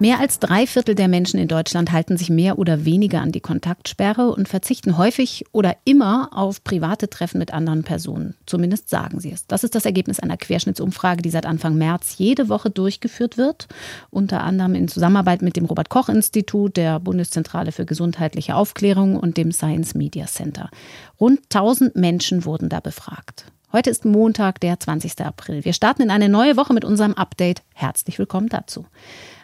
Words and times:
Mehr 0.00 0.18
als 0.18 0.40
drei 0.40 0.66
Viertel 0.66 0.96
der 0.96 1.06
Menschen 1.06 1.38
in 1.38 1.46
Deutschland 1.46 1.92
halten 1.92 2.16
sich 2.16 2.28
mehr 2.28 2.58
oder 2.58 2.84
weniger 2.84 3.20
an 3.20 3.30
die 3.30 3.40
Kontaktsperre 3.40 4.32
und 4.32 4.48
verzichten 4.48 4.98
häufig 4.98 5.44
oder 5.52 5.76
immer 5.84 6.30
auf 6.32 6.64
private 6.64 7.08
Treffen 7.08 7.38
mit 7.38 7.54
anderen 7.54 7.84
Personen. 7.84 8.34
Zumindest 8.44 8.90
sagen 8.90 9.20
sie 9.20 9.30
es. 9.30 9.46
Das 9.46 9.62
ist 9.62 9.76
das 9.76 9.84
Ergebnis 9.84 10.18
einer 10.18 10.36
Querschnittsumfrage, 10.36 11.22
die 11.22 11.30
seit 11.30 11.46
Anfang 11.46 11.76
März 11.76 12.16
jede 12.18 12.48
Woche 12.48 12.70
durchgeführt 12.70 13.38
wird. 13.38 13.68
Unter 14.10 14.42
anderem 14.42 14.74
in 14.74 14.88
Zusammenarbeit 14.88 15.42
mit 15.42 15.56
dem 15.56 15.64
Robert-Koch-Institut, 15.64 16.76
der 16.76 16.98
Bundeszentrale 16.98 17.70
für 17.70 17.86
gesundheitliche 17.86 18.56
Aufklärung 18.56 19.16
und 19.16 19.36
dem 19.36 19.52
Science 19.52 19.94
Media 19.94 20.26
Center. 20.26 20.70
Rund 21.20 21.38
1000 21.44 21.94
Menschen 21.94 22.44
wurden 22.44 22.68
da 22.68 22.80
befragt. 22.80 23.46
Heute 23.72 23.90
ist 23.90 24.04
Montag, 24.04 24.60
der 24.60 24.78
20. 24.78 25.20
April. 25.20 25.64
Wir 25.64 25.72
starten 25.72 26.02
in 26.02 26.10
eine 26.10 26.28
neue 26.28 26.56
Woche 26.56 26.74
mit 26.74 26.84
unserem 26.84 27.14
Update. 27.14 27.62
Herzlich 27.74 28.18
willkommen 28.18 28.48
dazu. 28.48 28.86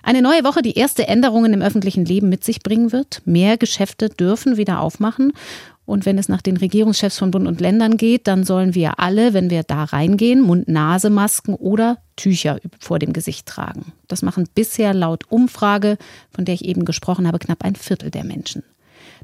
Eine 0.03 0.23
neue 0.23 0.45
Woche, 0.45 0.63
die 0.63 0.75
erste 0.75 1.07
Änderungen 1.07 1.53
im 1.53 1.63
öffentlichen 1.63 2.05
Leben 2.05 2.29
mit 2.29 2.45
sich 2.45 2.63
bringen 2.63 2.93
wird. 2.93 3.23
Mehr 3.25 3.57
Geschäfte 3.59 4.09
dürfen 4.09 4.57
wieder 4.57 4.81
aufmachen. 4.81 5.33
Und 5.85 6.07
wenn 6.07 6.19
es 6.19 6.29
nach 6.29 6.41
den 6.41 6.57
Regierungschefs 6.57 7.19
von 7.19 7.33
Bund 7.33 7.49
und 7.49 7.61
Ländern 7.61 7.97
geht, 7.97 8.29
dann 8.29 8.45
sollen 8.45 8.75
wir 8.75 9.01
alle, 9.01 9.35
wenn 9.35 9.51
wir 9.51 9.65
da 9.65 9.85
reingehen, 9.85 10.41
Mund-Nase-Masken 10.41 11.55
oder 11.55 11.99
Tücher 12.17 12.61
vor 12.79 12.99
dem 12.99 13.13
Gesicht 13.13 13.47
tragen. 13.47 13.93
Das 14.07 14.23
machen 14.23 14.49
bisher 14.55 14.95
laut 14.95 15.25
Umfrage, 15.31 15.99
von 16.31 16.45
der 16.45 16.55
ich 16.55 16.65
eben 16.65 16.85
gesprochen 16.85 17.27
habe, 17.27 17.41
knapp 17.41 17.65
ein 17.65 17.75
Viertel 17.75 18.11
der 18.11 18.25
Menschen. 18.25 18.63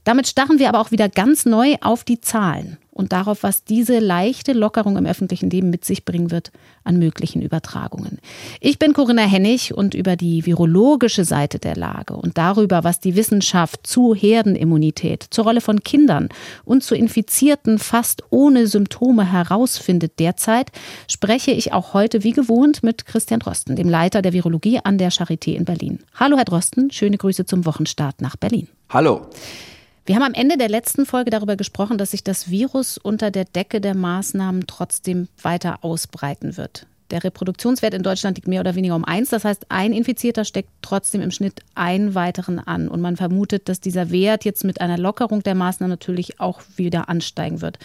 Damit 0.02 0.26
starren 0.26 0.58
wir 0.58 0.68
aber 0.68 0.80
auch 0.80 0.90
wieder 0.90 1.08
ganz 1.08 1.46
neu 1.46 1.76
auf 1.80 2.02
die 2.02 2.20
Zahlen 2.20 2.78
und 2.96 3.12
darauf, 3.12 3.42
was 3.42 3.62
diese 3.62 3.98
leichte 3.98 4.54
Lockerung 4.54 4.96
im 4.96 5.04
öffentlichen 5.04 5.50
Leben 5.50 5.68
mit 5.68 5.84
sich 5.84 6.04
bringen 6.04 6.30
wird 6.30 6.50
an 6.82 6.98
möglichen 6.98 7.42
Übertragungen. 7.42 8.18
Ich 8.60 8.78
bin 8.78 8.94
Corinna 8.94 9.22
Hennig 9.22 9.74
und 9.74 9.94
über 9.94 10.16
die 10.16 10.46
virologische 10.46 11.24
Seite 11.24 11.58
der 11.58 11.76
Lage 11.76 12.14
und 12.14 12.38
darüber, 12.38 12.84
was 12.84 12.98
die 12.98 13.14
Wissenschaft 13.14 13.86
zu 13.86 14.14
Herdenimmunität, 14.14 15.26
zur 15.30 15.44
Rolle 15.44 15.60
von 15.60 15.82
Kindern 15.82 16.30
und 16.64 16.82
zu 16.82 16.94
Infizierten 16.94 17.78
fast 17.78 18.22
ohne 18.30 18.66
Symptome 18.66 19.30
herausfindet 19.30 20.18
derzeit, 20.18 20.72
spreche 21.06 21.50
ich 21.50 21.74
auch 21.74 21.92
heute 21.92 22.24
wie 22.24 22.32
gewohnt 22.32 22.82
mit 22.82 23.04
Christian 23.04 23.40
Drosten, 23.40 23.76
dem 23.76 23.90
Leiter 23.90 24.22
der 24.22 24.32
Virologie 24.32 24.80
an 24.82 24.96
der 24.96 25.12
Charité 25.12 25.54
in 25.54 25.66
Berlin. 25.66 25.98
Hallo, 26.14 26.38
Herr 26.38 26.46
Drosten, 26.46 26.90
schöne 26.90 27.18
Grüße 27.18 27.44
zum 27.44 27.66
Wochenstart 27.66 28.22
nach 28.22 28.36
Berlin. 28.36 28.68
Hallo. 28.88 29.26
Wir 30.06 30.14
haben 30.14 30.22
am 30.22 30.34
Ende 30.34 30.56
der 30.56 30.68
letzten 30.68 31.04
Folge 31.04 31.30
darüber 31.30 31.56
gesprochen, 31.56 31.98
dass 31.98 32.12
sich 32.12 32.22
das 32.22 32.48
Virus 32.48 32.96
unter 32.96 33.32
der 33.32 33.44
Decke 33.44 33.80
der 33.80 33.96
Maßnahmen 33.96 34.68
trotzdem 34.68 35.26
weiter 35.42 35.78
ausbreiten 35.82 36.56
wird. 36.56 36.86
Der 37.10 37.24
Reproduktionswert 37.24 37.92
in 37.92 38.04
Deutschland 38.04 38.38
liegt 38.38 38.46
mehr 38.46 38.60
oder 38.60 38.76
weniger 38.76 38.94
um 38.94 39.04
eins. 39.04 39.30
Das 39.30 39.44
heißt, 39.44 39.66
ein 39.68 39.92
Infizierter 39.92 40.44
steckt 40.44 40.68
trotzdem 40.80 41.22
im 41.22 41.32
Schnitt 41.32 41.60
einen 41.74 42.14
weiteren 42.14 42.60
an. 42.60 42.86
Und 42.86 43.00
man 43.00 43.16
vermutet, 43.16 43.68
dass 43.68 43.80
dieser 43.80 44.12
Wert 44.12 44.44
jetzt 44.44 44.62
mit 44.62 44.80
einer 44.80 44.96
Lockerung 44.96 45.42
der 45.42 45.56
Maßnahmen 45.56 45.90
natürlich 45.90 46.38
auch 46.38 46.62
wieder 46.76 47.08
ansteigen 47.08 47.60
wird. 47.60 47.80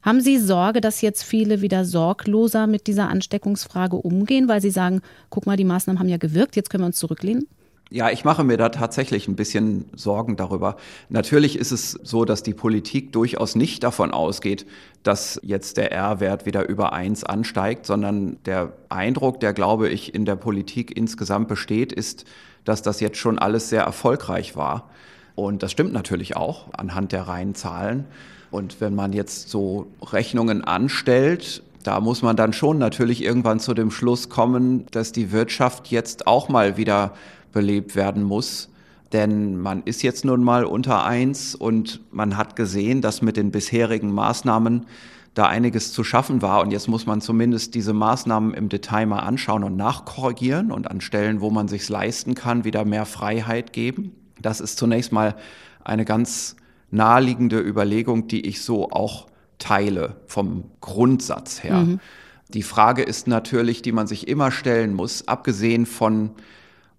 Haben 0.00 0.22
Sie 0.22 0.38
Sorge, 0.38 0.80
dass 0.80 1.02
jetzt 1.02 1.24
viele 1.24 1.60
wieder 1.60 1.84
sorgloser 1.84 2.66
mit 2.66 2.86
dieser 2.86 3.10
Ansteckungsfrage 3.10 3.96
umgehen, 3.96 4.48
weil 4.48 4.62
sie 4.62 4.70
sagen, 4.70 5.02
guck 5.28 5.44
mal, 5.44 5.58
die 5.58 5.64
Maßnahmen 5.64 6.00
haben 6.00 6.08
ja 6.08 6.16
gewirkt, 6.16 6.56
jetzt 6.56 6.70
können 6.70 6.84
wir 6.84 6.86
uns 6.86 6.98
zurücklehnen? 6.98 7.48
Ja, 7.88 8.10
ich 8.10 8.24
mache 8.24 8.42
mir 8.42 8.56
da 8.56 8.70
tatsächlich 8.70 9.28
ein 9.28 9.36
bisschen 9.36 9.84
Sorgen 9.94 10.36
darüber. 10.36 10.76
Natürlich 11.08 11.56
ist 11.56 11.70
es 11.70 11.92
so, 11.92 12.24
dass 12.24 12.42
die 12.42 12.52
Politik 12.52 13.12
durchaus 13.12 13.54
nicht 13.54 13.84
davon 13.84 14.10
ausgeht, 14.10 14.66
dass 15.04 15.38
jetzt 15.44 15.76
der 15.76 15.92
R-Wert 15.92 16.46
wieder 16.46 16.68
über 16.68 16.92
eins 16.92 17.22
ansteigt, 17.22 17.86
sondern 17.86 18.38
der 18.44 18.72
Eindruck, 18.88 19.38
der, 19.38 19.52
glaube 19.52 19.88
ich, 19.88 20.16
in 20.16 20.24
der 20.24 20.34
Politik 20.34 20.96
insgesamt 20.96 21.46
besteht, 21.46 21.92
ist, 21.92 22.24
dass 22.64 22.82
das 22.82 22.98
jetzt 22.98 23.18
schon 23.18 23.38
alles 23.38 23.68
sehr 23.68 23.82
erfolgreich 23.82 24.56
war. 24.56 24.90
Und 25.36 25.62
das 25.62 25.70
stimmt 25.70 25.92
natürlich 25.92 26.34
auch 26.34 26.66
anhand 26.72 27.12
der 27.12 27.28
reinen 27.28 27.54
Zahlen. 27.54 28.06
Und 28.50 28.80
wenn 28.80 28.96
man 28.96 29.12
jetzt 29.12 29.48
so 29.48 29.86
Rechnungen 30.02 30.64
anstellt, 30.64 31.62
da 31.84 32.00
muss 32.00 32.22
man 32.22 32.34
dann 32.34 32.52
schon 32.52 32.78
natürlich 32.78 33.22
irgendwann 33.22 33.60
zu 33.60 33.74
dem 33.74 33.92
Schluss 33.92 34.28
kommen, 34.28 34.86
dass 34.90 35.12
die 35.12 35.30
Wirtschaft 35.30 35.86
jetzt 35.88 36.26
auch 36.26 36.48
mal 36.48 36.76
wieder 36.76 37.12
belebt 37.56 37.96
werden 37.96 38.22
muss. 38.22 38.68
Denn 39.14 39.58
man 39.58 39.82
ist 39.84 40.02
jetzt 40.02 40.26
nun 40.26 40.44
mal 40.44 40.66
unter 40.66 41.06
eins 41.06 41.54
und 41.54 42.02
man 42.10 42.36
hat 42.36 42.54
gesehen, 42.54 43.00
dass 43.00 43.22
mit 43.22 43.38
den 43.38 43.50
bisherigen 43.50 44.12
Maßnahmen 44.12 44.84
da 45.32 45.46
einiges 45.46 45.90
zu 45.90 46.04
schaffen 46.04 46.42
war. 46.42 46.60
Und 46.60 46.70
jetzt 46.70 46.86
muss 46.86 47.06
man 47.06 47.22
zumindest 47.22 47.74
diese 47.74 47.94
Maßnahmen 47.94 48.52
im 48.52 48.68
Detail 48.68 49.06
mal 49.06 49.20
anschauen 49.20 49.64
und 49.64 49.74
nachkorrigieren 49.74 50.70
und 50.70 50.90
an 50.90 51.00
Stellen, 51.00 51.40
wo 51.40 51.48
man 51.48 51.66
sich 51.66 51.88
leisten 51.88 52.34
kann, 52.34 52.64
wieder 52.64 52.84
mehr 52.84 53.06
Freiheit 53.06 53.72
geben. 53.72 54.12
Das 54.42 54.60
ist 54.60 54.76
zunächst 54.76 55.12
mal 55.12 55.34
eine 55.82 56.04
ganz 56.04 56.56
naheliegende 56.90 57.58
Überlegung, 57.58 58.28
die 58.28 58.46
ich 58.46 58.62
so 58.62 58.90
auch 58.90 59.28
teile 59.58 60.16
vom 60.26 60.64
Grundsatz 60.82 61.62
her. 61.62 61.78
Mhm. 61.78 62.00
Die 62.48 62.62
Frage 62.62 63.02
ist 63.02 63.26
natürlich, 63.26 63.80
die 63.80 63.92
man 63.92 64.06
sich 64.06 64.28
immer 64.28 64.50
stellen 64.50 64.92
muss, 64.92 65.26
abgesehen 65.26 65.86
von 65.86 66.32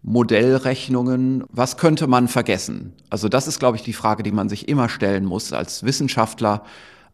Modellrechnungen, 0.03 1.43
was 1.49 1.77
könnte 1.77 2.07
man 2.07 2.27
vergessen? 2.27 2.93
Also 3.09 3.29
das 3.29 3.47
ist, 3.47 3.59
glaube 3.59 3.77
ich, 3.77 3.83
die 3.83 3.93
Frage, 3.93 4.23
die 4.23 4.31
man 4.31 4.49
sich 4.49 4.69
immer 4.69 4.89
stellen 4.89 5.25
muss 5.25 5.53
als 5.53 5.83
Wissenschaftler, 5.83 6.63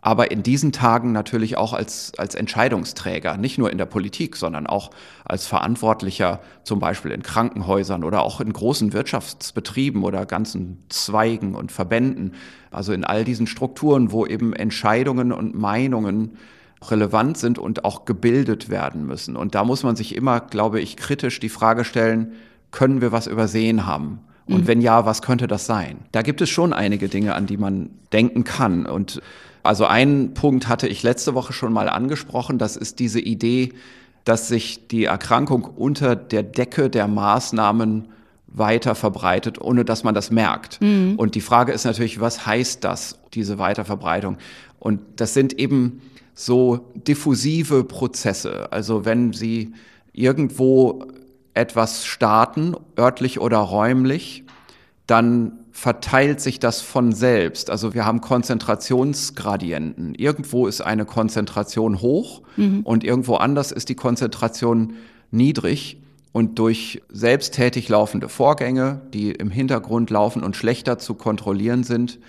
aber 0.05 0.31
in 0.31 0.43
diesen 0.43 0.73
Tagen 0.73 1.13
natürlich 1.13 1.55
auch 1.55 1.71
als, 1.71 2.11
als 2.17 2.35
Entscheidungsträger, 2.35 3.37
nicht 3.37 3.57
nur 3.57 3.71
in 3.71 3.77
der 3.77 3.85
Politik, 3.85 4.35
sondern 4.35 4.67
auch 4.67 4.91
als 5.23 5.47
Verantwortlicher, 5.47 6.41
zum 6.63 6.79
Beispiel 6.79 7.11
in 7.11 7.23
Krankenhäusern 7.23 8.03
oder 8.03 8.21
auch 8.21 8.41
in 8.41 8.51
großen 8.51 8.91
Wirtschaftsbetrieben 8.91 10.03
oder 10.03 10.25
ganzen 10.25 10.83
Zweigen 10.89 11.55
und 11.55 11.71
Verbänden, 11.71 12.33
also 12.69 12.91
in 12.91 13.05
all 13.05 13.23
diesen 13.23 13.47
Strukturen, 13.47 14.11
wo 14.11 14.25
eben 14.25 14.51
Entscheidungen 14.51 15.31
und 15.31 15.55
Meinungen 15.55 16.37
relevant 16.91 17.37
sind 17.37 17.57
und 17.57 17.85
auch 17.85 18.03
gebildet 18.03 18.67
werden 18.67 19.05
müssen. 19.07 19.37
Und 19.37 19.55
da 19.55 19.63
muss 19.63 19.83
man 19.83 19.95
sich 19.95 20.15
immer, 20.15 20.41
glaube 20.41 20.81
ich, 20.81 20.97
kritisch 20.97 21.39
die 21.39 21.47
Frage 21.47 21.85
stellen, 21.85 22.33
können 22.73 22.99
wir 22.99 23.13
was 23.13 23.27
übersehen 23.27 23.85
haben? 23.85 24.19
Und 24.45 24.63
mhm. 24.63 24.67
wenn 24.67 24.81
ja, 24.81 25.05
was 25.05 25.21
könnte 25.21 25.47
das 25.47 25.65
sein? 25.65 25.99
Da 26.11 26.21
gibt 26.21 26.41
es 26.41 26.49
schon 26.49 26.73
einige 26.73 27.07
Dinge, 27.07 27.33
an 27.35 27.45
die 27.45 27.55
man 27.55 27.91
denken 28.11 28.43
kann. 28.43 28.85
Und 28.85 29.21
also 29.61 29.85
einen 29.85 30.33
Punkt 30.33 30.67
hatte 30.67 30.87
ich 30.89 31.01
letzte 31.03 31.33
Woche 31.33 31.53
schon 31.53 31.71
mal 31.71 31.87
angesprochen. 31.87 32.57
Das 32.57 32.75
ist 32.75 32.99
diese 32.99 33.21
Idee, 33.21 33.71
dass 34.25 34.49
sich 34.49 34.87
die 34.89 35.05
Erkrankung 35.05 35.63
unter 35.63 36.17
der 36.17 36.43
Decke 36.43 36.89
der 36.89 37.07
Maßnahmen 37.07 38.09
weiter 38.47 38.95
verbreitet, 38.95 39.59
ohne 39.59 39.85
dass 39.85 40.03
man 40.03 40.13
das 40.13 40.29
merkt. 40.29 40.81
Mhm. 40.81 41.15
Und 41.15 41.35
die 41.35 41.41
Frage 41.41 41.71
ist 41.71 41.85
natürlich, 41.85 42.19
was 42.19 42.45
heißt 42.45 42.83
das, 42.83 43.19
diese 43.33 43.57
Weiterverbreitung? 43.57 44.37
Und 44.79 44.99
das 45.15 45.33
sind 45.33 45.57
eben 45.57 46.01
so 46.35 46.91
diffusive 46.95 47.83
Prozesse. 47.83 48.71
Also 48.71 49.05
wenn 49.05 49.31
Sie 49.33 49.73
irgendwo 50.11 51.07
etwas 51.53 52.05
starten, 52.05 52.75
örtlich 52.97 53.39
oder 53.39 53.57
räumlich, 53.57 54.43
dann 55.07 55.59
verteilt 55.71 56.39
sich 56.39 56.59
das 56.59 56.81
von 56.81 57.11
selbst. 57.11 57.69
Also 57.69 57.93
wir 57.93 58.05
haben 58.05 58.21
Konzentrationsgradienten. 58.21 60.15
Irgendwo 60.15 60.67
ist 60.67 60.81
eine 60.81 61.05
Konzentration 61.05 61.99
hoch 62.01 62.43
mhm. 62.57 62.81
und 62.81 63.03
irgendwo 63.03 63.35
anders 63.35 63.71
ist 63.71 63.89
die 63.89 63.95
Konzentration 63.95 64.93
niedrig. 65.31 65.99
Und 66.31 66.57
durch 66.57 67.01
selbsttätig 67.09 67.89
laufende 67.89 68.27
Vorgänge, 68.27 69.01
die 69.13 69.31
im 69.31 69.51
Hintergrund 69.51 70.09
laufen 70.09 70.43
und 70.43 70.55
schlechter 70.55 70.97
zu 70.97 71.13
kontrollieren 71.13 71.83
sind, 71.83 72.19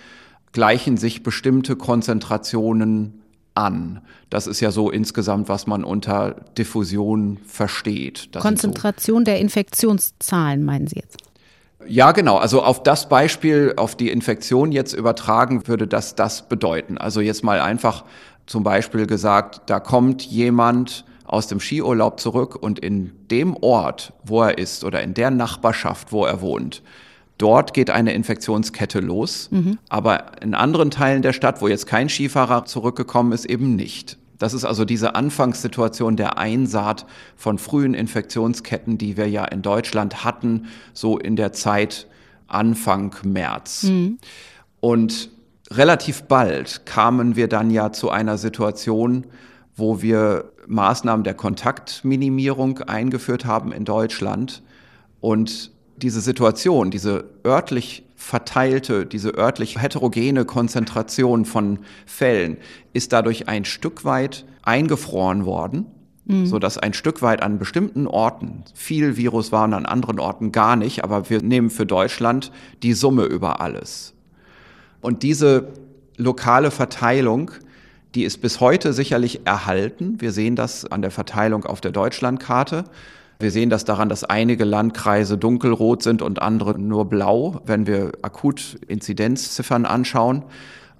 gleichen 0.51 0.97
sich 0.97 1.23
bestimmte 1.23 1.75
Konzentrationen 1.75 3.21
an. 3.55 4.01
Das 4.29 4.47
ist 4.47 4.59
ja 4.59 4.71
so 4.71 4.91
insgesamt, 4.91 5.49
was 5.49 5.65
man 5.65 5.83
unter 5.83 6.35
Diffusion 6.57 7.39
versteht. 7.45 8.35
Das 8.35 8.41
Konzentration 8.41 9.19
so. 9.19 9.23
der 9.23 9.39
Infektionszahlen 9.39 10.63
meinen 10.63 10.87
Sie 10.87 10.97
jetzt? 10.97 11.17
Ja, 11.87 12.11
genau. 12.11 12.37
Also 12.37 12.63
auf 12.63 12.83
das 12.83 13.09
Beispiel, 13.09 13.73
auf 13.77 13.95
die 13.95 14.09
Infektion 14.09 14.71
jetzt 14.71 14.93
übertragen, 14.93 15.67
würde 15.67 15.87
das 15.87 16.15
das 16.15 16.47
bedeuten. 16.47 16.97
Also 16.97 17.21
jetzt 17.21 17.43
mal 17.43 17.59
einfach 17.59 18.03
zum 18.45 18.63
Beispiel 18.63 19.07
gesagt, 19.07 19.61
da 19.67 19.79
kommt 19.79 20.23
jemand 20.23 21.05
aus 21.25 21.47
dem 21.47 21.59
Skiurlaub 21.59 22.19
zurück 22.19 22.55
und 22.55 22.79
in 22.79 23.11
dem 23.31 23.55
Ort, 23.61 24.13
wo 24.23 24.43
er 24.43 24.57
ist 24.57 24.83
oder 24.83 25.01
in 25.01 25.13
der 25.13 25.31
Nachbarschaft, 25.31 26.11
wo 26.11 26.25
er 26.25 26.41
wohnt, 26.41 26.83
Dort 27.37 27.73
geht 27.73 27.89
eine 27.89 28.13
Infektionskette 28.13 28.99
los, 28.99 29.49
mhm. 29.51 29.77
aber 29.89 30.41
in 30.41 30.53
anderen 30.53 30.89
Teilen 30.89 31.21
der 31.21 31.33
Stadt, 31.33 31.61
wo 31.61 31.67
jetzt 31.67 31.85
kein 31.85 32.07
Skifahrer 32.07 32.65
zurückgekommen 32.65 33.33
ist, 33.33 33.45
eben 33.45 33.75
nicht. 33.75 34.17
Das 34.37 34.53
ist 34.53 34.65
also 34.65 34.85
diese 34.85 35.15
Anfangssituation 35.15 36.17
der 36.17 36.37
Einsaat 36.37 37.05
von 37.35 37.57
frühen 37.57 37.93
Infektionsketten, 37.93 38.97
die 38.97 39.17
wir 39.17 39.29
ja 39.29 39.45
in 39.45 39.61
Deutschland 39.61 40.23
hatten, 40.23 40.67
so 40.93 41.17
in 41.17 41.35
der 41.35 41.53
Zeit 41.53 42.07
Anfang 42.47 43.15
März. 43.23 43.83
Mhm. 43.83 44.17
Und 44.79 45.29
relativ 45.71 46.23
bald 46.23 46.85
kamen 46.85 47.35
wir 47.35 47.47
dann 47.47 47.71
ja 47.71 47.91
zu 47.91 48.09
einer 48.09 48.37
Situation, 48.37 49.25
wo 49.75 50.01
wir 50.01 50.51
Maßnahmen 50.67 51.23
der 51.23 51.33
Kontaktminimierung 51.33 52.79
eingeführt 52.79 53.45
haben 53.45 53.71
in 53.71 53.85
Deutschland. 53.85 54.61
Und 55.21 55.71
diese 55.97 56.21
Situation, 56.21 56.91
diese 56.91 57.25
örtlich 57.45 58.03
verteilte, 58.15 59.05
diese 59.05 59.37
örtlich 59.37 59.81
heterogene 59.81 60.45
Konzentration 60.45 61.45
von 61.45 61.79
Fällen 62.05 62.57
ist 62.93 63.13
dadurch 63.13 63.47
ein 63.47 63.65
Stück 63.65 64.03
weit 64.03 64.45
eingefroren 64.63 65.45
worden, 65.45 65.85
mhm. 66.25 66.45
so 66.45 66.59
dass 66.59 66.77
ein 66.77 66.93
Stück 66.93 67.21
weit 67.21 67.43
an 67.43 67.59
bestimmten 67.59 68.07
Orten 68.07 68.63
viel 68.73 69.15
Virus 69.15 69.51
war 69.51 69.65
und 69.65 69.73
an 69.73 69.85
anderen 69.85 70.19
Orten 70.19 70.51
gar 70.51 70.75
nicht. 70.75 71.03
Aber 71.03 71.29
wir 71.29 71.41
nehmen 71.41 71.69
für 71.69 71.85
Deutschland 71.85 72.51
die 72.83 72.93
Summe 72.93 73.25
über 73.25 73.61
alles. 73.61 74.13
Und 75.01 75.23
diese 75.23 75.73
lokale 76.17 76.71
Verteilung, 76.71 77.51
die 78.15 78.23
ist 78.23 78.41
bis 78.41 78.59
heute 78.59 78.93
sicherlich 78.93 79.45
erhalten. 79.45 80.19
Wir 80.19 80.31
sehen 80.31 80.55
das 80.55 80.85
an 80.85 81.01
der 81.01 81.11
Verteilung 81.11 81.65
auf 81.65 81.81
der 81.81 81.91
Deutschlandkarte. 81.91 82.85
Wir 83.39 83.51
sehen 83.51 83.69
das 83.69 83.83
daran, 83.85 84.09
dass 84.09 84.23
einige 84.23 84.63
Landkreise 84.63 85.37
dunkelrot 85.37 86.03
sind 86.03 86.21
und 86.21 86.41
andere 86.41 86.79
nur 86.79 87.05
blau, 87.05 87.61
wenn 87.65 87.85
wir 87.85 88.13
akut 88.21 88.77
Inzidenzziffern 88.87 89.85
anschauen. 89.85 90.43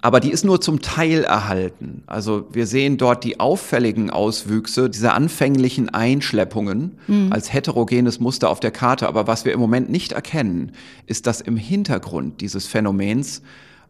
Aber 0.02 0.20
die 0.20 0.30
ist 0.30 0.44
nur 0.44 0.60
zum 0.60 0.82
Teil 0.82 1.24
erhalten. 1.24 2.02
Also 2.06 2.46
wir 2.52 2.66
sehen 2.66 2.98
dort 2.98 3.24
die 3.24 3.40
auffälligen 3.40 4.10
Auswüchse 4.10 4.90
dieser 4.90 5.14
anfänglichen 5.14 5.88
Einschleppungen 5.88 6.98
mhm. 7.06 7.32
als 7.32 7.52
heterogenes 7.52 8.20
Muster 8.20 8.50
auf 8.50 8.60
der 8.60 8.70
Karte. 8.70 9.08
Aber 9.08 9.26
was 9.26 9.44
wir 9.44 9.52
im 9.52 9.58
Moment 9.58 9.90
nicht 9.90 10.12
erkennen, 10.12 10.72
ist, 11.06 11.26
dass 11.26 11.40
im 11.40 11.56
Hintergrund 11.56 12.40
dieses 12.40 12.66
Phänomens 12.66 13.42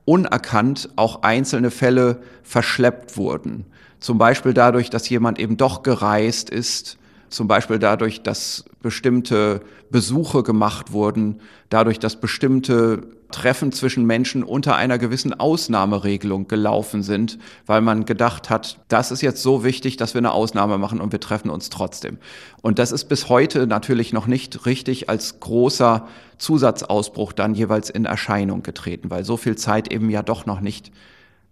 unerkannt 0.04 0.88
auch 0.96 1.22
einzelne 1.22 1.70
Fälle 1.72 2.22
verschleppt 2.44 3.16
wurden. 3.16 3.66
Zum 3.98 4.18
Beispiel 4.18 4.54
dadurch, 4.54 4.88
dass 4.88 5.08
jemand 5.08 5.38
eben 5.38 5.56
doch 5.56 5.82
gereist 5.82 6.48
ist, 6.48 6.96
zum 7.36 7.48
Beispiel 7.48 7.78
dadurch, 7.78 8.22
dass 8.22 8.64
bestimmte 8.82 9.60
Besuche 9.90 10.42
gemacht 10.42 10.92
wurden, 10.92 11.40
dadurch, 11.68 11.98
dass 11.98 12.16
bestimmte 12.16 13.02
Treffen 13.30 13.72
zwischen 13.72 14.06
Menschen 14.06 14.42
unter 14.42 14.76
einer 14.76 14.98
gewissen 14.98 15.34
Ausnahmeregelung 15.34 16.48
gelaufen 16.48 17.02
sind, 17.02 17.38
weil 17.66 17.80
man 17.80 18.06
gedacht 18.06 18.48
hat, 18.48 18.78
das 18.88 19.10
ist 19.10 19.20
jetzt 19.20 19.42
so 19.42 19.64
wichtig, 19.64 19.96
dass 19.96 20.14
wir 20.14 20.20
eine 20.20 20.32
Ausnahme 20.32 20.78
machen 20.78 21.00
und 21.00 21.12
wir 21.12 21.20
treffen 21.20 21.50
uns 21.50 21.68
trotzdem. 21.68 22.18
Und 22.62 22.78
das 22.78 22.92
ist 22.92 23.04
bis 23.04 23.28
heute 23.28 23.66
natürlich 23.66 24.12
noch 24.12 24.26
nicht 24.26 24.64
richtig 24.64 25.10
als 25.10 25.40
großer 25.40 26.08
Zusatzausbruch 26.38 27.32
dann 27.32 27.54
jeweils 27.54 27.90
in 27.90 28.04
Erscheinung 28.04 28.62
getreten, 28.62 29.10
weil 29.10 29.24
so 29.24 29.36
viel 29.36 29.56
Zeit 29.56 29.92
eben 29.92 30.08
ja 30.08 30.22
doch 30.22 30.46
noch 30.46 30.60
nicht 30.60 30.92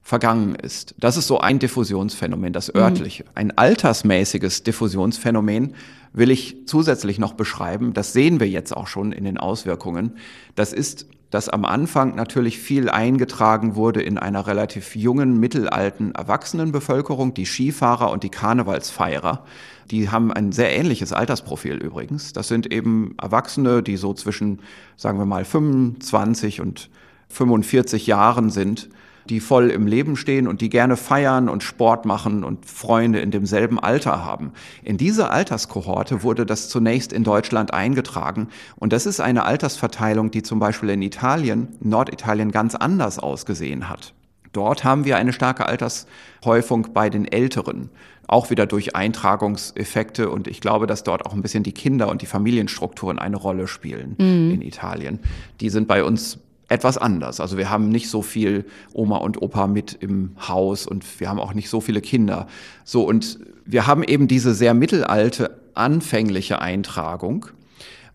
vergangen 0.05 0.55
ist. 0.55 0.95
Das 0.99 1.17
ist 1.17 1.27
so 1.27 1.41
ein 1.41 1.59
Diffusionsphänomen, 1.59 2.53
das 2.53 2.73
örtliche. 2.73 3.25
Mhm. 3.25 3.31
Ein 3.35 3.59
altersmäßiges 3.59 4.62
Diffusionsphänomen 4.62 5.75
will 6.12 6.31
ich 6.31 6.67
zusätzlich 6.67 7.19
noch 7.19 7.33
beschreiben. 7.33 7.95
Das 7.95 8.12
sehen 8.12 8.39
wir 8.39 8.49
jetzt 8.49 8.77
auch 8.77 8.87
schon 8.87 9.12
in 9.12 9.25
den 9.25 9.39
Auswirkungen. 9.39 10.19
Das 10.56 10.75
ist, 10.75 11.06
dass 11.31 11.49
am 11.49 11.65
Anfang 11.65 12.15
natürlich 12.17 12.59
viel 12.59 12.91
eingetragen 12.91 13.77
wurde 13.77 14.03
in 14.03 14.19
einer 14.19 14.47
relativ 14.47 14.95
jungen, 14.95 15.41
mittelalten 15.41 16.15
Erwachsenenbevölkerung, 16.15 17.33
die 17.33 17.47
Skifahrer 17.47 18.11
und 18.11 18.25
die 18.25 18.31
Karnevalsfeierer. 18.31 19.47
Die 19.91 20.11
haben 20.11 20.31
ein 20.35 20.53
sehr 20.53 20.77
ähnliches 20.77 21.15
Altersprofil 21.15 21.77
übrigens. 21.77 22.35
Das 22.35 22.49
sind 22.49 22.71
eben 22.71 23.15
Erwachsene, 23.21 23.83
die 23.83 23.97
so 23.97 24.12
zwischen, 24.12 24.61
sagen 24.99 25.19
wir 25.19 25.27
mal, 25.27 25.47
25 25.47 26.61
und 26.61 26.91
45 27.31 28.06
Jahren 28.06 28.51
sind 28.51 28.91
die 29.29 29.41
voll 29.41 29.71
im 29.71 29.87
Leben 29.87 30.17
stehen 30.17 30.47
und 30.47 30.61
die 30.61 30.71
gerne 30.71 30.97
feiern 30.97 31.49
und 31.49 31.62
Sport 31.62 32.05
machen 32.05 32.44
und 32.44 32.67
Freunde 32.67 33.21
in 33.21 33.31
demselben 33.31 33.79
Alter 33.79 34.25
haben. 34.25 34.53
In 34.82 34.97
diese 34.97 35.31
Alterskohorte 35.31 36.23
wurde 36.23 36.47
das 36.47 36.69
zunächst 36.69 37.12
in 37.12 37.25
Deutschland 37.25 37.73
eingetragen 37.73 38.49
und 38.76 38.93
das 38.93 39.06
ist 39.06 39.21
eine 39.21 39.44
Altersverteilung, 39.44 40.31
die 40.31 40.43
zum 40.43 40.59
Beispiel 40.59 40.91
in 40.91 41.03
Italien, 41.03 41.69
Norditalien 41.81 42.50
ganz 42.50 42.75
anders 42.75 43.19
ausgesehen 43.19 43.88
hat. 43.88 44.15
Dort 44.55 44.85
haben 44.85 45.05
wir 45.05 45.17
eine 45.17 45.32
starke 45.32 45.67
Altershäufung 45.67 46.88
bei 46.94 47.11
den 47.11 47.27
Älteren, 47.27 47.91
auch 48.29 48.50
wieder 48.50 48.67
durch 48.67 48.94
Eintragungseffekte. 48.94 50.31
Und 50.31 50.47
ich 50.47 50.61
glaube, 50.61 50.87
dass 50.87 51.03
dort 51.03 51.27
auch 51.27 51.35
ein 51.35 51.43
bisschen 51.43 51.65
die 51.65 51.73
Kinder 51.73 52.09
und 52.09 52.23
die 52.23 52.27
Familienstrukturen 52.27 53.19
eine 53.19 53.37
Rolle 53.37 53.67
spielen 53.67 54.15
mhm. 54.17 54.53
in 54.55 54.62
Italien. 54.62 55.19
Die 55.61 55.70
sind 55.70 55.88
bei 55.88 56.05
uns 56.05 56.38
etwas 56.69 56.99
anders. 56.99 57.41
Also 57.41 57.59
wir 57.59 57.71
haben 57.71 57.89
nicht 57.89 58.09
so 58.09 58.23
viel 58.23 58.65
Oma 58.93 59.19
und 59.19 59.41
Opa 59.43 59.67
mit 59.67 59.97
im 60.01 60.33
Haus 60.49 60.87
und 60.87 61.05
wir 61.21 61.29
haben 61.29 61.39
auch 61.39 61.55
nicht 61.55 61.69
so 61.69 61.81
viele 61.81 62.01
Kinder. 62.01 62.47
So 62.85 63.07
und 63.07 63.39
wir 63.65 63.87
haben 63.87 64.03
eben 64.03 64.29
diese 64.29 64.55
sehr 64.55 64.75
mittelalte 64.75 65.59
anfängliche 65.75 66.61
Eintragung. 66.61 67.47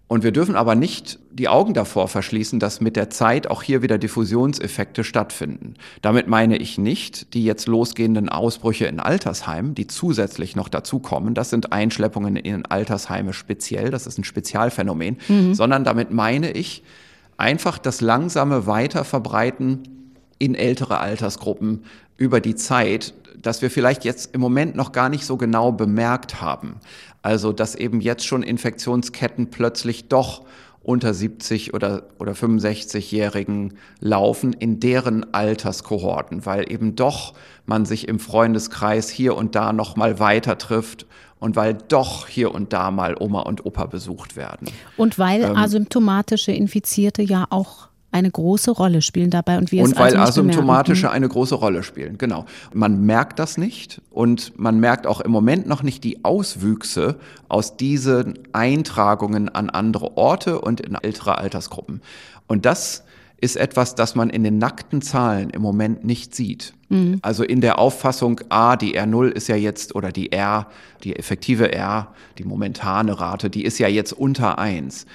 Und 0.07 0.23
wir 0.23 0.31
dürfen 0.31 0.55
aber 0.55 0.73
nicht 0.73 1.19
die 1.31 1.49
Augen 1.49 1.75
davor 1.75 2.07
verschließen, 2.07 2.59
dass 2.59 2.81
mit 2.81 2.95
der 2.95 3.11
Zeit 3.11 3.45
auch 3.45 3.61
hier 3.61 3.83
wieder 3.83 3.99
Diffusionseffekte 3.99 5.03
stattfinden. 5.03 5.75
Damit 6.01 6.27
meine 6.27 6.57
ich 6.57 6.79
nicht 6.79 7.35
die 7.35 7.43
jetzt 7.43 7.67
losgehenden 7.67 8.27
Ausbrüche 8.27 8.87
in 8.87 8.99
Altersheimen, 8.99 9.75
die 9.75 9.85
zusätzlich 9.85 10.55
noch 10.55 10.67
dazukommen. 10.67 11.35
Das 11.35 11.51
sind 11.51 11.71
Einschleppungen 11.71 12.37
in 12.37 12.65
Altersheime 12.65 13.33
speziell. 13.33 13.91
Das 13.91 14.07
ist 14.07 14.17
ein 14.17 14.23
Spezialphänomen. 14.23 15.17
Mhm. 15.27 15.53
Sondern 15.53 15.83
damit 15.83 16.11
meine 16.11 16.53
ich, 16.53 16.81
einfach 17.39 17.77
das 17.77 18.01
langsame 18.01 18.67
Weiterverbreiten 18.67 19.83
in 20.37 20.55
ältere 20.55 20.99
Altersgruppen 20.99 21.83
über 22.17 22.41
die 22.41 22.55
Zeit, 22.55 23.13
dass 23.41 23.61
wir 23.61 23.71
vielleicht 23.71 24.03
jetzt 24.03 24.33
im 24.35 24.41
Moment 24.41 24.75
noch 24.75 24.91
gar 24.91 25.09
nicht 25.09 25.25
so 25.25 25.37
genau 25.37 25.71
bemerkt 25.71 26.41
haben. 26.41 26.75
Also, 27.21 27.53
dass 27.53 27.75
eben 27.75 28.01
jetzt 28.01 28.25
schon 28.25 28.43
Infektionsketten 28.43 29.49
plötzlich 29.49 30.09
doch 30.09 30.45
unter 30.81 31.13
70 31.13 31.73
oder, 31.73 32.03
oder 32.19 32.33
65-Jährigen 32.33 33.75
laufen 33.99 34.53
in 34.53 34.79
deren 34.79 35.33
Alterskohorten, 35.33 36.45
weil 36.45 36.71
eben 36.71 36.95
doch 36.95 37.33
man 37.65 37.85
sich 37.85 38.07
im 38.07 38.19
Freundeskreis 38.19 39.09
hier 39.09 39.35
und 39.35 39.55
da 39.55 39.73
noch 39.73 39.95
mal 39.95 40.19
weiter 40.19 40.57
trifft 40.57 41.05
und 41.39 41.55
weil 41.55 41.77
doch 41.87 42.27
hier 42.27 42.53
und 42.53 42.73
da 42.73 42.91
mal 42.91 43.15
Oma 43.19 43.41
und 43.41 43.65
Opa 43.65 43.85
besucht 43.85 44.35
werden. 44.35 44.69
Und 44.97 45.17
weil 45.17 45.43
ähm, 45.43 45.57
asymptomatische 45.57 46.51
Infizierte 46.51 47.21
ja 47.21 47.47
auch 47.49 47.89
eine 48.11 48.31
große 48.31 48.71
Rolle 48.71 49.01
spielen 49.01 49.29
dabei 49.29 49.57
und 49.57 49.71
wir 49.71 49.83
und 49.83 49.91
es 49.91 49.97
weil 49.99 50.17
also 50.17 50.41
asymptomatische 50.41 51.01
bemerken. 51.01 51.15
eine 51.15 51.29
große 51.29 51.53
Rolle 51.53 51.83
spielen 51.83 52.17
genau 52.17 52.45
man 52.73 53.05
merkt 53.05 53.37
das 53.37 53.57
nicht 53.57 54.01
und 54.09 54.57
man 54.57 54.79
merkt 54.79 55.05
auch 55.05 55.21
im 55.21 55.29
Moment 55.29 55.67
noch 55.67 55.83
nicht 55.83 56.03
die 56.03 56.25
Auswüchse 56.25 57.19
aus 57.49 57.77
diesen 57.77 58.39
Eintragungen 58.51 59.49
an 59.49 59.69
andere 59.69 60.17
Orte 60.17 60.59
und 60.59 60.81
in 60.81 60.95
ältere 60.95 61.37
Altersgruppen 61.37 62.01
und 62.47 62.65
das 62.65 63.03
ist 63.41 63.55
etwas, 63.55 63.95
das 63.95 64.15
man 64.15 64.29
in 64.29 64.43
den 64.43 64.57
nackten 64.57 65.01
Zahlen 65.01 65.49
im 65.49 65.61
Moment 65.61 66.03
nicht 66.03 66.35
sieht. 66.35 66.73
Mhm. 66.89 67.19
Also 67.21 67.43
in 67.43 67.61
der 67.61 67.79
Auffassung, 67.79 68.41
A, 68.49 68.75
die 68.75 68.99
R0 68.99 69.29
ist 69.29 69.47
ja 69.47 69.55
jetzt, 69.55 69.95
oder 69.95 70.11
die 70.11 70.31
R, 70.31 70.67
die 71.03 71.15
effektive 71.15 71.71
R, 71.71 72.13
die 72.37 72.43
momentane 72.43 73.19
Rate, 73.19 73.49
die 73.49 73.63
ist 73.63 73.79
ja 73.79 73.87
jetzt 73.87 74.13
unter 74.13 74.59
eins. 74.59 75.05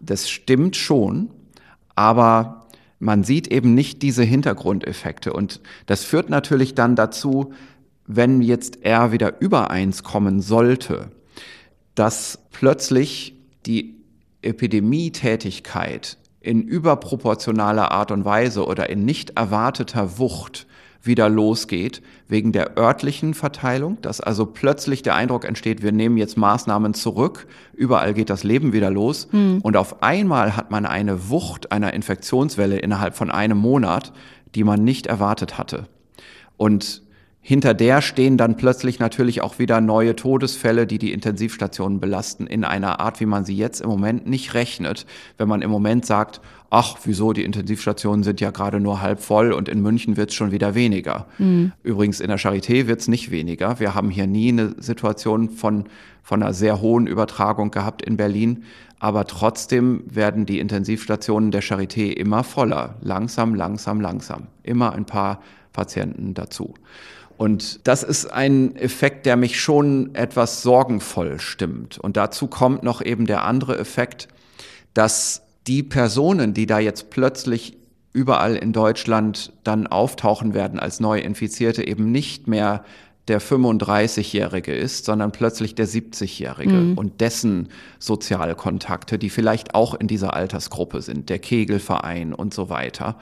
Das 0.00 0.30
stimmt 0.30 0.76
schon, 0.76 1.30
aber 1.94 2.66
man 2.98 3.24
sieht 3.24 3.48
eben 3.48 3.74
nicht 3.74 4.02
diese 4.02 4.22
Hintergrundeffekte. 4.22 5.32
Und 5.32 5.60
das 5.86 6.04
führt 6.04 6.30
natürlich 6.30 6.74
dann 6.74 6.96
dazu, 6.96 7.52
wenn 8.06 8.40
jetzt 8.40 8.84
R 8.84 9.12
wieder 9.12 9.40
über 9.40 9.70
eins 9.70 10.02
kommen 10.02 10.40
sollte, 10.40 11.10
dass 11.94 12.38
plötzlich 12.52 13.34
die 13.66 13.96
Epidemietätigkeit 14.42 16.18
in 16.46 16.62
überproportionaler 16.62 17.90
Art 17.90 18.10
und 18.10 18.24
Weise 18.24 18.66
oder 18.66 18.88
in 18.88 19.04
nicht 19.04 19.30
erwarteter 19.36 20.18
Wucht 20.18 20.66
wieder 21.02 21.28
losgeht, 21.28 22.02
wegen 22.28 22.52
der 22.52 22.76
örtlichen 22.76 23.34
Verteilung, 23.34 23.98
dass 24.02 24.20
also 24.20 24.46
plötzlich 24.46 25.02
der 25.02 25.14
Eindruck 25.14 25.44
entsteht, 25.44 25.82
wir 25.82 25.92
nehmen 25.92 26.16
jetzt 26.16 26.36
Maßnahmen 26.36 26.94
zurück, 26.94 27.46
überall 27.74 28.14
geht 28.14 28.30
das 28.30 28.44
Leben 28.44 28.72
wieder 28.72 28.90
los 28.90 29.28
mhm. 29.30 29.60
und 29.62 29.76
auf 29.76 30.02
einmal 30.02 30.56
hat 30.56 30.70
man 30.70 30.86
eine 30.86 31.28
Wucht 31.30 31.72
einer 31.72 31.94
Infektionswelle 31.94 32.78
innerhalb 32.78 33.14
von 33.14 33.30
einem 33.30 33.58
Monat, 33.58 34.12
die 34.54 34.64
man 34.64 34.82
nicht 34.82 35.06
erwartet 35.06 35.58
hatte. 35.58 35.86
Und 36.56 37.02
Hinter 37.48 37.74
der 37.74 38.02
stehen 38.02 38.36
dann 38.36 38.56
plötzlich 38.56 38.98
natürlich 38.98 39.40
auch 39.40 39.60
wieder 39.60 39.80
neue 39.80 40.16
Todesfälle, 40.16 40.84
die 40.84 40.98
die 40.98 41.12
Intensivstationen 41.12 42.00
belasten, 42.00 42.48
in 42.48 42.64
einer 42.64 42.98
Art, 42.98 43.20
wie 43.20 43.26
man 43.26 43.44
sie 43.44 43.56
jetzt 43.56 43.80
im 43.80 43.88
Moment 43.88 44.26
nicht 44.26 44.54
rechnet. 44.54 45.06
Wenn 45.38 45.46
man 45.46 45.62
im 45.62 45.70
Moment 45.70 46.04
sagt, 46.04 46.40
ach, 46.70 46.96
wieso, 47.04 47.32
die 47.32 47.44
Intensivstationen 47.44 48.24
sind 48.24 48.40
ja 48.40 48.50
gerade 48.50 48.80
nur 48.80 49.00
halb 49.00 49.20
voll 49.20 49.52
und 49.52 49.68
in 49.68 49.80
München 49.80 50.16
wird 50.16 50.30
es 50.30 50.34
schon 50.34 50.50
wieder 50.50 50.74
weniger. 50.74 51.26
Mhm. 51.38 51.70
Übrigens, 51.84 52.18
in 52.18 52.26
der 52.26 52.40
Charité 52.40 52.88
wird 52.88 53.02
es 53.02 53.06
nicht 53.06 53.30
weniger. 53.30 53.78
Wir 53.78 53.94
haben 53.94 54.10
hier 54.10 54.26
nie 54.26 54.48
eine 54.48 54.74
Situation 54.78 55.48
von, 55.48 55.84
von 56.24 56.42
einer 56.42 56.52
sehr 56.52 56.80
hohen 56.80 57.06
Übertragung 57.06 57.70
gehabt 57.70 58.02
in 58.02 58.16
Berlin. 58.16 58.64
Aber 58.98 59.24
trotzdem 59.24 60.02
werden 60.12 60.46
die 60.46 60.58
Intensivstationen 60.58 61.52
der 61.52 61.62
Charité 61.62 62.10
immer 62.10 62.42
voller. 62.42 62.96
Langsam, 63.02 63.54
langsam, 63.54 64.00
langsam. 64.00 64.48
Immer 64.64 64.94
ein 64.94 65.04
paar 65.04 65.40
Patienten 65.72 66.34
dazu. 66.34 66.74
Und 67.36 67.86
das 67.86 68.02
ist 68.02 68.26
ein 68.26 68.76
Effekt, 68.76 69.26
der 69.26 69.36
mich 69.36 69.60
schon 69.60 70.14
etwas 70.14 70.62
sorgenvoll 70.62 71.38
stimmt. 71.38 71.98
Und 71.98 72.16
dazu 72.16 72.46
kommt 72.46 72.82
noch 72.82 73.02
eben 73.02 73.26
der 73.26 73.44
andere 73.44 73.78
Effekt, 73.78 74.28
dass 74.94 75.42
die 75.66 75.82
Personen, 75.82 76.54
die 76.54 76.66
da 76.66 76.78
jetzt 76.78 77.10
plötzlich 77.10 77.76
überall 78.12 78.56
in 78.56 78.72
Deutschland 78.72 79.52
dann 79.62 79.86
auftauchen 79.86 80.54
werden 80.54 80.80
als 80.80 81.00
Neuinfizierte, 81.00 81.86
eben 81.86 82.10
nicht 82.10 82.48
mehr 82.48 82.84
der 83.28 83.42
35-Jährige 83.42 84.72
ist, 84.72 85.04
sondern 85.04 85.32
plötzlich 85.32 85.74
der 85.74 85.88
70-Jährige 85.88 86.72
mhm. 86.72 86.98
und 86.98 87.20
dessen 87.20 87.68
Sozialkontakte, 87.98 89.18
die 89.18 89.30
vielleicht 89.30 89.74
auch 89.74 89.94
in 89.94 90.06
dieser 90.06 90.34
Altersgruppe 90.34 91.02
sind, 91.02 91.28
der 91.28 91.40
Kegelverein 91.40 92.32
und 92.32 92.54
so 92.54 92.70
weiter 92.70 93.16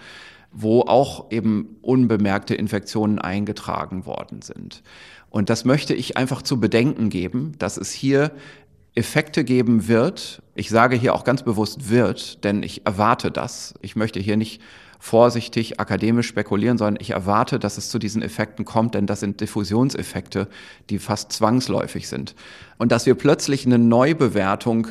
wo 0.55 0.83
auch 0.83 1.31
eben 1.31 1.77
unbemerkte 1.83 2.55
Infektionen 2.55 3.19
eingetragen 3.19 4.07
worden 4.07 4.41
sind. 4.41 4.83
Und 5.29 5.51
das 5.51 5.65
möchte 5.65 5.95
ich 5.95 6.17
einfach 6.17 6.43
zu 6.43 6.61
bedenken 6.61 7.11
geben, 7.11 7.53
dass 7.59 7.77
es 7.77 7.91
hier 7.91 8.31
Effekte 8.95 9.43
geben 9.43 9.89
wird. 9.89 10.43
Ich 10.55 10.71
sage 10.71 10.97
hier 10.97 11.15
auch 11.15 11.25
ganz 11.25 11.43
bewusst 11.43 11.91
wird, 11.91 12.45
denn 12.45 12.63
ich 12.63 12.87
erwarte 12.87 13.33
das. 13.33 13.75
Ich 13.83 13.97
möchte 13.97 14.21
hier 14.21 14.37
nicht 14.37 14.63
vorsichtig 15.01 15.81
akademisch 15.81 16.29
spekulieren, 16.29 16.79
sondern 16.79 17.01
ich 17.01 17.11
erwarte, 17.11 17.59
dass 17.59 17.77
es 17.77 17.91
zu 17.91 17.99
diesen 17.99 18.23
Effekten 18.23 18.65
kommt, 18.65 18.95
denn 18.95 19.07
das 19.07 19.21
sind 19.21 19.41
Diffusionseffekte, 19.41 20.49
die 20.89 20.99
fast 20.99 21.33
zwangsläufig 21.33 22.09
sind. 22.09 22.37
Und 22.79 22.93
dass 22.93 23.05
wir 23.05 23.17
plötzlich 23.17 23.67
eine 23.67 23.79
Neubewertung 23.79 24.87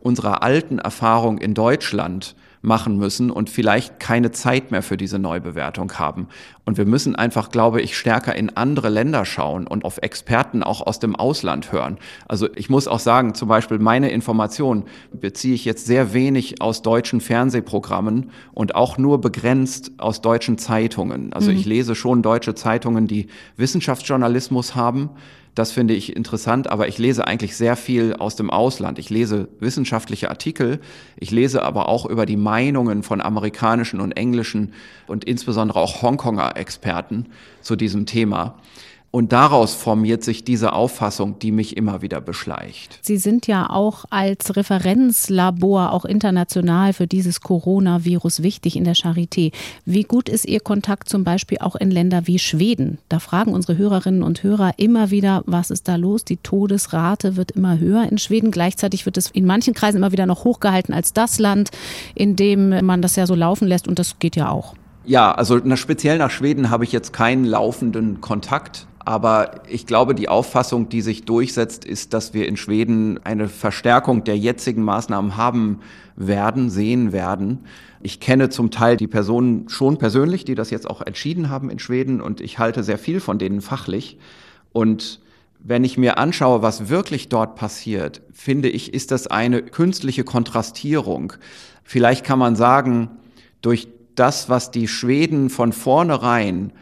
unserer 0.00 0.42
alten 0.42 0.78
Erfahrung 0.78 1.38
in 1.38 1.54
Deutschland 1.54 2.36
machen 2.62 2.98
müssen 2.98 3.30
und 3.30 3.50
vielleicht 3.50 4.00
keine 4.00 4.30
Zeit 4.30 4.70
mehr 4.70 4.82
für 4.82 4.96
diese 4.96 5.18
Neubewertung 5.18 5.92
haben. 5.98 6.28
Und 6.64 6.76
wir 6.76 6.84
müssen 6.84 7.16
einfach, 7.16 7.50
glaube 7.50 7.80
ich, 7.80 7.96
stärker 7.96 8.34
in 8.34 8.56
andere 8.56 8.88
Länder 8.88 9.24
schauen 9.24 9.66
und 9.66 9.84
auf 9.84 9.98
Experten 10.02 10.62
auch 10.62 10.86
aus 10.86 10.98
dem 10.98 11.16
Ausland 11.16 11.72
hören. 11.72 11.98
Also 12.26 12.48
ich 12.54 12.68
muss 12.68 12.88
auch 12.88 12.98
sagen, 12.98 13.34
zum 13.34 13.48
Beispiel 13.48 13.78
meine 13.78 14.10
Informationen 14.10 14.84
beziehe 15.12 15.54
ich 15.54 15.64
jetzt 15.64 15.86
sehr 15.86 16.12
wenig 16.12 16.60
aus 16.60 16.82
deutschen 16.82 17.20
Fernsehprogrammen 17.20 18.30
und 18.52 18.74
auch 18.74 18.98
nur 18.98 19.20
begrenzt 19.20 19.92
aus 19.98 20.20
deutschen 20.20 20.58
Zeitungen. 20.58 21.32
Also 21.32 21.50
mhm. 21.50 21.56
ich 21.56 21.64
lese 21.64 21.94
schon 21.94 22.22
deutsche 22.22 22.54
Zeitungen, 22.54 23.06
die 23.06 23.28
Wissenschaftsjournalismus 23.56 24.74
haben 24.74 25.10
das 25.58 25.72
finde 25.72 25.94
ich 25.94 26.14
interessant, 26.14 26.70
aber 26.70 26.86
ich 26.86 26.98
lese 26.98 27.26
eigentlich 27.26 27.56
sehr 27.56 27.74
viel 27.74 28.14
aus 28.14 28.36
dem 28.36 28.48
Ausland. 28.48 28.98
Ich 29.00 29.10
lese 29.10 29.48
wissenschaftliche 29.58 30.30
Artikel, 30.30 30.78
ich 31.18 31.32
lese 31.32 31.64
aber 31.64 31.88
auch 31.88 32.06
über 32.06 32.26
die 32.26 32.36
Meinungen 32.36 33.02
von 33.02 33.20
amerikanischen 33.20 34.00
und 34.00 34.12
englischen 34.12 34.72
und 35.08 35.24
insbesondere 35.24 35.80
auch 35.80 36.00
Hongkonger 36.02 36.56
Experten 36.56 37.26
zu 37.60 37.74
diesem 37.74 38.06
Thema. 38.06 38.60
Und 39.18 39.32
daraus 39.32 39.74
formiert 39.74 40.22
sich 40.22 40.44
diese 40.44 40.74
Auffassung, 40.74 41.40
die 41.40 41.50
mich 41.50 41.76
immer 41.76 42.02
wieder 42.02 42.20
beschleicht. 42.20 43.00
Sie 43.02 43.16
sind 43.16 43.48
ja 43.48 43.68
auch 43.68 44.04
als 44.10 44.54
Referenzlabor 44.54 45.90
auch 45.90 46.04
international 46.04 46.92
für 46.92 47.08
dieses 47.08 47.40
Coronavirus 47.40 48.44
wichtig 48.44 48.76
in 48.76 48.84
der 48.84 48.94
Charité. 48.94 49.50
Wie 49.84 50.04
gut 50.04 50.28
ist 50.28 50.44
Ihr 50.44 50.60
Kontakt 50.60 51.08
zum 51.08 51.24
Beispiel 51.24 51.58
auch 51.58 51.74
in 51.74 51.90
Länder 51.90 52.28
wie 52.28 52.38
Schweden? 52.38 52.98
Da 53.08 53.18
fragen 53.18 53.54
unsere 53.54 53.76
Hörerinnen 53.76 54.22
und 54.22 54.44
Hörer 54.44 54.74
immer 54.76 55.10
wieder, 55.10 55.42
was 55.46 55.72
ist 55.72 55.88
da 55.88 55.96
los? 55.96 56.24
Die 56.24 56.36
Todesrate 56.36 57.34
wird 57.34 57.50
immer 57.50 57.80
höher 57.80 58.04
in 58.08 58.18
Schweden. 58.18 58.52
Gleichzeitig 58.52 59.04
wird 59.04 59.16
es 59.16 59.32
in 59.32 59.46
manchen 59.46 59.74
Kreisen 59.74 59.96
immer 59.96 60.12
wieder 60.12 60.26
noch 60.26 60.44
hochgehalten 60.44 60.94
als 60.94 61.12
das 61.12 61.40
Land, 61.40 61.70
in 62.14 62.36
dem 62.36 62.86
man 62.86 63.02
das 63.02 63.16
ja 63.16 63.26
so 63.26 63.34
laufen 63.34 63.66
lässt. 63.66 63.88
Und 63.88 63.98
das 63.98 64.20
geht 64.20 64.36
ja 64.36 64.48
auch. 64.48 64.76
Ja, 65.08 65.32
also 65.32 65.58
speziell 65.74 66.18
nach 66.18 66.30
Schweden 66.30 66.70
habe 66.70 66.84
ich 66.84 66.92
jetzt 66.92 67.12
keinen 67.12 67.44
laufenden 67.44 68.20
Kontakt. 68.20 68.86
Aber 69.08 69.62
ich 69.66 69.86
glaube, 69.86 70.14
die 70.14 70.28
Auffassung, 70.28 70.90
die 70.90 71.00
sich 71.00 71.24
durchsetzt, 71.24 71.86
ist, 71.86 72.12
dass 72.12 72.34
wir 72.34 72.46
in 72.46 72.58
Schweden 72.58 73.18
eine 73.24 73.48
Verstärkung 73.48 74.22
der 74.22 74.36
jetzigen 74.36 74.82
Maßnahmen 74.82 75.38
haben 75.38 75.78
werden, 76.14 76.68
sehen 76.68 77.10
werden. 77.10 77.60
Ich 78.02 78.20
kenne 78.20 78.50
zum 78.50 78.70
Teil 78.70 78.98
die 78.98 79.06
Personen 79.06 79.66
schon 79.70 79.96
persönlich, 79.96 80.44
die 80.44 80.54
das 80.54 80.68
jetzt 80.68 80.86
auch 80.86 81.00
entschieden 81.00 81.48
haben 81.48 81.70
in 81.70 81.78
Schweden 81.78 82.20
und 82.20 82.42
ich 82.42 82.58
halte 82.58 82.82
sehr 82.82 82.98
viel 82.98 83.20
von 83.20 83.38
denen 83.38 83.62
fachlich. 83.62 84.18
Und 84.74 85.20
wenn 85.58 85.84
ich 85.84 85.96
mir 85.96 86.18
anschaue, 86.18 86.60
was 86.60 86.90
wirklich 86.90 87.30
dort 87.30 87.54
passiert, 87.54 88.20
finde 88.34 88.68
ich, 88.68 88.92
ist 88.92 89.10
das 89.10 89.26
eine 89.26 89.62
künstliche 89.62 90.24
Kontrastierung. 90.24 91.32
Vielleicht 91.82 92.26
kann 92.26 92.38
man 92.38 92.56
sagen, 92.56 93.08
durch 93.62 93.88
das, 94.16 94.50
was 94.50 94.70
die 94.70 94.86
Schweden 94.86 95.48
von 95.48 95.72
vornherein 95.72 96.74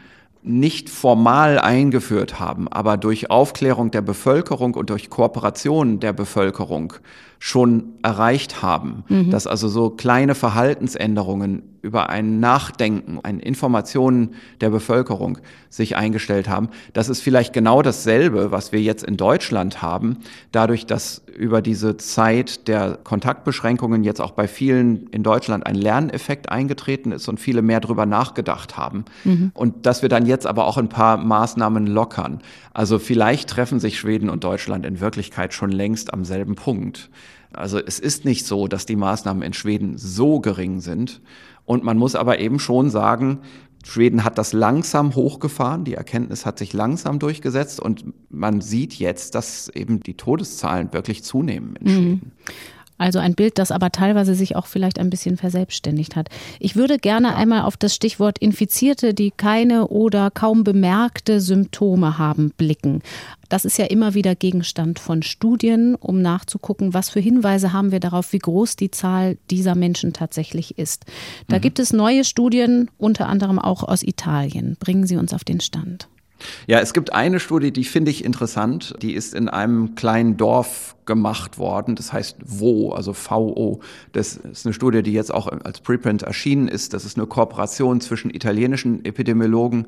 nicht 0.47 0.89
formal 0.89 1.59
eingeführt 1.59 2.39
haben, 2.39 2.67
aber 2.67 2.97
durch 2.97 3.29
Aufklärung 3.29 3.91
der 3.91 4.01
Bevölkerung 4.01 4.73
und 4.73 4.89
durch 4.89 5.09
Kooperation 5.09 5.99
der 5.99 6.13
Bevölkerung 6.13 6.93
schon 7.39 7.93
erreicht 8.01 8.61
haben, 8.61 9.03
mhm. 9.07 9.29
dass 9.29 9.47
also 9.47 9.67
so 9.67 9.89
kleine 9.89 10.35
Verhaltensänderungen 10.35 11.63
über 11.81 12.09
ein 12.09 12.39
Nachdenken, 12.39 13.19
ein 13.23 13.39
Informationen 13.39 14.35
der 14.59 14.69
Bevölkerung 14.69 15.37
sich 15.69 15.95
eingestellt 15.95 16.49
haben. 16.49 16.69
Das 16.93 17.07
ist 17.07 17.21
vielleicht 17.21 17.53
genau 17.53 17.81
dasselbe, 17.81 18.51
was 18.51 18.71
wir 18.73 18.81
jetzt 18.81 19.03
in 19.03 19.15
Deutschland 19.15 19.81
haben, 19.81 20.17
dadurch, 20.51 20.85
dass 20.85 21.23
über 21.37 21.61
diese 21.61 21.95
Zeit 21.95 22.67
der 22.67 22.97
Kontaktbeschränkungen 23.03 24.03
jetzt 24.03 24.19
auch 24.19 24.31
bei 24.31 24.47
vielen 24.47 25.07
in 25.07 25.23
Deutschland 25.23 25.65
ein 25.65 25.75
Lerneffekt 25.75 26.49
eingetreten 26.49 27.11
ist 27.11 27.27
und 27.29 27.39
viele 27.39 27.61
mehr 27.61 27.79
drüber 27.79 28.05
nachgedacht 28.05 28.75
haben. 28.75 29.05
Mhm. 29.23 29.51
Und 29.53 29.85
dass 29.85 30.01
wir 30.01 30.09
dann 30.09 30.25
jetzt 30.25 30.45
aber 30.45 30.65
auch 30.65 30.77
ein 30.77 30.89
paar 30.89 31.17
Maßnahmen 31.17 31.87
lockern. 31.87 32.41
Also 32.73 32.99
vielleicht 32.99 33.49
treffen 33.49 33.79
sich 33.79 33.97
Schweden 33.97 34.29
und 34.29 34.43
Deutschland 34.43 34.85
in 34.85 34.99
Wirklichkeit 34.99 35.53
schon 35.53 35.71
längst 35.71 36.13
am 36.13 36.25
selben 36.25 36.55
Punkt. 36.55 37.09
Also 37.53 37.79
es 37.79 37.99
ist 37.99 38.25
nicht 38.25 38.45
so, 38.45 38.67
dass 38.67 38.85
die 38.85 38.95
Maßnahmen 38.95 39.43
in 39.43 39.53
Schweden 39.53 39.97
so 39.97 40.39
gering 40.39 40.79
sind. 40.79 41.21
Und 41.65 41.83
man 41.83 41.97
muss 41.97 42.15
aber 42.15 42.39
eben 42.39 42.59
schon 42.59 42.89
sagen, 42.89 43.39
Schweden 43.85 44.23
hat 44.23 44.37
das 44.37 44.53
langsam 44.53 45.15
hochgefahren, 45.15 45.85
die 45.85 45.93
Erkenntnis 45.93 46.45
hat 46.45 46.59
sich 46.59 46.73
langsam 46.73 47.19
durchgesetzt 47.19 47.79
und 47.79 48.05
man 48.29 48.59
sieht 48.59 48.95
jetzt, 48.95 49.33
dass 49.35 49.69
eben 49.69 50.01
die 50.01 50.15
Todeszahlen 50.15 50.91
wirklich 50.91 51.23
zunehmen 51.23 51.75
in 51.77 51.93
mhm. 51.93 52.21
Also 52.97 53.19
ein 53.19 53.35
Bild, 53.35 53.59
das 53.59 53.71
aber 53.71 53.91
teilweise 53.91 54.33
sich 54.33 54.55
auch 54.55 54.65
vielleicht 54.65 54.99
ein 54.99 55.09
bisschen 55.09 55.37
verselbstständigt 55.37 56.15
hat. 56.15 56.29
Ich 56.59 56.75
würde 56.75 56.97
gerne 56.97 57.35
einmal 57.35 57.61
auf 57.61 57.77
das 57.77 57.93
Stichwort 57.93 58.39
Infizierte, 58.39 59.13
die 59.13 59.31
keine 59.31 59.87
oder 59.87 60.31
kaum 60.31 60.63
bemerkte 60.63 61.39
Symptome 61.39 62.17
haben, 62.17 62.51
blicken. 62.57 63.01
Das 63.49 63.65
ist 63.65 63.77
ja 63.77 63.85
immer 63.85 64.13
wieder 64.13 64.35
Gegenstand 64.35 64.99
von 64.99 65.23
Studien, 65.23 65.95
um 65.95 66.21
nachzugucken, 66.21 66.93
was 66.93 67.09
für 67.09 67.19
Hinweise 67.19 67.71
haben 67.71 67.91
wir 67.91 67.99
darauf, 67.99 68.33
wie 68.33 68.39
groß 68.39 68.75
die 68.75 68.91
Zahl 68.91 69.37
dieser 69.49 69.75
Menschen 69.75 70.11
tatsächlich 70.11 70.77
ist. 70.77 71.05
Da 71.47 71.57
mhm. 71.57 71.61
gibt 71.61 71.79
es 71.79 71.93
neue 71.93 72.23
Studien, 72.23 72.89
unter 72.97 73.27
anderem 73.27 73.59
auch 73.59 73.83
aus 73.83 74.03
Italien. 74.03 74.75
Bringen 74.79 75.07
Sie 75.07 75.17
uns 75.17 75.33
auf 75.33 75.43
den 75.43 75.61
Stand. 75.61 76.09
Ja, 76.67 76.79
es 76.79 76.93
gibt 76.93 77.13
eine 77.13 77.39
Studie, 77.39 77.71
die 77.71 77.83
finde 77.83 78.11
ich 78.11 78.23
interessant. 78.23 78.95
Die 79.01 79.13
ist 79.13 79.33
in 79.33 79.49
einem 79.49 79.95
kleinen 79.95 80.37
Dorf 80.37 80.95
gemacht 81.05 81.57
worden. 81.57 81.95
Das 81.95 82.13
heißt 82.13 82.37
WO, 82.45 82.91
also 82.91 83.13
VO. 83.13 83.79
Das 84.11 84.35
ist 84.35 84.65
eine 84.65 84.73
Studie, 84.73 85.01
die 85.01 85.13
jetzt 85.13 85.33
auch 85.33 85.47
als 85.47 85.81
Preprint 85.81 86.23
erschienen 86.23 86.67
ist. 86.67 86.93
Das 86.93 87.05
ist 87.05 87.17
eine 87.17 87.27
Kooperation 87.27 88.01
zwischen 88.01 88.29
italienischen 88.29 89.03
Epidemiologen 89.05 89.87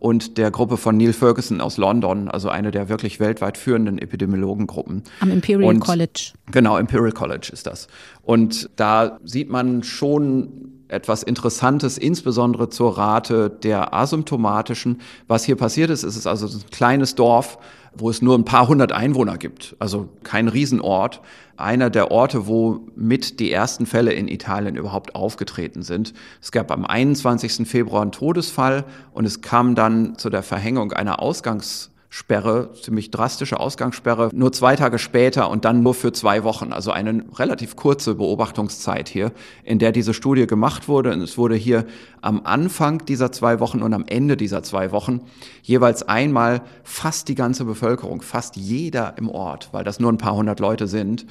und 0.00 0.38
der 0.38 0.50
Gruppe 0.50 0.78
von 0.78 0.96
Neil 0.96 1.12
Ferguson 1.12 1.60
aus 1.60 1.76
London, 1.76 2.28
also 2.28 2.48
eine 2.48 2.70
der 2.70 2.88
wirklich 2.88 3.20
weltweit 3.20 3.58
führenden 3.58 3.98
Epidemiologengruppen. 3.98 5.02
Am 5.20 5.30
Imperial 5.30 5.74
und, 5.74 5.80
College. 5.80 6.32
Genau, 6.50 6.78
Imperial 6.78 7.12
College 7.12 7.50
ist 7.52 7.66
das. 7.66 7.86
Und 8.22 8.70
da 8.76 9.18
sieht 9.24 9.50
man 9.50 9.82
schon 9.82 10.79
etwas 10.92 11.22
Interessantes, 11.22 11.98
insbesondere 11.98 12.68
zur 12.68 12.98
Rate 12.98 13.50
der 13.50 13.94
asymptomatischen. 13.94 15.00
Was 15.28 15.44
hier 15.44 15.56
passiert 15.56 15.90
ist, 15.90 16.02
ist 16.02 16.16
es 16.16 16.26
also 16.26 16.46
ein 16.46 16.70
kleines 16.70 17.14
Dorf 17.14 17.58
wo 17.94 18.10
es 18.10 18.22
nur 18.22 18.36
ein 18.36 18.44
paar 18.44 18.68
hundert 18.68 18.92
Einwohner 18.92 19.38
gibt, 19.38 19.76
also 19.78 20.08
kein 20.22 20.48
Riesenort. 20.48 21.20
Einer 21.56 21.90
der 21.90 22.10
Orte, 22.10 22.46
wo 22.46 22.86
mit 22.96 23.38
die 23.38 23.52
ersten 23.52 23.84
Fälle 23.84 24.12
in 24.12 24.28
Italien 24.28 24.76
überhaupt 24.76 25.14
aufgetreten 25.14 25.82
sind. 25.82 26.14
Es 26.40 26.52
gab 26.52 26.70
am 26.70 26.86
21. 26.86 27.68
Februar 27.68 28.00
einen 28.00 28.12
Todesfall 28.12 28.84
und 29.12 29.26
es 29.26 29.42
kam 29.42 29.74
dann 29.74 30.16
zu 30.16 30.30
der 30.30 30.42
Verhängung 30.42 30.92
einer 30.92 31.20
Ausgangs 31.20 31.89
Sperre, 32.12 32.70
ziemlich 32.74 33.12
drastische 33.12 33.60
Ausgangssperre, 33.60 34.30
nur 34.32 34.50
zwei 34.52 34.74
Tage 34.74 34.98
später 34.98 35.48
und 35.48 35.64
dann 35.64 35.84
nur 35.84 35.94
für 35.94 36.12
zwei 36.12 36.42
Wochen. 36.42 36.72
Also 36.72 36.90
eine 36.90 37.24
relativ 37.36 37.76
kurze 37.76 38.16
Beobachtungszeit 38.16 39.08
hier, 39.08 39.30
in 39.62 39.78
der 39.78 39.92
diese 39.92 40.12
Studie 40.12 40.48
gemacht 40.48 40.88
wurde. 40.88 41.12
Und 41.12 41.20
es 41.20 41.38
wurde 41.38 41.54
hier 41.54 41.86
am 42.20 42.40
Anfang 42.42 43.06
dieser 43.06 43.30
zwei 43.30 43.60
Wochen 43.60 43.80
und 43.80 43.94
am 43.94 44.04
Ende 44.08 44.36
dieser 44.36 44.64
zwei 44.64 44.90
Wochen 44.90 45.20
jeweils 45.62 46.02
einmal 46.02 46.62
fast 46.82 47.28
die 47.28 47.36
ganze 47.36 47.64
Bevölkerung, 47.64 48.22
fast 48.22 48.56
jeder 48.56 49.14
im 49.16 49.28
Ort, 49.28 49.68
weil 49.70 49.84
das 49.84 50.00
nur 50.00 50.10
ein 50.10 50.18
paar 50.18 50.34
hundert 50.34 50.58
Leute 50.58 50.88
sind, 50.88 51.26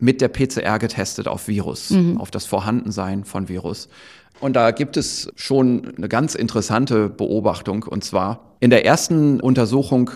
mit 0.00 0.20
der 0.20 0.28
PCR 0.28 0.80
getestet 0.80 1.28
auf 1.28 1.46
Virus, 1.46 1.90
mhm. 1.90 2.20
auf 2.20 2.32
das 2.32 2.44
Vorhandensein 2.44 3.22
von 3.22 3.48
Virus. 3.48 3.88
Und 4.40 4.56
da 4.56 4.72
gibt 4.72 4.96
es 4.96 5.30
schon 5.36 5.92
eine 5.96 6.08
ganz 6.08 6.34
interessante 6.34 7.08
Beobachtung. 7.08 7.84
Und 7.84 8.02
zwar 8.02 8.56
in 8.60 8.70
der 8.70 8.84
ersten 8.84 9.40
Untersuchung 9.40 10.10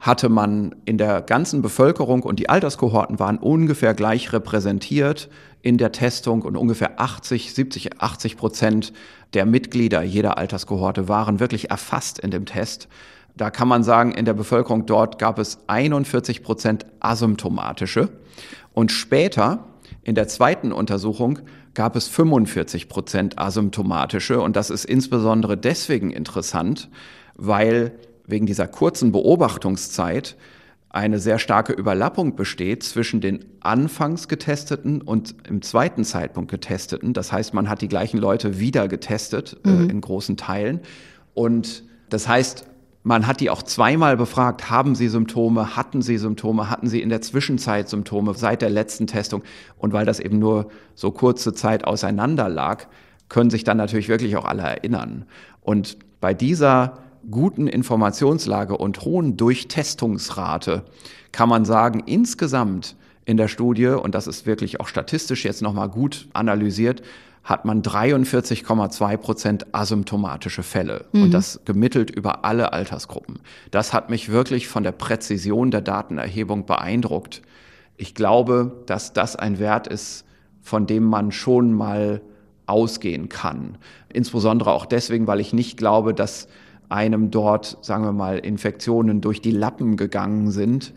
hatte 0.00 0.30
man 0.30 0.74
in 0.86 0.96
der 0.96 1.20
ganzen 1.20 1.60
Bevölkerung 1.60 2.22
und 2.22 2.38
die 2.38 2.48
Alterskohorten 2.48 3.18
waren 3.18 3.36
ungefähr 3.36 3.92
gleich 3.94 4.32
repräsentiert 4.32 5.28
in 5.60 5.76
der 5.76 5.92
Testung 5.92 6.42
und 6.42 6.56
ungefähr 6.56 6.98
80, 6.98 7.54
70, 7.54 8.00
80 8.02 8.36
Prozent 8.38 8.92
der 9.34 9.44
Mitglieder 9.44 10.02
jeder 10.02 10.38
Alterskohorte 10.38 11.08
waren 11.08 11.38
wirklich 11.38 11.70
erfasst 11.70 12.18
in 12.18 12.30
dem 12.30 12.46
Test. 12.46 12.88
Da 13.36 13.50
kann 13.50 13.68
man 13.68 13.84
sagen, 13.84 14.12
in 14.12 14.24
der 14.24 14.32
Bevölkerung 14.32 14.86
dort 14.86 15.18
gab 15.18 15.38
es 15.38 15.58
41 15.66 16.42
Prozent 16.42 16.86
asymptomatische. 17.00 18.08
Und 18.72 18.92
später, 18.92 19.64
in 20.02 20.14
der 20.14 20.28
zweiten 20.28 20.72
Untersuchung, 20.72 21.40
gab 21.74 21.94
es 21.94 22.08
45 22.08 22.88
Prozent 22.88 23.38
asymptomatische. 23.38 24.40
Und 24.40 24.56
das 24.56 24.70
ist 24.70 24.84
insbesondere 24.84 25.56
deswegen 25.56 26.10
interessant, 26.10 26.88
weil 27.36 27.92
wegen 28.30 28.46
dieser 28.46 28.68
kurzen 28.68 29.12
Beobachtungszeit 29.12 30.36
eine 30.90 31.20
sehr 31.20 31.38
starke 31.38 31.72
Überlappung 31.72 32.34
besteht 32.34 32.82
zwischen 32.82 33.20
den 33.20 33.44
anfangs 33.60 34.26
getesteten 34.26 35.00
und 35.00 35.36
im 35.48 35.62
zweiten 35.62 36.02
Zeitpunkt 36.02 36.50
getesteten. 36.50 37.12
Das 37.12 37.30
heißt, 37.30 37.54
man 37.54 37.68
hat 37.68 37.80
die 37.80 37.88
gleichen 37.88 38.18
Leute 38.18 38.58
wieder 38.58 38.88
getestet 38.88 39.56
äh, 39.64 39.68
mhm. 39.68 39.88
äh, 39.88 39.92
in 39.92 40.00
großen 40.00 40.36
Teilen. 40.36 40.80
Und 41.32 41.84
das 42.08 42.26
heißt, 42.26 42.66
man 43.04 43.26
hat 43.28 43.40
die 43.40 43.50
auch 43.50 43.62
zweimal 43.62 44.16
befragt, 44.16 44.68
haben 44.68 44.96
sie 44.96 45.08
Symptome, 45.08 45.76
hatten 45.76 46.02
sie 46.02 46.18
Symptome, 46.18 46.68
hatten 46.68 46.88
sie 46.88 47.00
in 47.00 47.08
der 47.08 47.22
Zwischenzeit 47.22 47.88
Symptome 47.88 48.34
seit 48.34 48.60
der 48.60 48.70
letzten 48.70 49.06
Testung. 49.06 49.42
Und 49.78 49.92
weil 49.92 50.04
das 50.04 50.18
eben 50.18 50.40
nur 50.40 50.70
so 50.96 51.12
kurze 51.12 51.54
Zeit 51.54 51.84
auseinander 51.84 52.48
lag, 52.48 52.86
können 53.28 53.48
sich 53.48 53.62
dann 53.62 53.76
natürlich 53.76 54.08
wirklich 54.08 54.36
auch 54.36 54.44
alle 54.44 54.62
erinnern. 54.62 55.24
Und 55.62 55.98
bei 56.20 56.34
dieser 56.34 56.98
guten 57.30 57.66
Informationslage 57.66 58.76
und 58.76 59.02
hohen 59.02 59.36
Durchtestungsrate 59.36 60.84
kann 61.32 61.48
man 61.48 61.64
sagen, 61.64 62.02
insgesamt 62.06 62.96
in 63.24 63.36
der 63.36 63.48
Studie, 63.48 63.86
und 63.86 64.14
das 64.14 64.26
ist 64.26 64.46
wirklich 64.46 64.80
auch 64.80 64.88
statistisch 64.88 65.44
jetzt 65.44 65.62
nochmal 65.62 65.88
gut 65.88 66.28
analysiert, 66.32 67.02
hat 67.44 67.64
man 67.64 67.82
43,2 67.82 69.16
Prozent 69.16 69.74
asymptomatische 69.74 70.62
Fälle 70.62 71.06
mhm. 71.12 71.24
und 71.24 71.30
das 71.30 71.60
gemittelt 71.64 72.10
über 72.10 72.44
alle 72.44 72.72
Altersgruppen. 72.72 73.38
Das 73.70 73.92
hat 73.92 74.10
mich 74.10 74.30
wirklich 74.30 74.68
von 74.68 74.82
der 74.82 74.92
Präzision 74.92 75.70
der 75.70 75.80
Datenerhebung 75.80 76.66
beeindruckt. 76.66 77.42
Ich 77.96 78.14
glaube, 78.14 78.82
dass 78.86 79.12
das 79.12 79.36
ein 79.36 79.58
Wert 79.58 79.86
ist, 79.86 80.24
von 80.60 80.86
dem 80.86 81.04
man 81.04 81.32
schon 81.32 81.72
mal 81.72 82.20
ausgehen 82.66 83.28
kann. 83.28 83.78
Insbesondere 84.12 84.72
auch 84.72 84.86
deswegen, 84.86 85.26
weil 85.26 85.40
ich 85.40 85.52
nicht 85.52 85.76
glaube, 85.76 86.14
dass 86.14 86.46
einem 86.90 87.30
dort, 87.30 87.78
sagen 87.82 88.04
wir 88.04 88.12
mal, 88.12 88.38
Infektionen 88.38 89.20
durch 89.20 89.40
die 89.40 89.52
Lappen 89.52 89.96
gegangen 89.96 90.50
sind. 90.50 90.92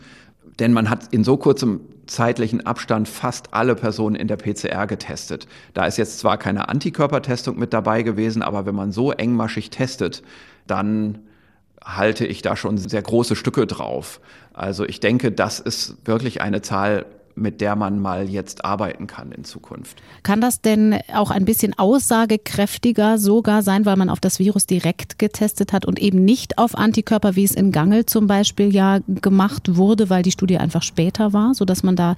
Denn 0.58 0.72
man 0.72 0.90
hat 0.90 1.12
in 1.12 1.24
so 1.24 1.36
kurzem 1.36 1.80
zeitlichen 2.06 2.66
Abstand 2.66 3.08
fast 3.08 3.54
alle 3.54 3.74
Personen 3.74 4.16
in 4.16 4.28
der 4.28 4.36
PCR 4.36 4.86
getestet. 4.86 5.46
Da 5.72 5.86
ist 5.86 5.96
jetzt 5.96 6.18
zwar 6.18 6.36
keine 6.36 6.68
Antikörpertestung 6.68 7.58
mit 7.58 7.72
dabei 7.72 8.02
gewesen, 8.02 8.42
aber 8.42 8.66
wenn 8.66 8.74
man 8.74 8.92
so 8.92 9.10
engmaschig 9.10 9.70
testet, 9.70 10.22
dann 10.66 11.20
halte 11.82 12.26
ich 12.26 12.42
da 12.42 12.56
schon 12.56 12.78
sehr 12.78 13.02
große 13.02 13.36
Stücke 13.36 13.66
drauf. 13.66 14.20
Also 14.52 14.84
ich 14.84 15.00
denke, 15.00 15.32
das 15.32 15.60
ist 15.60 16.06
wirklich 16.06 16.40
eine 16.40 16.62
Zahl, 16.62 17.06
mit 17.36 17.60
der 17.60 17.76
man 17.76 17.98
mal 17.98 18.28
jetzt 18.28 18.64
arbeiten 18.64 19.06
kann 19.06 19.32
in 19.32 19.44
Zukunft. 19.44 20.02
Kann 20.22 20.40
das 20.40 20.60
denn 20.60 20.98
auch 21.14 21.30
ein 21.30 21.44
bisschen 21.44 21.76
aussagekräftiger 21.76 23.18
sogar 23.18 23.62
sein, 23.62 23.86
weil 23.86 23.96
man 23.96 24.08
auf 24.08 24.20
das 24.20 24.38
Virus 24.38 24.66
direkt 24.66 25.18
getestet 25.18 25.72
hat 25.72 25.84
und 25.84 25.98
eben 25.98 26.24
nicht 26.24 26.58
auf 26.58 26.76
Antikörper, 26.76 27.36
wie 27.36 27.44
es 27.44 27.52
in 27.52 27.72
Gangel 27.72 28.06
zum 28.06 28.26
Beispiel 28.26 28.74
ja 28.74 29.00
gemacht 29.08 29.76
wurde, 29.76 30.10
weil 30.10 30.22
die 30.22 30.30
Studie 30.30 30.58
einfach 30.58 30.82
später 30.82 31.32
war, 31.32 31.54
sodass 31.54 31.82
man 31.82 31.96
da 31.96 32.16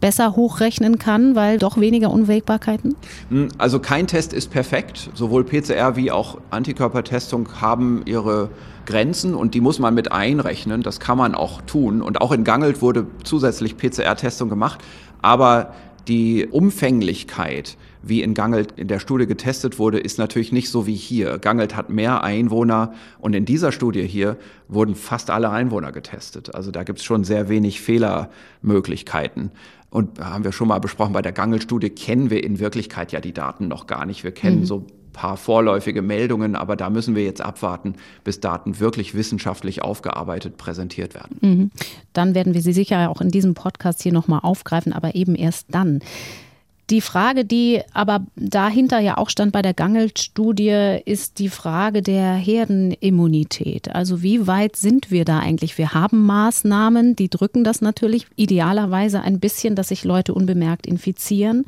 besser 0.00 0.36
hochrechnen 0.36 0.98
kann, 0.98 1.34
weil 1.34 1.58
doch 1.58 1.78
weniger 1.78 2.10
Unwägbarkeiten? 2.10 2.96
Hm, 3.28 3.48
also 3.58 3.80
kein 3.80 4.06
Test 4.06 4.32
ist 4.32 4.50
perfekt. 4.50 5.10
Sowohl 5.14 5.44
PCR 5.44 5.96
wie 5.96 6.10
auch 6.10 6.38
Antikörpertestung 6.50 7.60
haben 7.60 8.02
ihre 8.06 8.50
Grenzen 8.86 9.34
und 9.34 9.54
die 9.54 9.60
muss 9.60 9.78
man 9.78 9.94
mit 9.94 10.12
einrechnen. 10.12 10.82
Das 10.82 11.00
kann 11.00 11.18
man 11.18 11.34
auch 11.34 11.62
tun. 11.62 12.02
Und 12.02 12.20
auch 12.20 12.32
in 12.32 12.44
Gangelt 12.44 12.82
wurde 12.82 13.06
zusätzlich 13.24 13.76
PCR-Testung 13.76 14.48
gemacht. 14.48 14.80
Aber 15.22 15.74
die 16.08 16.46
Umfänglichkeit, 16.46 17.78
wie 18.02 18.22
in 18.22 18.34
Gangelt 18.34 18.72
in 18.72 18.88
der 18.88 18.98
Studie 18.98 19.26
getestet 19.26 19.78
wurde, 19.78 19.98
ist 19.98 20.18
natürlich 20.18 20.52
nicht 20.52 20.70
so 20.70 20.86
wie 20.86 20.94
hier. 20.94 21.38
Gangelt 21.38 21.74
hat 21.74 21.88
mehr 21.88 22.22
Einwohner 22.22 22.92
und 23.18 23.34
in 23.34 23.46
dieser 23.46 23.72
Studie 23.72 24.06
hier 24.06 24.36
wurden 24.68 24.94
fast 24.94 25.30
alle 25.30 25.48
Einwohner 25.50 25.92
getestet. 25.92 26.54
Also 26.54 26.70
da 26.70 26.82
gibt 26.82 26.98
es 26.98 27.04
schon 27.04 27.24
sehr 27.24 27.48
wenig 27.48 27.80
Fehlermöglichkeiten. 27.80 29.50
Und 29.88 30.18
haben 30.18 30.44
wir 30.44 30.52
schon 30.52 30.68
mal 30.68 30.80
besprochen, 30.80 31.12
bei 31.12 31.22
der 31.22 31.32
Gangelt-Studie 31.32 31.90
kennen 31.90 32.28
wir 32.28 32.42
in 32.42 32.58
Wirklichkeit 32.58 33.12
ja 33.12 33.20
die 33.20 33.32
Daten 33.32 33.68
noch 33.68 33.86
gar 33.86 34.04
nicht. 34.04 34.24
Wir 34.24 34.32
kennen 34.32 34.60
mhm. 34.60 34.66
so 34.66 34.86
paar 35.14 35.38
vorläufige 35.38 36.02
Meldungen, 36.02 36.54
aber 36.54 36.76
da 36.76 36.90
müssen 36.90 37.14
wir 37.14 37.24
jetzt 37.24 37.40
abwarten, 37.40 37.94
bis 38.22 38.40
Daten 38.40 38.78
wirklich 38.78 39.14
wissenschaftlich 39.14 39.80
aufgearbeitet 39.80 40.58
präsentiert 40.58 41.14
werden. 41.14 41.38
Mhm. 41.40 41.70
Dann 42.12 42.34
werden 42.34 42.52
wir 42.52 42.60
sie 42.60 42.74
sicher 42.74 43.08
auch 43.08 43.22
in 43.22 43.30
diesem 43.30 43.54
Podcast 43.54 44.02
hier 44.02 44.12
nochmal 44.12 44.40
aufgreifen, 44.42 44.92
aber 44.92 45.14
eben 45.14 45.34
erst 45.34 45.68
dann. 45.70 46.00
Die 46.90 47.00
Frage, 47.00 47.46
die 47.46 47.80
aber 47.94 48.26
dahinter 48.36 48.98
ja 48.98 49.16
auch 49.16 49.30
stand 49.30 49.52
bei 49.52 49.62
der 49.62 49.72
Gangelt-Studie, 49.72 50.98
ist 51.06 51.38
die 51.38 51.48
Frage 51.48 52.02
der 52.02 52.34
Herdenimmunität. 52.34 53.94
Also 53.94 54.22
wie 54.22 54.46
weit 54.46 54.76
sind 54.76 55.10
wir 55.10 55.24
da 55.24 55.38
eigentlich? 55.38 55.78
Wir 55.78 55.94
haben 55.94 56.26
Maßnahmen, 56.26 57.16
die 57.16 57.30
drücken 57.30 57.64
das 57.64 57.80
natürlich 57.80 58.26
idealerweise 58.36 59.22
ein 59.22 59.40
bisschen, 59.40 59.76
dass 59.76 59.88
sich 59.88 60.04
Leute 60.04 60.34
unbemerkt 60.34 60.86
infizieren. 60.86 61.64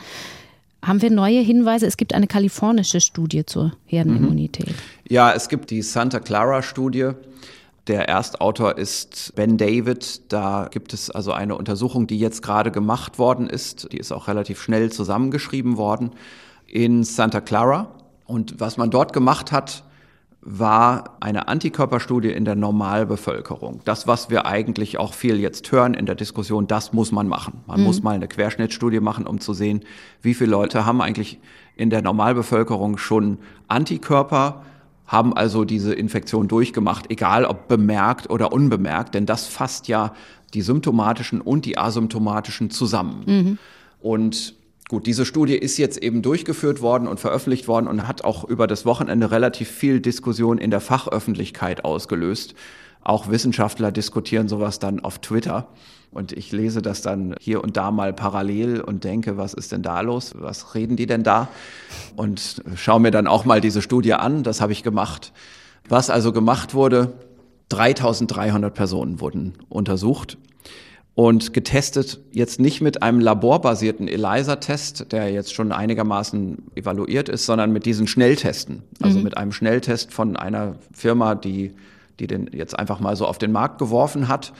Haben 0.86 1.02
wir 1.02 1.10
neue 1.10 1.40
Hinweise? 1.40 1.84
Es 1.86 1.96
gibt 1.96 2.14
eine 2.14 2.28
kalifornische 2.28 3.00
Studie 3.00 3.44
zur 3.44 3.72
Herdenimmunität. 3.86 4.68
Mhm. 4.68 4.74
Ja, 5.08 5.32
es 5.32 5.48
gibt 5.48 5.70
die 5.70 5.82
Santa 5.82 6.20
Clara-Studie. 6.20 7.10
Der 7.88 8.08
Erstautor 8.08 8.78
ist 8.78 9.32
Ben 9.34 9.56
David. 9.56 10.32
Da 10.32 10.68
gibt 10.70 10.92
es 10.92 11.10
also 11.10 11.32
eine 11.32 11.56
Untersuchung, 11.56 12.06
die 12.06 12.18
jetzt 12.18 12.40
gerade 12.40 12.70
gemacht 12.70 13.18
worden 13.18 13.48
ist. 13.48 13.92
Die 13.92 13.96
ist 13.96 14.12
auch 14.12 14.28
relativ 14.28 14.62
schnell 14.62 14.92
zusammengeschrieben 14.92 15.76
worden 15.76 16.10
in 16.68 17.02
Santa 17.02 17.40
Clara. 17.40 17.88
Und 18.24 18.60
was 18.60 18.76
man 18.76 18.90
dort 18.90 19.12
gemacht 19.12 19.50
hat, 19.50 19.82
war 20.48 21.16
eine 21.18 21.48
Antikörperstudie 21.48 22.30
in 22.30 22.44
der 22.44 22.54
Normalbevölkerung. 22.54 23.80
Das, 23.84 24.06
was 24.06 24.30
wir 24.30 24.46
eigentlich 24.46 24.96
auch 24.96 25.12
viel 25.12 25.40
jetzt 25.40 25.72
hören 25.72 25.92
in 25.92 26.06
der 26.06 26.14
Diskussion, 26.14 26.68
das 26.68 26.92
muss 26.92 27.10
man 27.10 27.26
machen. 27.26 27.64
Man 27.66 27.80
mhm. 27.80 27.86
muss 27.86 28.04
mal 28.04 28.14
eine 28.14 28.28
Querschnittstudie 28.28 29.00
machen, 29.00 29.26
um 29.26 29.40
zu 29.40 29.54
sehen, 29.54 29.80
wie 30.22 30.34
viele 30.34 30.52
Leute 30.52 30.86
haben 30.86 31.02
eigentlich 31.02 31.40
in 31.74 31.90
der 31.90 32.00
Normalbevölkerung 32.00 32.96
schon 32.96 33.38
Antikörper, 33.66 34.62
haben 35.04 35.36
also 35.36 35.64
diese 35.64 35.92
Infektion 35.92 36.46
durchgemacht, 36.46 37.10
egal 37.10 37.44
ob 37.44 37.66
bemerkt 37.66 38.30
oder 38.30 38.52
unbemerkt, 38.52 39.16
denn 39.16 39.26
das 39.26 39.48
fasst 39.48 39.88
ja 39.88 40.14
die 40.54 40.62
symptomatischen 40.62 41.40
und 41.40 41.64
die 41.64 41.76
asymptomatischen 41.76 42.70
zusammen. 42.70 43.24
Mhm. 43.26 43.58
Und 44.00 44.54
Gut, 44.88 45.06
diese 45.06 45.26
Studie 45.26 45.56
ist 45.56 45.78
jetzt 45.78 45.98
eben 45.98 46.22
durchgeführt 46.22 46.80
worden 46.80 47.08
und 47.08 47.18
veröffentlicht 47.18 47.66
worden 47.66 47.88
und 47.88 48.06
hat 48.06 48.22
auch 48.22 48.44
über 48.44 48.68
das 48.68 48.86
Wochenende 48.86 49.32
relativ 49.32 49.68
viel 49.68 50.00
Diskussion 50.00 50.58
in 50.58 50.70
der 50.70 50.80
Fachöffentlichkeit 50.80 51.84
ausgelöst. 51.84 52.54
Auch 53.02 53.28
Wissenschaftler 53.28 53.90
diskutieren 53.90 54.48
sowas 54.48 54.78
dann 54.78 55.00
auf 55.00 55.18
Twitter. 55.18 55.66
Und 56.12 56.30
ich 56.30 56.52
lese 56.52 56.82
das 56.82 57.02
dann 57.02 57.34
hier 57.40 57.64
und 57.64 57.76
da 57.76 57.90
mal 57.90 58.12
parallel 58.12 58.80
und 58.80 59.02
denke, 59.02 59.36
was 59.36 59.54
ist 59.54 59.72
denn 59.72 59.82
da 59.82 60.00
los? 60.02 60.34
Was 60.38 60.76
reden 60.76 60.94
die 60.94 61.06
denn 61.06 61.24
da? 61.24 61.48
Und 62.14 62.62
schaue 62.76 63.00
mir 63.00 63.10
dann 63.10 63.26
auch 63.26 63.44
mal 63.44 63.60
diese 63.60 63.82
Studie 63.82 64.14
an. 64.14 64.44
Das 64.44 64.60
habe 64.60 64.70
ich 64.70 64.84
gemacht. 64.84 65.32
Was 65.88 66.10
also 66.10 66.32
gemacht 66.32 66.74
wurde, 66.74 67.12
3300 67.70 68.72
Personen 68.72 69.20
wurden 69.20 69.54
untersucht 69.68 70.38
und 71.16 71.54
getestet 71.54 72.20
jetzt 72.30 72.60
nicht 72.60 72.82
mit 72.82 73.02
einem 73.02 73.20
laborbasierten 73.20 74.06
ELISA-Test, 74.06 75.12
der 75.12 75.32
jetzt 75.32 75.54
schon 75.54 75.72
einigermaßen 75.72 76.58
evaluiert 76.74 77.30
ist, 77.30 77.46
sondern 77.46 77.72
mit 77.72 77.86
diesen 77.86 78.06
Schnelltesten. 78.06 78.82
Also 79.00 79.16
mhm. 79.16 79.24
mit 79.24 79.38
einem 79.38 79.50
Schnelltest 79.50 80.12
von 80.12 80.36
einer 80.36 80.76
Firma, 80.92 81.34
die, 81.34 81.72
die 82.20 82.26
den 82.26 82.50
jetzt 82.52 82.78
einfach 82.78 83.00
mal 83.00 83.16
so 83.16 83.26
auf 83.26 83.38
den 83.38 83.50
Markt 83.50 83.78
geworfen 83.78 84.28
hat. 84.28 84.52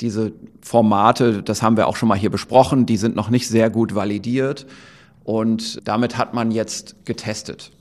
Diese 0.00 0.30
Formate, 0.62 1.42
das 1.42 1.62
haben 1.62 1.76
wir 1.76 1.88
auch 1.88 1.96
schon 1.96 2.08
mal 2.08 2.18
hier 2.18 2.30
besprochen, 2.30 2.86
die 2.86 2.96
sind 2.96 3.16
noch 3.16 3.28
nicht 3.28 3.48
sehr 3.48 3.68
gut 3.68 3.96
validiert. 3.96 4.66
Und 5.24 5.80
damit 5.88 6.16
hat 6.16 6.32
man 6.32 6.52
jetzt 6.52 6.94
getestet. 7.06 7.72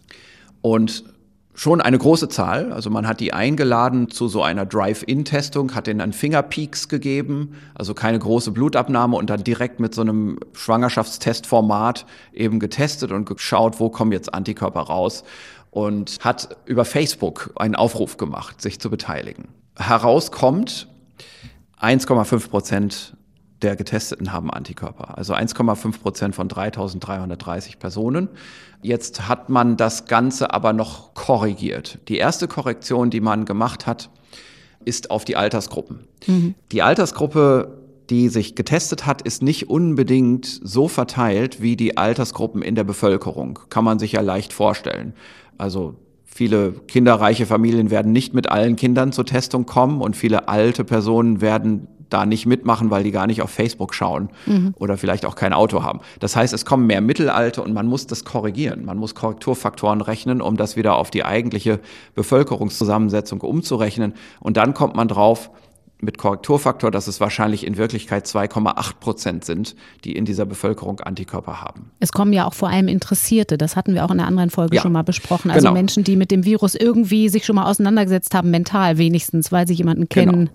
Und 0.64 1.04
schon 1.54 1.82
eine 1.82 1.98
große 1.98 2.30
Zahl. 2.30 2.72
Also 2.74 2.90
man 2.90 3.08
hat 3.08 3.20
die 3.20 3.34
eingeladen 3.34 4.10
zu 4.10 4.28
so 4.28 4.42
einer 4.42 4.66
Drive-In-Testung, 4.66 5.76
hat 5.76 5.88
denen 5.88 6.00
dann 6.00 6.14
Fingerpeaks 6.14 6.90
gegeben, 6.90 7.56
also 7.76 7.94
keine 7.94 8.20
große 8.20 8.52
Blutabnahme 8.52 9.16
und 9.16 9.30
dann 9.30 9.44
direkt 9.44 9.80
mit 9.80 9.94
so 9.94 10.02
einem 10.02 10.40
Schwangerschaftstestformat 10.54 12.06
eben 12.34 12.60
getestet 12.60 13.12
und 13.12 13.26
geschaut, 13.26 13.80
wo 13.80 13.90
kommen 13.90 14.12
jetzt 14.12 14.34
Antikörper 14.34 14.82
raus 14.82 15.24
und 15.70 16.18
hat 16.22 16.58
über 16.66 16.86
Facebook 16.86 17.52
einen 17.56 17.76
Aufruf 17.76 18.18
gemacht, 18.18 18.62
sich 18.62 18.80
zu 18.80 18.90
beteiligen. 18.90 19.48
Herauskommt 19.78 20.88
1,5 21.82 22.50
Prozent 22.50 23.18
der 23.64 23.76
Getesteten 23.76 24.34
haben 24.34 24.52
Antikörper. 24.52 25.18
Also 25.18 25.34
1,5 25.34 26.00
Prozent 26.02 26.36
von 26.36 26.48
3330 26.48 27.80
Personen. 27.80 28.30
Jetzt 28.82 29.28
hat 29.28 29.50
man 29.50 29.78
das 29.78 30.06
Ganze 30.06 30.54
aber 30.54 30.74
noch 30.74 31.14
korrigiert. 31.14 32.00
Die 32.10 32.18
erste 32.18 32.48
Korrektion, 32.48 33.10
die 33.10 33.22
man 33.22 33.46
gemacht 33.46 33.88
hat, 33.88 34.10
ist 34.86 35.12
auf 35.12 35.26
die 35.26 35.36
Altersgruppen. 35.36 36.08
Mhm. 36.28 36.56
Die 36.72 36.82
Altersgruppe, 36.82 37.78
die 38.10 38.30
sich 38.30 38.56
getestet 38.56 39.06
hat, 39.06 39.22
ist 39.22 39.42
nicht 39.42 39.70
unbedingt 39.70 40.46
so 40.46 40.88
verteilt 40.88 41.62
wie 41.62 41.78
die 41.78 41.98
Altersgruppen 41.98 42.62
in 42.62 42.76
der 42.76 42.84
Bevölkerung. 42.84 43.60
Kann 43.70 43.86
man 43.86 44.00
sich 44.00 44.12
ja 44.12 44.22
leicht 44.22 44.52
vorstellen. 44.52 45.14
Also 45.58 45.96
viele 46.26 46.74
kinderreiche 46.74 47.46
Familien 47.46 47.90
werden 47.92 48.12
nicht 48.12 48.34
mit 48.34 48.50
allen 48.50 48.76
Kindern 48.76 49.12
zur 49.12 49.26
Testung 49.26 49.66
kommen 49.66 50.02
und 50.02 50.16
viele 50.16 50.48
alte 50.48 50.84
Personen 50.84 51.40
werden 51.40 51.88
da 52.14 52.26
nicht 52.26 52.46
mitmachen, 52.46 52.92
weil 52.92 53.04
die 53.04 53.12
gar 53.12 53.28
nicht 53.28 53.42
auf 53.42 53.50
Facebook 53.50 53.94
schauen 53.94 54.30
mhm. 54.46 54.74
oder 54.78 54.98
vielleicht 54.98 55.26
auch 55.26 55.36
kein 55.36 55.54
Auto 55.54 55.84
haben. 55.84 56.00
Das 56.20 56.36
heißt, 56.36 56.54
es 56.54 56.66
kommen 56.66 56.86
mehr 56.88 57.02
Mittelalter 57.02 57.64
und 57.64 57.74
man 57.74 57.88
muss 57.88 58.08
das 58.08 58.24
korrigieren. 58.24 58.86
Man 58.86 58.98
muss 58.98 59.16
Korrekturfaktoren 59.16 60.02
rechnen, 60.02 60.42
um 60.42 60.58
das 60.58 60.76
wieder 60.76 60.96
auf 60.96 61.12
die 61.12 61.26
eigentliche 61.26 61.80
Bevölkerungszusammensetzung 62.16 63.42
umzurechnen. 63.42 64.14
Und 64.40 64.58
dann 64.58 64.74
kommt 64.74 64.96
man 64.96 65.08
drauf, 65.08 65.50
mit 66.04 66.18
Korrekturfaktor, 66.18 66.92
dass 66.92 67.08
es 67.08 67.20
wahrscheinlich 67.20 67.66
in 67.66 67.78
Wirklichkeit 67.78 68.26
2,8 68.26 69.00
Prozent 69.00 69.46
sind, 69.46 69.76
die 70.04 70.16
in 70.16 70.26
dieser 70.26 70.46
Bevölkerung 70.46 71.00
Antikörper 71.00 71.62
haben. 71.62 71.92
Es 72.00 72.12
kommen 72.12 72.34
ja 72.34 72.46
auch 72.46 72.54
vor 72.54 72.70
allem 72.70 72.88
Interessierte, 72.88 73.58
das 73.58 73.76
hatten 73.76 73.94
wir 73.94 74.06
auch 74.06 74.12
in 74.12 74.20
einer 74.20 74.28
anderen 74.28 74.50
Folge 74.50 74.76
ja, 74.76 74.82
schon 74.82 74.92
mal 74.92 75.04
besprochen. 75.04 75.50
Also 75.50 75.68
genau. 75.68 75.74
Menschen, 75.74 76.04
die 76.04 76.16
mit 76.16 76.30
dem 76.30 76.46
Virus 76.46 76.76
irgendwie 76.76 77.30
sich 77.30 77.46
schon 77.46 77.56
mal 77.56 77.70
auseinandergesetzt 77.70 78.36
haben, 78.36 78.52
mental 78.52 78.98
wenigstens, 78.98 79.52
weil 79.52 79.68
sie 79.68 79.74
jemanden 79.74 80.10
kennen. 80.10 80.32
Genau. 80.32 80.52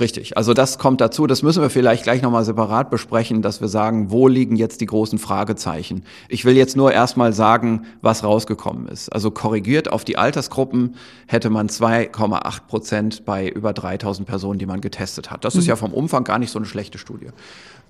Richtig. 0.00 0.36
Also 0.36 0.54
das 0.54 0.78
kommt 0.78 1.00
dazu. 1.00 1.26
Das 1.26 1.42
müssen 1.42 1.62
wir 1.62 1.70
vielleicht 1.70 2.02
gleich 2.02 2.20
nochmal 2.20 2.44
separat 2.44 2.90
besprechen, 2.90 3.42
dass 3.42 3.60
wir 3.60 3.68
sagen, 3.68 4.10
wo 4.10 4.26
liegen 4.26 4.56
jetzt 4.56 4.80
die 4.80 4.86
großen 4.86 5.18
Fragezeichen. 5.18 6.04
Ich 6.28 6.44
will 6.44 6.56
jetzt 6.56 6.76
nur 6.76 6.92
erstmal 6.92 7.32
sagen, 7.32 7.86
was 8.02 8.24
rausgekommen 8.24 8.88
ist. 8.88 9.10
Also 9.10 9.30
korrigiert 9.30 9.92
auf 9.92 10.04
die 10.04 10.18
Altersgruppen 10.18 10.96
hätte 11.28 11.48
man 11.48 11.68
2,8 11.68 12.60
Prozent 12.66 13.24
bei 13.24 13.48
über 13.48 13.72
3000 13.72 14.26
Personen, 14.26 14.58
die 14.58 14.66
man 14.66 14.80
getestet 14.80 15.30
hat. 15.30 15.44
Das 15.44 15.54
mhm. 15.54 15.60
ist 15.60 15.66
ja 15.68 15.76
vom 15.76 15.92
Umfang 15.92 16.24
gar 16.24 16.38
nicht 16.40 16.50
so 16.50 16.58
eine 16.58 16.66
schlechte 16.66 16.98
Studie. 16.98 17.28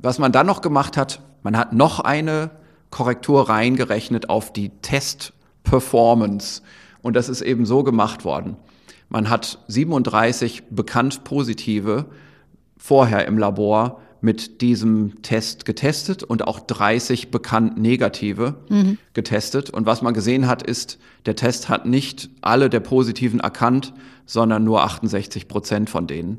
Was 0.03 0.19
man 0.19 0.31
dann 0.31 0.47
noch 0.47 0.61
gemacht 0.61 0.99
hat, 0.99 1.23
man 1.43 1.57
hat 1.57 1.73
noch 1.73 2.01
eine 2.01 2.51
Korrektur 2.91 3.49
reingerechnet 3.49 4.29
auf 4.29 4.53
die 4.53 4.69
Test-Performance. 4.83 6.61
Und 7.01 7.17
das 7.17 7.29
ist 7.31 7.41
eben 7.41 7.65
so 7.65 7.83
gemacht 7.83 8.25
worden. 8.25 8.57
Man 9.09 9.31
hat 9.31 9.59
37 9.69 10.65
bekannt 10.71 11.25
positive 11.25 12.07
vorher 12.77 13.27
im 13.27 13.39
Labor 13.39 14.01
mit 14.25 14.63
diesem 14.63 15.21
Test 15.21 15.67
getestet 15.67 16.23
und 16.23 16.47
auch 16.47 16.59
30 16.59 17.31
bekannt 17.31 17.77
negative 17.77 18.55
mhm. 18.71 18.97
getestet. 19.13 19.69
Und 19.69 19.85
was 19.85 20.01
man 20.01 20.15
gesehen 20.15 20.47
hat, 20.47 20.63
ist, 20.63 20.99
der 21.27 21.37
Test 21.37 21.69
hat 21.69 21.85
nicht 21.85 22.31
alle 22.41 22.71
der 22.71 22.81
Positiven 22.81 23.41
erkannt, 23.41 23.93
sondern 24.25 24.65
nur 24.65 24.83
68 24.83 25.47
Prozent 25.47 25.91
von 25.91 26.07
denen. 26.07 26.39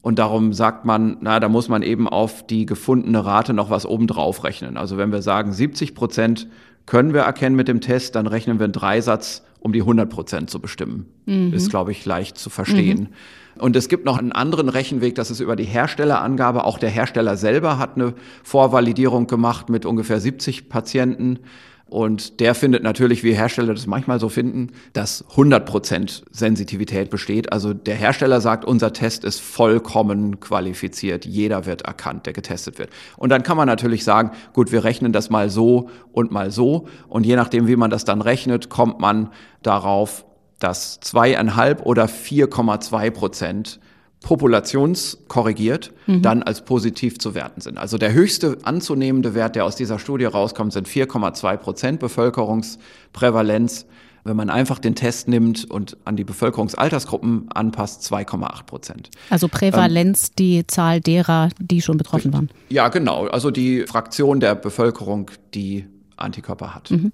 Und 0.00 0.18
darum 0.18 0.54
sagt 0.54 0.86
man, 0.86 1.18
na, 1.20 1.38
da 1.38 1.50
muss 1.50 1.68
man 1.68 1.82
eben 1.82 2.08
auf 2.08 2.46
die 2.46 2.64
gefundene 2.64 3.24
Rate 3.24 3.52
noch 3.52 3.68
was 3.68 3.84
obendrauf 3.84 4.42
rechnen. 4.42 4.78
Also 4.78 4.96
wenn 4.96 5.12
wir 5.12 5.20
sagen, 5.22 5.52
70 5.52 5.94
Prozent 5.94 6.48
können 6.86 7.12
wir 7.12 7.20
erkennen 7.20 7.56
mit 7.56 7.68
dem 7.68 7.80
Test, 7.80 8.14
dann 8.14 8.26
rechnen 8.26 8.58
wir 8.58 8.64
einen 8.64 8.72
Dreisatz 8.72 9.44
um 9.62 9.72
die 9.72 9.80
100 9.80 10.10
Prozent 10.10 10.50
zu 10.50 10.60
bestimmen. 10.60 11.06
Mhm. 11.26 11.52
Ist, 11.52 11.70
glaube 11.70 11.92
ich, 11.92 12.04
leicht 12.04 12.36
zu 12.36 12.50
verstehen. 12.50 13.00
Mhm. 13.00 13.62
Und 13.62 13.76
es 13.76 13.88
gibt 13.88 14.04
noch 14.04 14.18
einen 14.18 14.32
anderen 14.32 14.68
Rechenweg, 14.68 15.14
das 15.14 15.30
ist 15.30 15.40
über 15.40 15.56
die 15.56 15.64
Herstellerangabe. 15.64 16.64
Auch 16.64 16.78
der 16.78 16.90
Hersteller 16.90 17.36
selber 17.36 17.78
hat 17.78 17.96
eine 17.96 18.14
Vorvalidierung 18.42 19.26
gemacht 19.26 19.68
mit 19.68 19.86
ungefähr 19.86 20.20
70 20.20 20.68
Patienten. 20.68 21.38
Und 21.86 22.40
der 22.40 22.54
findet 22.54 22.82
natürlich, 22.82 23.22
wie 23.22 23.34
Hersteller 23.34 23.74
das 23.74 23.86
manchmal 23.86 24.18
so 24.18 24.30
finden, 24.30 24.72
dass 24.94 25.26
100% 25.34 26.22
Sensitivität 26.30 27.10
besteht. 27.10 27.52
Also 27.52 27.74
der 27.74 27.96
Hersteller 27.96 28.40
sagt, 28.40 28.64
unser 28.64 28.94
Test 28.94 29.24
ist 29.24 29.40
vollkommen 29.40 30.40
qualifiziert. 30.40 31.26
Jeder 31.26 31.66
wird 31.66 31.82
erkannt, 31.82 32.24
der 32.24 32.32
getestet 32.32 32.78
wird. 32.78 32.88
Und 33.18 33.28
dann 33.28 33.42
kann 33.42 33.58
man 33.58 33.66
natürlich 33.66 34.04
sagen, 34.04 34.30
gut, 34.54 34.72
wir 34.72 34.84
rechnen 34.84 35.12
das 35.12 35.28
mal 35.28 35.50
so 35.50 35.90
und 36.12 36.32
mal 36.32 36.50
so. 36.50 36.86
Und 37.08 37.26
je 37.26 37.36
nachdem, 37.36 37.66
wie 37.66 37.76
man 37.76 37.90
das 37.90 38.06
dann 38.06 38.22
rechnet, 38.22 38.70
kommt 38.70 38.98
man 38.98 39.30
darauf, 39.62 40.24
dass 40.58 40.98
zweieinhalb 41.00 41.84
oder 41.84 42.06
4,2 42.06 43.10
Prozent 43.10 43.80
populationskorrigiert 44.22 45.92
mhm. 46.06 46.22
dann 46.22 46.42
als 46.42 46.64
positiv 46.64 47.18
zu 47.18 47.34
werten 47.34 47.60
sind. 47.60 47.78
Also 47.78 47.98
der 47.98 48.12
höchste 48.12 48.58
anzunehmende 48.62 49.34
Wert, 49.34 49.56
der 49.56 49.64
aus 49.64 49.76
dieser 49.76 49.98
Studie 49.98 50.24
rauskommt, 50.24 50.72
sind 50.72 50.88
4,2 50.88 51.56
Prozent 51.56 52.00
Bevölkerungsprävalenz. 52.00 53.86
Wenn 54.24 54.36
man 54.36 54.50
einfach 54.50 54.78
den 54.78 54.94
Test 54.94 55.26
nimmt 55.26 55.68
und 55.68 55.96
an 56.04 56.14
die 56.14 56.22
Bevölkerungsaltersgruppen 56.22 57.50
anpasst, 57.52 58.02
2,8 58.04 58.64
Prozent. 58.66 59.10
Also 59.30 59.48
Prävalenz, 59.48 60.28
ähm, 60.28 60.34
die 60.38 60.66
Zahl 60.68 61.00
derer, 61.00 61.48
die 61.58 61.82
schon 61.82 61.96
betroffen 61.96 62.32
waren. 62.32 62.48
Ja, 62.68 62.88
genau. 62.88 63.26
Also 63.26 63.50
die 63.50 63.84
Fraktion 63.88 64.38
der 64.38 64.54
Bevölkerung, 64.54 65.32
die 65.54 65.86
Antikörper 66.16 66.72
hat. 66.72 66.92
Mhm. 66.92 67.12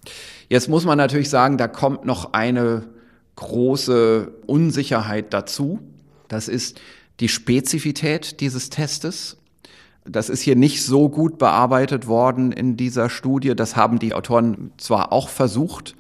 Jetzt 0.51 0.69
muss 0.69 0.85
man 0.85 0.99
natürlich 0.99 1.31
sagen, 1.31 1.57
da 1.57 1.67
kommt 1.67 2.05
noch 2.05 2.35
eine 2.35 2.85
große 3.37 4.33
Unsicherheit 4.47 5.33
dazu. 5.33 5.79
Das 6.29 6.49
ist, 6.49 6.79
die 7.21 7.29
Spezifität 7.29 8.41
dieses 8.41 8.71
Testes. 8.71 9.37
Das 10.05 10.29
ist 10.29 10.41
hier 10.41 10.57
nicht 10.57 10.85
so 10.85 11.09
gut 11.09 11.39
bearbeitet 11.39 12.07
worden 12.07 12.53
in 12.53 12.77
dieser 12.77 13.11
Studie. 13.11 13.55
Das 13.55 13.77
haben 13.77 13.99
die 13.99 14.15
Autoren 14.15 14.73
zwar 14.79 15.13
auch 15.13 15.29
versucht, 15.29 15.97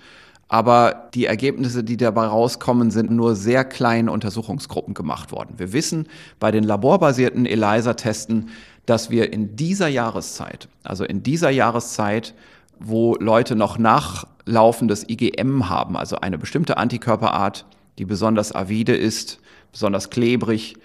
aber 0.48 1.11
die 1.12 1.26
Ergebnisse, 1.26 1.85
die 1.85 1.98
dabei 1.98 2.26
rauskommen, 2.26 2.90
sind 2.90 3.11
nur 3.11 3.37
sehr 3.37 3.64
kleinen 3.64 4.09
Untersuchungsgruppen 4.09 4.94
gemacht 4.94 5.31
worden. 5.31 5.54
Wir 5.59 5.74
wissen 5.74 6.09
bei 6.40 6.50
den 6.50 6.64
laborbasierten 6.64 7.44
ELISA-Testen, 7.44 8.48
dass 8.87 9.11
wir 9.11 9.31
in 9.33 9.57
dieser 9.57 9.88
Jahreszeit, 9.88 10.68
also 10.83 11.04
in 11.04 11.22
dieser 11.22 11.50
Jahreszeit, 11.50 12.33
wo 12.81 13.16
Leute 13.16 13.57
noch 13.57 13.76
nachlaufendes 13.76 15.07
IgM 15.07 15.68
haben, 15.68 15.96
also 15.96 16.16
eine 16.16 16.38
bestimmte 16.38 16.78
Antikörperart, 16.78 17.66
die 17.98 18.07
besonders 18.07 18.54
avide 18.54 18.96
ist, 18.96 19.40
besonders 19.72 20.09
klebrig, 20.09 20.76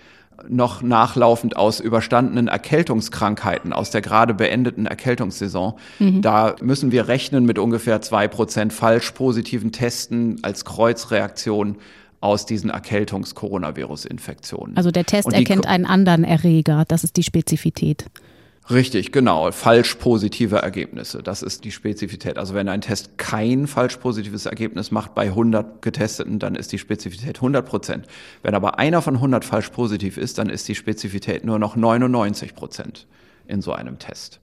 noch 0.47 0.81
nachlaufend 0.81 1.55
aus 1.55 1.79
überstandenen 1.79 2.47
Erkältungskrankheiten, 2.47 3.73
aus 3.73 3.91
der 3.91 4.01
gerade 4.01 4.33
beendeten 4.33 4.85
Erkältungssaison. 4.85 5.73
Mhm. 5.99 6.21
Da 6.21 6.55
müssen 6.61 6.91
wir 6.91 7.07
rechnen 7.07 7.45
mit 7.45 7.59
ungefähr 7.59 8.01
zwei 8.01 8.27
Prozent 8.27 8.73
falsch 8.73 9.11
positiven 9.11 9.71
Testen 9.71 10.39
als 10.41 10.65
Kreuzreaktion 10.65 11.77
aus 12.19 12.45
diesen 12.45 12.69
Erkältungs-Coronavirus-Infektionen. 12.69 14.77
Also 14.77 14.91
der 14.91 15.05
Test 15.05 15.33
erkennt 15.33 15.67
einen 15.67 15.85
anderen 15.85 16.23
Erreger, 16.23 16.85
das 16.87 17.03
ist 17.03 17.17
die 17.17 17.23
Spezifität. 17.23 18.05
Richtig, 18.69 19.11
genau. 19.11 19.51
Falsch 19.51 19.95
positive 19.95 20.57
Ergebnisse. 20.57 21.21
Das 21.21 21.41
ist 21.41 21.65
die 21.65 21.71
Spezifität. 21.71 22.37
Also 22.37 22.53
wenn 22.53 22.69
ein 22.69 22.79
Test 22.79 23.17
kein 23.17 23.67
falsch 23.67 23.97
positives 23.97 24.45
Ergebnis 24.45 24.89
macht 24.89 25.13
bei 25.13 25.23
100 25.23 25.81
Getesteten, 25.81 26.39
dann 26.39 26.55
ist 26.55 26.71
die 26.71 26.79
Spezifität 26.79 27.37
100 27.37 27.65
Prozent. 27.65 28.07
Wenn 28.41 28.55
aber 28.55 28.79
einer 28.79 29.01
von 29.01 29.15
100 29.15 29.43
falsch 29.43 29.69
positiv 29.69 30.17
ist, 30.17 30.37
dann 30.37 30.49
ist 30.49 30.67
die 30.69 30.75
Spezifität 30.75 31.43
nur 31.43 31.59
noch 31.59 31.75
99 31.75 32.55
Prozent 32.55 33.05
in 33.47 33.61
so 33.61 33.73
einem 33.73 33.99
Test. 33.99 34.39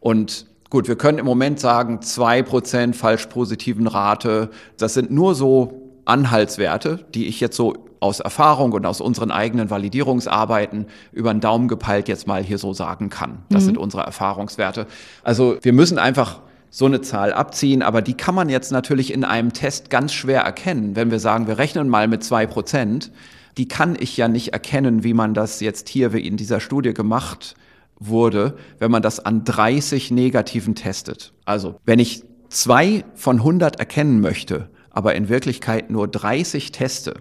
Und 0.00 0.46
gut, 0.70 0.88
wir 0.88 0.96
können 0.96 1.18
im 1.18 1.26
Moment 1.26 1.60
sagen, 1.60 2.00
zwei 2.00 2.42
Prozent 2.42 2.96
falsch 2.96 3.26
positiven 3.26 3.86
Rate. 3.86 4.48
Das 4.78 4.94
sind 4.94 5.10
nur 5.10 5.34
so 5.34 5.90
Anhaltswerte, 6.06 7.04
die 7.14 7.26
ich 7.26 7.40
jetzt 7.40 7.56
so 7.56 7.89
aus 8.00 8.20
Erfahrung 8.20 8.72
und 8.72 8.86
aus 8.86 9.00
unseren 9.00 9.30
eigenen 9.30 9.70
Validierungsarbeiten 9.70 10.86
über 11.12 11.32
den 11.32 11.40
Daumen 11.40 11.68
gepeilt 11.68 12.08
jetzt 12.08 12.26
mal 12.26 12.42
hier 12.42 12.58
so 12.58 12.72
sagen 12.72 13.10
kann. 13.10 13.44
Das 13.50 13.62
mhm. 13.62 13.66
sind 13.66 13.78
unsere 13.78 14.02
Erfahrungswerte. 14.02 14.86
Also 15.22 15.58
wir 15.62 15.72
müssen 15.72 15.98
einfach 15.98 16.40
so 16.70 16.86
eine 16.86 17.00
Zahl 17.00 17.32
abziehen, 17.32 17.82
aber 17.82 18.00
die 18.00 18.14
kann 18.14 18.34
man 18.34 18.48
jetzt 18.48 18.72
natürlich 18.72 19.12
in 19.12 19.24
einem 19.24 19.52
Test 19.52 19.90
ganz 19.90 20.12
schwer 20.12 20.42
erkennen. 20.42 20.96
Wenn 20.96 21.10
wir 21.10 21.18
sagen, 21.18 21.46
wir 21.46 21.58
rechnen 21.58 21.88
mal 21.88 22.08
mit 22.08 22.24
zwei 22.24 22.46
Prozent, 22.46 23.10
die 23.58 23.68
kann 23.68 23.96
ich 23.98 24.16
ja 24.16 24.28
nicht 24.28 24.52
erkennen, 24.52 25.02
wie 25.04 25.12
man 25.12 25.34
das 25.34 25.60
jetzt 25.60 25.88
hier 25.88 26.12
wie 26.12 26.26
in 26.26 26.36
dieser 26.36 26.60
Studie 26.60 26.94
gemacht 26.94 27.54
wurde, 27.98 28.56
wenn 28.78 28.90
man 28.90 29.02
das 29.02 29.20
an 29.20 29.44
30 29.44 30.10
Negativen 30.12 30.74
testet. 30.74 31.32
Also, 31.44 31.74
wenn 31.84 31.98
ich 31.98 32.22
zwei 32.48 33.04
von 33.14 33.38
100 33.38 33.78
erkennen 33.78 34.20
möchte, 34.20 34.70
aber 34.90 35.14
in 35.14 35.28
Wirklichkeit 35.28 35.90
nur 35.90 36.08
30 36.08 36.72
teste, 36.72 37.14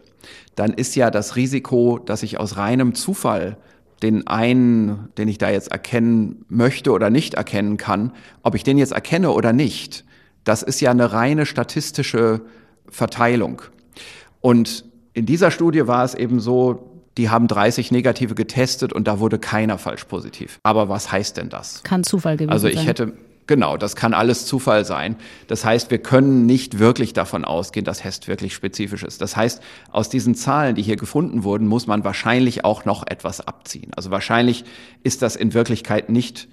dann 0.56 0.74
ist 0.74 0.96
ja 0.96 1.12
das 1.12 1.36
Risiko, 1.36 2.00
dass 2.00 2.24
ich 2.24 2.40
aus 2.40 2.58
reinem 2.58 2.96
Zufall 2.96 3.58
den 4.02 4.28
einen, 4.28 5.10
den 5.18 5.28
ich 5.28 5.38
da 5.38 5.50
jetzt 5.50 5.72
erkennen 5.72 6.46
möchte 6.48 6.92
oder 6.92 7.10
nicht 7.10 7.34
erkennen 7.34 7.78
kann, 7.78 8.14
ob 8.44 8.56
ich 8.56 8.64
den 8.64 8.78
jetzt 8.78 8.94
erkenne 8.94 9.32
oder 9.32 9.54
nicht, 9.54 10.06
das 10.44 10.64
ist 10.64 10.80
ja 10.80 10.92
eine 10.92 11.12
reine 11.12 11.46
statistische 11.46 12.42
Verteilung. 12.90 13.62
Und 14.42 14.86
in 15.14 15.26
dieser 15.26 15.52
Studie 15.52 15.86
war 15.88 16.06
es 16.06 16.16
eben 16.16 16.40
so, 16.40 16.90
die 17.18 17.30
haben 17.30 17.48
30 17.48 17.92
Negative 17.92 18.36
getestet 18.36 18.94
und 18.94 19.08
da 19.08 19.20
wurde 19.20 19.40
keiner 19.40 19.78
falsch 19.78 20.06
positiv. 20.06 20.60
Aber 20.64 20.88
was 20.88 21.12
heißt 21.12 21.36
denn 21.38 21.50
das? 21.50 21.84
Kann 21.84 22.04
Zufall 22.04 22.38
gewesen 22.38 22.48
sein. 22.48 22.54
Also 22.54 22.68
ich 22.68 22.88
hätte, 22.88 23.14
Genau, 23.50 23.78
das 23.78 23.96
kann 23.96 24.14
alles 24.14 24.46
Zufall 24.46 24.86
sein. 24.86 25.16
Das 25.48 25.66
heißt, 25.66 25.90
wir 25.90 25.98
können 25.98 26.46
nicht 26.46 26.78
wirklich 26.78 27.14
davon 27.14 27.46
ausgehen, 27.46 27.84
dass 27.84 28.04
Hest 28.04 28.28
wirklich 28.28 28.54
spezifisch 28.54 29.02
ist. 29.02 29.24
Das 29.24 29.36
heißt, 29.36 29.64
aus 29.92 30.08
diesen 30.08 30.36
Zahlen, 30.36 30.76
die 30.76 30.84
hier 30.84 30.98
gefunden 30.98 31.44
wurden, 31.44 31.66
muss 31.66 31.88
man 31.88 32.04
wahrscheinlich 32.04 32.64
auch 32.64 32.86
noch 32.86 33.08
etwas 33.08 33.42
abziehen. 33.42 33.90
Also 33.96 34.12
wahrscheinlich 34.12 34.66
ist 35.02 35.24
das 35.24 35.36
in 35.36 35.56
Wirklichkeit 35.56 36.10
nicht 36.10 36.48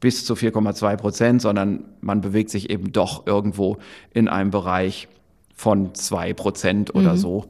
bis 0.00 0.24
zu 0.24 0.34
4,2 0.34 0.96
Prozent, 0.96 1.40
sondern 1.40 1.84
man 2.00 2.20
bewegt 2.20 2.50
sich 2.50 2.68
eben 2.68 2.90
doch 2.90 3.28
irgendwo 3.28 3.78
in 4.12 4.26
einem 4.26 4.50
Bereich 4.50 5.06
von 5.54 5.94
zwei 5.94 6.34
Prozent 6.34 6.96
oder 6.96 7.12
mhm. 7.12 7.18
so 7.18 7.48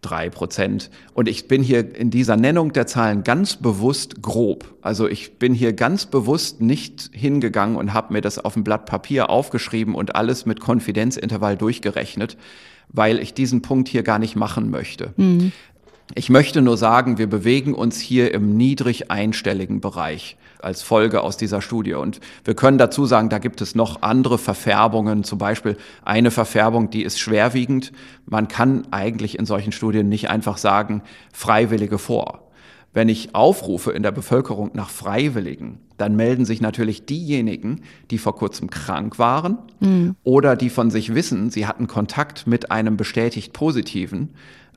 drei 0.00 0.30
Prozent. 0.30 0.90
Und 1.14 1.28
ich 1.28 1.48
bin 1.48 1.62
hier 1.62 1.94
in 1.94 2.10
dieser 2.10 2.36
Nennung 2.36 2.72
der 2.72 2.86
Zahlen 2.86 3.24
ganz 3.24 3.56
bewusst 3.56 4.22
grob. 4.22 4.64
Also 4.82 5.08
ich 5.08 5.38
bin 5.38 5.54
hier 5.54 5.72
ganz 5.72 6.06
bewusst 6.06 6.60
nicht 6.60 7.10
hingegangen 7.12 7.76
und 7.76 7.92
habe 7.92 8.12
mir 8.12 8.20
das 8.20 8.38
auf 8.38 8.56
ein 8.56 8.64
Blatt 8.64 8.86
Papier 8.86 9.30
aufgeschrieben 9.30 9.94
und 9.94 10.14
alles 10.14 10.46
mit 10.46 10.60
Konfidenzintervall 10.60 11.56
durchgerechnet, 11.56 12.36
weil 12.88 13.18
ich 13.18 13.34
diesen 13.34 13.62
Punkt 13.62 13.88
hier 13.88 14.02
gar 14.02 14.18
nicht 14.18 14.36
machen 14.36 14.70
möchte. 14.70 15.12
Mhm. 15.16 15.52
Ich 16.14 16.28
möchte 16.28 16.60
nur 16.60 16.76
sagen, 16.76 17.18
wir 17.18 17.28
bewegen 17.28 17.74
uns 17.74 18.00
hier 18.00 18.34
im 18.34 18.56
niedrig 18.56 19.10
einstelligen 19.10 19.80
Bereich 19.80 20.36
als 20.64 20.82
Folge 20.82 21.22
aus 21.22 21.36
dieser 21.36 21.62
Studie. 21.62 21.94
Und 21.94 22.20
wir 22.44 22.54
können 22.54 22.78
dazu 22.78 23.06
sagen, 23.06 23.28
da 23.28 23.38
gibt 23.38 23.60
es 23.60 23.74
noch 23.74 24.02
andere 24.02 24.38
Verfärbungen, 24.38 25.24
zum 25.24 25.38
Beispiel 25.38 25.76
eine 26.04 26.30
Verfärbung, 26.30 26.90
die 26.90 27.02
ist 27.02 27.18
schwerwiegend. 27.18 27.92
Man 28.26 28.48
kann 28.48 28.86
eigentlich 28.90 29.38
in 29.38 29.46
solchen 29.46 29.72
Studien 29.72 30.08
nicht 30.08 30.30
einfach 30.30 30.58
sagen, 30.58 31.02
Freiwillige 31.32 31.98
vor. 31.98 32.50
Wenn 32.92 33.08
ich 33.08 33.34
aufrufe 33.36 33.92
in 33.92 34.02
der 34.02 34.10
Bevölkerung 34.10 34.72
nach 34.74 34.90
Freiwilligen, 34.90 35.78
dann 35.96 36.16
melden 36.16 36.44
sich 36.44 36.60
natürlich 36.60 37.06
diejenigen, 37.06 37.82
die 38.10 38.18
vor 38.18 38.34
kurzem 38.34 38.68
krank 38.68 39.18
waren 39.18 39.58
mhm. 39.78 40.16
oder 40.24 40.56
die 40.56 40.70
von 40.70 40.90
sich 40.90 41.14
wissen, 41.14 41.50
sie 41.50 41.66
hatten 41.66 41.86
Kontakt 41.86 42.46
mit 42.46 42.72
einem 42.72 42.96
bestätigt 42.96 43.52
Positiven, 43.52 44.30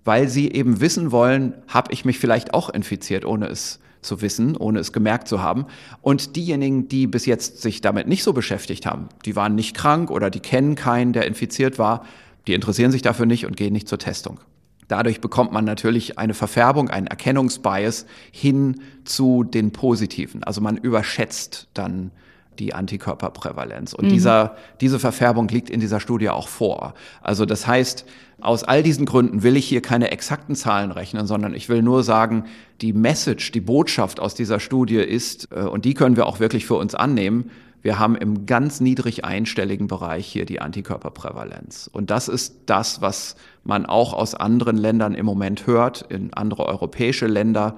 weil 0.05 0.27
sie 0.27 0.51
eben 0.51 0.79
wissen 0.81 1.11
wollen, 1.11 1.55
habe 1.67 1.91
ich 1.91 2.05
mich 2.05 2.19
vielleicht 2.19 2.53
auch 2.53 2.69
infiziert, 2.69 3.25
ohne 3.25 3.47
es 3.47 3.79
zu 4.03 4.21
wissen, 4.21 4.55
ohne 4.55 4.79
es 4.79 4.93
gemerkt 4.93 5.27
zu 5.27 5.41
haben. 5.41 5.65
Und 6.01 6.35
diejenigen, 6.35 6.87
die 6.87 7.07
bis 7.07 7.25
jetzt 7.25 7.61
sich 7.61 7.81
damit 7.81 8.07
nicht 8.07 8.23
so 8.23 8.33
beschäftigt 8.33 8.85
haben, 8.85 9.09
die 9.25 9.35
waren 9.35 9.55
nicht 9.55 9.75
krank 9.75 10.11
oder 10.11 10.29
die 10.29 10.39
kennen 10.39 10.75
keinen, 10.75 11.13
der 11.13 11.25
infiziert 11.25 11.79
war, 11.79 12.05
die 12.47 12.53
interessieren 12.53 12.91
sich 12.91 13.01
dafür 13.01 13.25
nicht 13.25 13.45
und 13.45 13.55
gehen 13.55 13.73
nicht 13.73 13.87
zur 13.87 13.99
Testung. 13.99 14.39
Dadurch 14.87 15.21
bekommt 15.21 15.51
man 15.51 15.65
natürlich 15.65 16.19
eine 16.19 16.33
Verfärbung, 16.33 16.89
einen 16.89 17.07
Erkennungsbias 17.07 18.05
hin 18.31 18.81
zu 19.05 19.43
den 19.43 19.71
Positiven. 19.71 20.43
Also 20.43 20.61
man 20.61 20.77
überschätzt 20.77 21.69
dann 21.73 22.11
die 22.59 22.73
Antikörperprävalenz. 22.73 23.93
Und 23.93 24.05
mhm. 24.05 24.09
dieser, 24.09 24.55
diese 24.81 24.99
Verfärbung 24.99 25.47
liegt 25.47 25.69
in 25.69 25.79
dieser 25.79 25.99
Studie 25.99 26.29
auch 26.29 26.47
vor. 26.47 26.93
Also 27.21 27.45
das 27.45 27.65
heißt, 27.65 28.05
aus 28.43 28.63
all 28.63 28.83
diesen 28.83 29.05
Gründen 29.05 29.43
will 29.43 29.57
ich 29.57 29.65
hier 29.65 29.81
keine 29.81 30.11
exakten 30.11 30.55
Zahlen 30.55 30.91
rechnen, 30.91 31.27
sondern 31.27 31.53
ich 31.53 31.69
will 31.69 31.81
nur 31.81 32.03
sagen, 32.03 32.45
die 32.81 32.93
Message, 32.93 33.51
die 33.51 33.61
Botschaft 33.61 34.19
aus 34.19 34.35
dieser 34.35 34.59
Studie 34.59 34.97
ist, 34.97 35.49
äh, 35.51 35.61
und 35.61 35.85
die 35.85 35.93
können 35.93 36.15
wir 36.17 36.27
auch 36.27 36.39
wirklich 36.39 36.65
für 36.65 36.75
uns 36.75 36.93
annehmen, 36.95 37.49
wir 37.83 37.99
haben 37.99 38.15
im 38.15 38.45
ganz 38.45 38.79
niedrig 38.79 39.25
einstelligen 39.25 39.87
Bereich 39.87 40.25
hier 40.25 40.45
die 40.45 40.61
Antikörperprävalenz. 40.61 41.89
Und 41.91 42.11
das 42.11 42.29
ist 42.29 42.61
das, 42.65 43.01
was 43.01 43.35
man 43.65 43.85
auch 43.85 44.13
aus 44.13 44.35
anderen 44.35 44.77
Ländern 44.77 45.15
im 45.15 45.25
Moment 45.25 45.67
hört, 45.67 46.01
in 46.03 46.33
andere 46.33 46.65
europäische 46.65 47.27
Länder. 47.27 47.77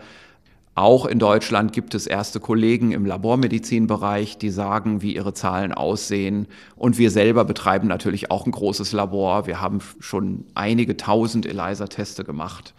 Auch 0.78 1.06
in 1.06 1.20
Deutschland 1.20 1.72
gibt 1.72 1.96
es 1.96 2.06
erste 2.06 2.42
Kollegen 2.42 2.92
im 2.92 3.06
Labormedizinbereich, 3.06 4.38
die 4.38 4.50
sagen, 4.50 5.02
wie 5.02 5.16
ihre 5.16 5.34
Zahlen 5.34 5.72
aussehen. 5.72 6.48
Und 6.76 6.98
wir 6.98 7.12
selber 7.12 7.46
betreiben 7.46 7.88
natürlich 7.88 8.30
auch 8.30 8.46
ein 8.46 8.52
großes 8.52 8.92
Labor. 8.92 9.48
Wir 9.48 9.62
haben 9.62 9.80
schon 10.02 10.44
einige 10.54 10.98
tausend 10.98 11.46
ELISA-Teste 11.46 12.26
gemacht. 12.26 12.74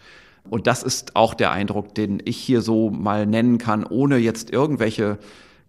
Und 0.47 0.67
das 0.67 0.83
ist 0.83 1.15
auch 1.15 1.33
der 1.33 1.51
Eindruck, 1.51 1.95
den 1.95 2.21
ich 2.23 2.37
hier 2.37 2.61
so 2.61 2.91
mal 2.91 3.25
nennen 3.25 3.57
kann, 3.57 3.83
ohne 3.83 4.17
jetzt 4.17 4.51
irgendwelche 4.51 5.17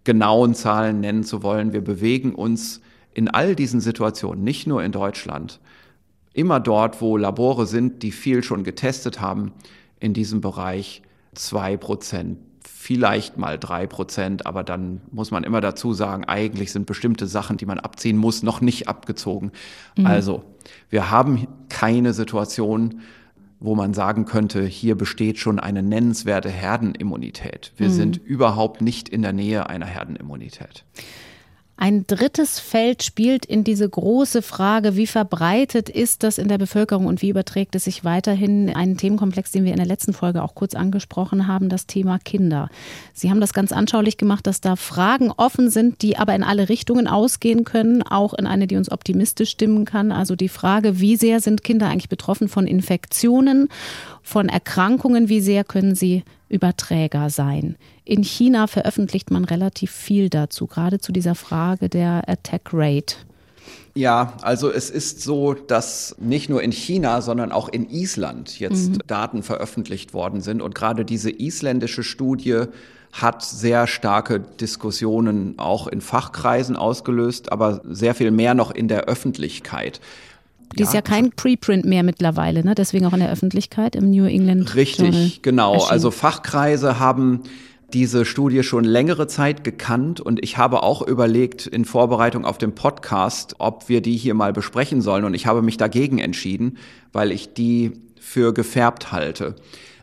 genauen 0.03 0.53
Zahlen 0.53 0.99
nennen 0.99 1.23
zu 1.23 1.41
wollen. 1.41 1.73
Wir 1.73 1.83
bewegen 1.83 2.35
uns 2.35 2.79
in 3.11 3.27
all 3.27 3.55
diesen 3.55 3.81
Situationen, 3.81 4.43
nicht 4.43 4.67
nur 4.67 4.83
in 4.83 4.91
Deutschland, 4.91 5.59
immer 6.33 6.59
dort, 6.59 7.01
wo 7.01 7.17
Labore 7.17 7.65
sind, 7.65 8.03
die 8.03 8.11
viel 8.11 8.43
schon 8.43 8.63
getestet 8.63 9.19
haben, 9.19 9.51
in 9.99 10.13
diesem 10.13 10.41
Bereich 10.41 11.01
zwei 11.33 11.77
Prozent, 11.77 12.39
vielleicht 12.63 13.37
mal 13.37 13.57
drei 13.57 13.87
Prozent, 13.87 14.45
aber 14.45 14.63
dann 14.63 15.01
muss 15.11 15.31
man 15.31 15.43
immer 15.43 15.61
dazu 15.61 15.93
sagen, 15.93 16.25
eigentlich 16.25 16.71
sind 16.71 16.85
bestimmte 16.85 17.27
Sachen, 17.27 17.57
die 17.57 17.65
man 17.65 17.79
abziehen 17.79 18.17
muss, 18.17 18.43
noch 18.43 18.61
nicht 18.61 18.87
abgezogen. 18.87 19.51
Mhm. 19.97 20.05
Also, 20.05 20.43
wir 20.89 21.11
haben 21.11 21.47
keine 21.69 22.13
Situation, 22.13 23.01
wo 23.59 23.75
man 23.75 23.93
sagen 23.93 24.25
könnte, 24.25 24.63
hier 24.65 24.95
besteht 24.95 25.37
schon 25.37 25.59
eine 25.59 25.83
nennenswerte 25.83 26.49
Herdenimmunität. 26.49 27.73
Wir 27.77 27.89
mhm. 27.89 27.93
sind 27.93 28.17
überhaupt 28.17 28.81
nicht 28.81 29.09
in 29.09 29.21
der 29.21 29.33
Nähe 29.33 29.69
einer 29.69 29.85
Herdenimmunität. 29.85 30.85
Ein 31.81 32.05
drittes 32.07 32.59
Feld 32.59 33.03
spielt 33.03 33.45
in 33.45 33.63
diese 33.63 33.87
große 33.87 34.41
Frage, 34.41 34.97
wie 34.97 35.07
verbreitet 35.07 35.87
ist 35.87 36.23
das 36.23 36.37
in 36.37 36.49
der 36.49 36.57
Bevölkerung 36.57 37.05
und 37.05 37.21
wie 37.21 37.29
überträgt 37.29 37.73
es 37.73 37.85
sich 37.85 38.03
weiterhin 38.03 38.75
einen 38.75 38.97
Themenkomplex, 38.97 39.51
den 39.51 39.63
wir 39.63 39.71
in 39.71 39.77
der 39.77 39.85
letzten 39.85 40.11
Folge 40.11 40.43
auch 40.43 40.55
kurz 40.55 40.73
angesprochen 40.73 41.47
haben, 41.47 41.69
das 41.69 41.87
Thema 41.87 42.19
Kinder. 42.19 42.69
Sie 43.13 43.29
haben 43.29 43.39
das 43.39 43.53
ganz 43.53 43.71
anschaulich 43.71 44.17
gemacht, 44.17 44.45
dass 44.45 44.59
da 44.59 44.75
Fragen 44.75 45.31
offen 45.31 45.69
sind, 45.69 46.01
die 46.01 46.17
aber 46.17 46.35
in 46.35 46.43
alle 46.43 46.67
Richtungen 46.67 47.07
ausgehen 47.07 47.63
können, 47.63 48.03
auch 48.03 48.33
in 48.33 48.45
eine, 48.45 48.67
die 48.67 48.75
uns 48.75 48.91
optimistisch 48.91 49.51
stimmen 49.51 49.85
kann. 49.85 50.11
Also 50.11 50.35
die 50.35 50.49
Frage, 50.49 50.99
wie 50.99 51.15
sehr 51.15 51.39
sind 51.39 51.63
Kinder 51.63 51.87
eigentlich 51.87 52.09
betroffen 52.09 52.49
von 52.49 52.67
Infektionen, 52.67 53.69
von 54.21 54.49
Erkrankungen, 54.49 55.29
wie 55.29 55.39
sehr 55.39 55.63
können 55.63 55.95
sie 55.95 56.25
Überträger 56.49 57.29
sein. 57.29 57.75
In 58.03 58.23
China 58.23 58.67
veröffentlicht 58.67 59.31
man 59.31 59.45
relativ 59.45 59.91
viel 59.91 60.29
dazu, 60.29 60.67
gerade 60.67 60.99
zu 60.99 61.11
dieser 61.11 61.35
Frage 61.35 61.89
der 61.89 62.27
Attack 62.27 62.69
Rate. 62.73 63.15
Ja, 63.93 64.33
also 64.41 64.71
es 64.71 64.89
ist 64.89 65.21
so, 65.21 65.53
dass 65.53 66.15
nicht 66.19 66.49
nur 66.49 66.61
in 66.61 66.71
China, 66.71 67.21
sondern 67.21 67.51
auch 67.51 67.69
in 67.69 67.89
Island 67.89 68.59
jetzt 68.59 68.91
mhm. 68.91 68.99
Daten 69.07 69.43
veröffentlicht 69.43 70.13
worden 70.13 70.41
sind. 70.41 70.61
Und 70.61 70.75
gerade 70.75 71.05
diese 71.05 71.29
isländische 71.31 72.03
Studie 72.03 72.63
hat 73.11 73.43
sehr 73.43 73.87
starke 73.87 74.39
Diskussionen 74.39 75.57
auch 75.57 75.87
in 75.87 76.01
Fachkreisen 76.01 76.75
ausgelöst, 76.75 77.51
aber 77.51 77.81
sehr 77.83 78.13
viel 78.13 78.31
mehr 78.31 78.53
noch 78.53 78.71
in 78.71 78.87
der 78.87 79.05
Öffentlichkeit. 79.05 79.99
Die 80.75 80.81
ja, 80.81 80.87
ist 80.87 80.93
ja 80.93 81.01
kein 81.01 81.31
Preprint 81.31 81.85
mehr 81.85 82.03
mittlerweile, 82.03 82.63
ne? 82.63 82.75
deswegen 82.75 83.05
auch 83.05 83.13
in 83.13 83.19
der 83.19 83.31
Öffentlichkeit 83.31 83.95
im 83.95 84.11
New 84.11 84.25
England. 84.25 84.75
Richtig, 84.75 84.99
Journal 84.99 85.31
genau. 85.41 85.73
Erschienen. 85.73 85.91
Also 85.91 86.11
Fachkreise 86.11 86.99
haben 86.99 87.43
diese 87.93 88.23
Studie 88.25 88.63
schon 88.63 88.83
längere 88.83 89.27
Zeit 89.27 89.63
gekannt 89.63 90.21
und 90.21 90.43
ich 90.43 90.57
habe 90.57 90.83
auch 90.83 91.01
überlegt 91.01 91.65
in 91.65 91.85
Vorbereitung 91.85 92.45
auf 92.45 92.57
den 92.57 92.75
Podcast, 92.75 93.55
ob 93.57 93.89
wir 93.89 94.01
die 94.01 94.15
hier 94.15 94.35
mal 94.35 94.53
besprechen 94.53 95.01
sollen 95.01 95.25
und 95.25 95.33
ich 95.33 95.47
habe 95.47 95.61
mich 95.61 95.77
dagegen 95.77 96.19
entschieden, 96.19 96.77
weil 97.13 97.31
ich 97.31 97.53
die 97.53 97.93
für 98.19 98.53
gefärbt 98.53 99.11
halte. 99.11 99.55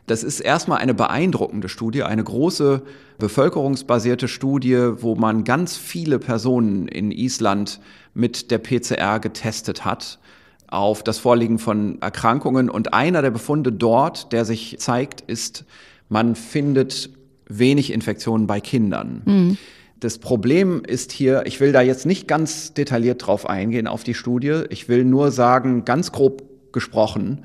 Das 0.05 0.23
ist 0.23 0.39
erstmal 0.39 0.79
eine 0.79 0.93
beeindruckende 0.93 1.69
Studie, 1.69 2.03
eine 2.03 2.23
große 2.23 2.81
bevölkerungsbasierte 3.19 4.27
Studie, 4.27 4.91
wo 5.01 5.15
man 5.15 5.43
ganz 5.43 5.77
viele 5.77 6.19
Personen 6.19 6.87
in 6.87 7.11
Island 7.11 7.79
mit 8.13 8.51
der 8.51 8.57
PCR 8.57 9.19
getestet 9.19 9.85
hat 9.85 10.19
auf 10.67 11.03
das 11.03 11.17
Vorliegen 11.17 11.59
von 11.59 12.01
Erkrankungen. 12.01 12.69
Und 12.69 12.93
einer 12.93 13.21
der 13.21 13.31
Befunde 13.31 13.71
dort, 13.71 14.31
der 14.33 14.45
sich 14.45 14.77
zeigt, 14.79 15.21
ist, 15.21 15.65
man 16.09 16.35
findet 16.35 17.09
wenig 17.47 17.91
Infektionen 17.91 18.47
bei 18.47 18.59
Kindern. 18.59 19.21
Mhm. 19.25 19.57
Das 19.99 20.19
Problem 20.19 20.83
ist 20.85 21.11
hier, 21.11 21.43
ich 21.45 21.59
will 21.59 21.71
da 21.71 21.81
jetzt 21.81 22.05
nicht 22.05 22.27
ganz 22.27 22.73
detailliert 22.73 23.25
drauf 23.25 23.49
eingehen 23.49 23.87
auf 23.87 24.03
die 24.03 24.13
Studie. 24.13 24.63
Ich 24.69 24.89
will 24.89 25.03
nur 25.05 25.31
sagen, 25.31 25.85
ganz 25.85 26.11
grob 26.11 26.43
gesprochen, 26.71 27.43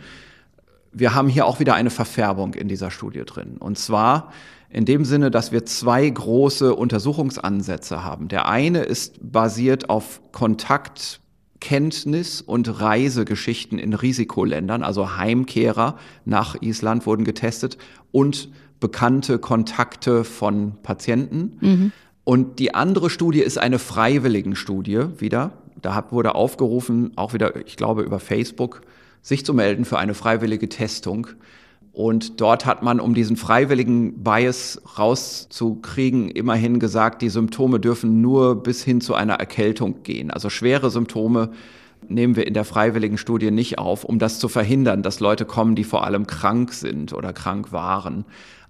wir 0.92 1.14
haben 1.14 1.28
hier 1.28 1.46
auch 1.46 1.61
wieder 1.61 1.74
eine 1.74 1.88
Verfärbung 1.88 2.52
in 2.52 2.68
dieser 2.68 2.90
Studie 2.90 3.22
drin. 3.24 3.56
Und 3.58 3.78
zwar 3.78 4.32
in 4.68 4.85
dem 4.85 5.04
Sinne, 5.04 5.30
dass 5.30 5.52
wir 5.52 5.64
zwei 5.64 6.08
große 6.08 6.74
Untersuchungsansätze 6.74 8.04
haben. 8.04 8.28
Der 8.28 8.48
eine 8.48 8.82
ist 8.82 9.18
basiert 9.22 9.88
auf 9.88 10.20
Kontaktkenntnis 11.62 12.40
und 12.40 12.81
Reisegeschichten 12.81 13.79
in 13.79 13.94
Risikoländern, 13.94 14.83
also 14.83 15.16
Heimkehrer 15.16 15.96
nach 16.25 16.57
Island 16.61 17.07
wurden 17.07 17.25
getestet 17.25 17.79
und 18.11 18.48
bekannte 18.81 19.38
Kontakte 19.38 20.25
von 20.25 20.75
Patienten. 20.83 21.57
Mhm. 21.61 21.92
Und 22.25 22.59
die 22.59 22.75
andere 22.75 23.11
Studie 23.11 23.40
ist 23.40 23.59
eine 23.59 23.79
freiwilligen 23.79 24.57
Studie 24.57 25.05
wieder. 25.18 25.53
Da 25.81 26.05
wurde 26.11 26.35
aufgerufen, 26.35 27.12
auch 27.16 27.33
wieder, 27.33 27.55
ich 27.66 27.77
glaube, 27.77 28.03
über 28.03 28.18
Facebook, 28.18 28.83
sich 29.22 29.46
zu 29.46 29.55
melden 29.55 29.85
für 29.85 29.98
eine 29.98 30.14
freiwillige 30.14 30.68
Testung. 30.68 31.29
Und 31.92 32.40
dort 32.40 32.64
hat 32.64 32.83
man, 32.83 33.00
um 33.00 33.14
diesen 33.14 33.37
freiwilligen 33.37 34.22
Bias 34.22 34.81
rauszukriegen, 34.98 36.31
immerhin 36.31 36.78
gesagt, 36.78 37.20
die 37.20 37.28
Symptome 37.28 37.81
dürfen 37.81 38.22
nur 38.22 38.62
bis 38.62 38.83
hin 38.83 39.02
zu 39.02 39.14
einer 39.14 39.35
Erkältung 39.35 40.02
gehen. 40.02 40.31
Also 40.31 40.48
schwere 40.48 40.90
Symptome 40.90 41.50
nehmen 42.09 42.35
wir 42.35 42.46
in 42.46 42.55
der 42.55 42.64
freiwilligen 42.64 43.18
Studie 43.18 43.50
nicht 43.50 43.78
auf, 43.78 44.05
um 44.05 44.18
das 44.18 44.38
zu 44.38 44.48
verhindern, 44.48 45.02
dass 45.02 45.20
Leute 45.20 45.44
kommen, 45.44 45.74
die 45.74 45.85
vor 45.85 46.05
allem 46.05 46.26
krank 46.26 46.72
sind 46.72 47.12
oder 47.12 47.35
krank 47.35 47.72
waren. 47.72 48.24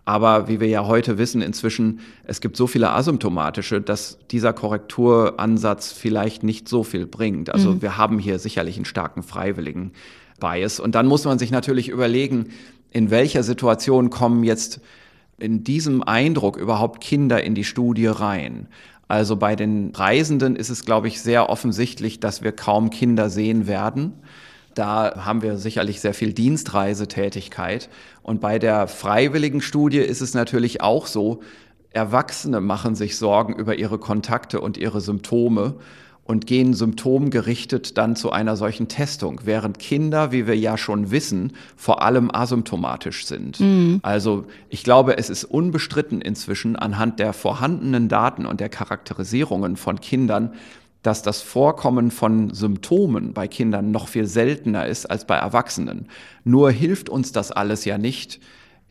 Aber 0.04 0.48
wie 0.48 0.58
wir 0.58 0.66
ja 0.66 0.84
heute 0.86 1.16
wissen, 1.16 1.42
inzwischen, 1.42 2.00
es 2.24 2.40
gibt 2.40 2.56
so 2.56 2.66
viele 2.66 2.90
asymptomatische, 2.90 3.80
dass 3.80 4.18
dieser 4.32 4.52
Korrekturansatz 4.52 5.92
vielleicht 5.92 6.42
nicht 6.42 6.68
so 6.68 6.82
viel 6.82 7.06
bringt. 7.06 7.50
Also 7.50 7.70
mhm. 7.70 7.82
wir 7.82 7.96
haben 7.98 8.18
hier 8.18 8.40
sicherlich 8.40 8.76
einen 8.76 8.84
starken 8.84 9.22
freiwilligen 9.22 9.92
Bias. 10.40 10.80
Und 10.80 10.96
dann 10.96 11.06
muss 11.06 11.24
man 11.24 11.38
sich 11.38 11.52
natürlich 11.52 11.88
überlegen, 11.88 12.46
in 12.92 13.10
welcher 13.10 13.42
Situation 13.42 14.10
kommen 14.10 14.44
jetzt 14.44 14.80
in 15.38 15.64
diesem 15.64 16.02
Eindruck 16.02 16.56
überhaupt 16.56 17.00
Kinder 17.00 17.42
in 17.42 17.54
die 17.54 17.64
Studie 17.64 18.06
rein. 18.06 18.68
Also 19.08 19.36
bei 19.36 19.56
den 19.56 19.92
Reisenden 19.94 20.56
ist 20.56 20.70
es, 20.70 20.84
glaube 20.84 21.08
ich, 21.08 21.20
sehr 21.20 21.50
offensichtlich, 21.50 22.20
dass 22.20 22.42
wir 22.42 22.52
kaum 22.52 22.90
Kinder 22.90 23.28
sehen 23.28 23.66
werden. 23.66 24.12
Da 24.74 25.24
haben 25.24 25.42
wir 25.42 25.58
sicherlich 25.58 26.00
sehr 26.00 26.14
viel 26.14 26.32
Dienstreisetätigkeit. 26.32 27.90
Und 28.22 28.40
bei 28.40 28.58
der 28.58 28.88
freiwilligen 28.88 29.60
Studie 29.60 29.98
ist 29.98 30.22
es 30.22 30.32
natürlich 30.32 30.80
auch 30.80 31.06
so, 31.06 31.40
Erwachsene 31.90 32.60
machen 32.60 32.94
sich 32.94 33.18
Sorgen 33.18 33.54
über 33.54 33.76
ihre 33.76 33.98
Kontakte 33.98 34.60
und 34.60 34.78
ihre 34.78 35.02
Symptome 35.02 35.74
und 36.24 36.46
gehen 36.46 36.72
symptomgerichtet 36.72 37.98
dann 37.98 38.14
zu 38.14 38.30
einer 38.30 38.56
solchen 38.56 38.88
Testung, 38.88 39.40
während 39.44 39.78
Kinder, 39.78 40.30
wie 40.30 40.46
wir 40.46 40.56
ja 40.56 40.78
schon 40.78 41.10
wissen, 41.10 41.52
vor 41.76 42.02
allem 42.02 42.30
asymptomatisch 42.32 43.26
sind. 43.26 43.58
Mhm. 43.60 44.00
Also 44.02 44.44
ich 44.68 44.84
glaube, 44.84 45.18
es 45.18 45.30
ist 45.30 45.44
unbestritten 45.44 46.20
inzwischen 46.20 46.76
anhand 46.76 47.18
der 47.18 47.32
vorhandenen 47.32 48.08
Daten 48.08 48.46
und 48.46 48.60
der 48.60 48.68
Charakterisierungen 48.68 49.76
von 49.76 50.00
Kindern, 50.00 50.52
dass 51.02 51.22
das 51.22 51.42
Vorkommen 51.42 52.12
von 52.12 52.54
Symptomen 52.54 53.32
bei 53.32 53.48
Kindern 53.48 53.90
noch 53.90 54.06
viel 54.06 54.26
seltener 54.26 54.86
ist 54.86 55.06
als 55.06 55.26
bei 55.26 55.36
Erwachsenen. 55.36 56.06
Nur 56.44 56.70
hilft 56.70 57.08
uns 57.08 57.32
das 57.32 57.50
alles 57.50 57.84
ja 57.84 57.98
nicht 57.98 58.40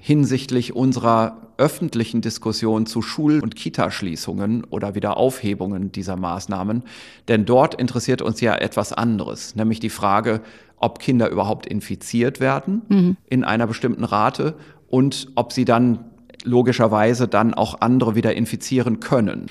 hinsichtlich 0.04 0.76
unserer 0.76 1.38
öffentlichen 1.58 2.22
Diskussion 2.22 2.88
zu 2.88 3.04
Schul- 3.04 3.40
und 3.40 3.56
Kitaschließungen 3.56 4.64
oder 4.64 4.96
wieder 4.96 5.16
Aufhebungen 5.16 5.92
dieser 5.92 6.16
Maßnahmen. 6.16 6.82
Denn 7.28 7.46
dort 7.46 7.76
interessiert 7.76 8.24
uns 8.24 8.42
ja 8.42 8.56
etwas 8.56 8.94
anderes, 8.94 9.56
nämlich 9.56 9.80
die 9.80 9.92
Frage, 9.92 10.42
ob 10.78 10.98
Kinder 10.98 11.30
überhaupt 11.30 11.68
infiziert 11.68 12.40
werden 12.40 12.82
mhm. 12.90 13.18
in 13.30 13.44
einer 13.44 13.68
bestimmten 13.68 14.04
Rate 14.04 14.56
und 14.88 15.28
ob 15.36 15.54
sie 15.54 15.66
dann 15.66 16.06
logischerweise 16.44 17.28
dann 17.28 17.54
auch 17.54 17.82
andere 17.82 18.16
wieder 18.16 18.36
infizieren 18.36 19.00
können. 19.00 19.46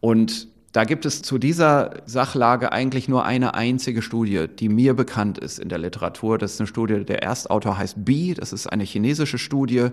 Und 0.00 0.48
da 0.72 0.84
gibt 0.84 1.04
es 1.04 1.22
zu 1.22 1.38
dieser 1.38 2.02
Sachlage 2.06 2.70
eigentlich 2.70 3.08
nur 3.08 3.24
eine 3.24 3.54
einzige 3.54 4.02
Studie, 4.02 4.46
die 4.46 4.68
mir 4.68 4.94
bekannt 4.94 5.38
ist 5.38 5.58
in 5.58 5.68
der 5.68 5.78
Literatur. 5.78 6.38
Das 6.38 6.54
ist 6.54 6.60
eine 6.60 6.68
Studie, 6.68 7.04
der 7.04 7.24
Erstautor 7.24 7.76
heißt 7.76 8.04
B, 8.04 8.34
das 8.34 8.52
ist 8.52 8.68
eine 8.68 8.84
chinesische 8.84 9.38
Studie. 9.38 9.88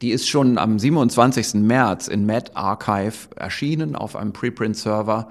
Die 0.00 0.10
ist 0.10 0.28
schon 0.28 0.58
am 0.58 0.78
27. 0.78 1.54
März 1.54 2.06
in 2.06 2.24
MedArchive 2.24 3.34
erschienen 3.34 3.96
auf 3.96 4.14
einem 4.14 4.32
Preprint-Server. 4.32 5.28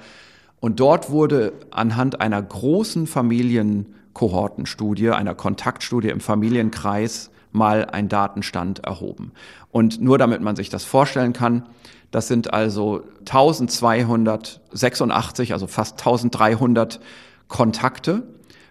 Und 0.59 0.81
dort 0.81 1.09
wurde 1.09 1.53
anhand 1.71 2.19
einer 2.19 2.41
großen 2.41 3.07
Familienkohortenstudie, 3.07 5.11
einer 5.11 5.35
Kontaktstudie 5.35 6.09
im 6.09 6.19
Familienkreis, 6.19 7.31
mal 7.53 7.85
ein 7.85 8.09
Datenstand 8.09 8.79
erhoben. 8.79 9.31
Und 9.71 10.01
nur 10.01 10.17
damit 10.17 10.41
man 10.41 10.55
sich 10.55 10.69
das 10.69 10.83
vorstellen 10.83 11.33
kann, 11.33 11.63
das 12.11 12.27
sind 12.27 12.53
also 12.53 13.03
1286, 13.19 15.53
also 15.53 15.67
fast 15.67 15.99
1300 15.99 16.99
Kontakte 17.47 18.23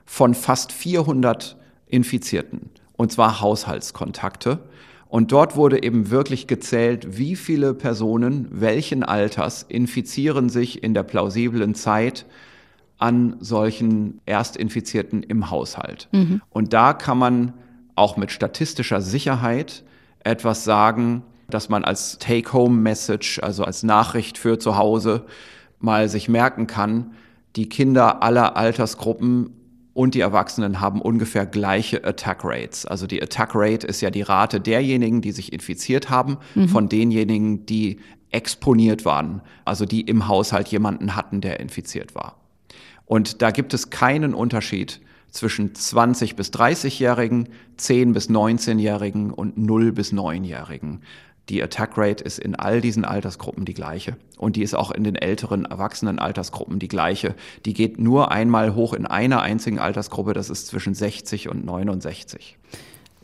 von 0.05 0.35
fast 0.35 0.73
400 0.73 1.57
Infizierten, 1.87 2.69
und 2.97 3.13
zwar 3.13 3.41
Haushaltskontakte. 3.41 4.59
Und 5.09 5.33
dort 5.33 5.57
wurde 5.57 5.83
eben 5.83 6.11
wirklich 6.11 6.47
gezählt, 6.47 7.17
wie 7.19 7.35
viele 7.35 7.75
Personen 7.75 8.47
welchen 8.53 9.03
Alters 9.03 9.65
infizieren 9.69 10.49
sich 10.49 10.85
in 10.85 10.95
der 10.95 11.03
plausiblen 11.03 11.75
Zeit 11.75 12.27
an 12.99 13.35
solchen 13.41 14.21
Erstinfizierten 14.27 15.25
im 15.25 15.51
Haushalt. 15.51 16.09
Mhm. 16.13 16.41
Und 16.51 16.73
da 16.73 16.93
kann 16.93 17.19
man 17.19 17.55
auch 17.97 18.17
mit 18.17 18.31
statistischer 18.31 19.01
Sicherheit 19.01 19.83
etwas 20.23 20.63
sagen, 20.65 21.25
dass 21.51 21.69
man 21.69 21.85
als 21.85 22.19
Take-Home-Message, 22.19 23.41
also 23.43 23.65
als 23.65 23.83
Nachricht 23.83 24.39
für 24.39 24.59
zu 24.59 24.77
Hause, 24.77 25.27
mal 25.79 26.09
sich 26.09 26.29
merken 26.29 26.67
kann, 26.67 27.13
die 27.57 27.69
Kinder 27.69 28.23
aller 28.23 28.57
Altersgruppen 28.57 29.51
und 29.93 30.15
die 30.15 30.21
Erwachsenen 30.21 30.81
haben 30.81 31.03
ungefähr 31.03 31.47
gleiche 31.47 32.05
Attack 32.05 32.45
Rates. 32.45 32.87
Also 32.87 33.07
die 33.07 33.23
Attack 33.23 33.51
Rate 33.55 33.87
ist 33.87 34.01
ja 34.01 34.11
die 34.11 34.23
Rate 34.23 34.61
derjenigen, 34.61 35.21
die 35.21 35.33
sich 35.33 35.53
infiziert 35.53 36.11
haben, 36.11 36.39
mhm. 36.55 36.69
von 36.69 36.89
denjenigen, 36.89 37.67
die 37.67 37.99
exponiert 38.31 39.05
waren, 39.05 39.43
also 39.65 39.85
die 39.85 40.03
im 40.03 40.29
Haushalt 40.29 40.69
jemanden 40.69 41.17
hatten, 41.17 41.41
der 41.41 41.61
infiziert 41.61 42.15
war. 42.15 42.37
Und 43.05 43.43
da 43.43 43.51
gibt 43.51 43.75
es 43.75 43.91
keinen 43.91 44.35
Unterschied 44.35 45.01
zwischen 45.31 45.75
20 45.75 46.37
bis 46.37 46.53
30-Jährigen, 46.53 47.49
10 47.77 48.13
bis 48.13 48.31
19-Jährigen 48.31 49.33
und 49.33 49.59
0 49.59 49.93
bis 49.93 50.13
9-Jährigen. 50.13 51.01
Die 51.51 51.61
Attack 51.65 51.99
Rate 51.99 52.23
ist 52.23 52.39
in 52.39 52.55
all 52.55 52.81
diesen 52.81 53.05
Altersgruppen 53.05 53.65
die 53.65 53.75
gleiche. 53.75 54.17
Und 54.39 54.55
die 54.55 54.63
ist 54.63 54.75
auch 54.75 54.93
in 54.93 55.03
den 55.03 55.17
älteren 55.17 55.65
erwachsenen 55.65 56.21
Altersgruppen 56.21 56.79
die 56.79 56.87
gleiche. 56.87 57.35
Die 57.67 57.75
geht 57.75 57.99
nur 57.99 58.31
einmal 58.31 58.77
hoch 58.77 58.95
in 58.95 59.05
einer 59.05 59.43
einzigen 59.43 59.81
Altersgruppe, 59.81 60.33
das 60.33 60.49
ist 60.49 60.69
zwischen 60.69 60.95
60 60.95 61.49
und 61.49 61.65
69. 61.65 62.57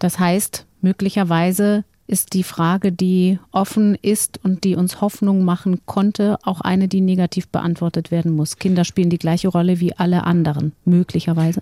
Das 0.01 0.19
heißt, 0.19 0.67
möglicherweise 0.81 1.85
ist 2.09 2.35
die 2.35 2.43
Frage, 2.43 2.91
die 2.91 3.39
offen 3.53 3.95
ist 3.95 4.41
und 4.43 4.65
die 4.65 4.75
uns 4.75 5.01
Hoffnung 5.01 5.45
machen 5.45 5.83
konnte, 5.87 6.37
auch 6.43 6.61
eine, 6.61 6.89
die 6.89 7.03
negativ 7.03 7.47
beantwortet 7.47 8.11
werden 8.11 8.35
muss. 8.35 8.59
Kinder 8.59 8.85
spielen 8.85 9.11
die 9.11 9.19
gleiche 9.19 9.49
Rolle 9.49 9.79
wie 9.79 9.95
alle 9.95 10.25
anderen, 10.25 10.73
möglicherweise. 10.85 11.61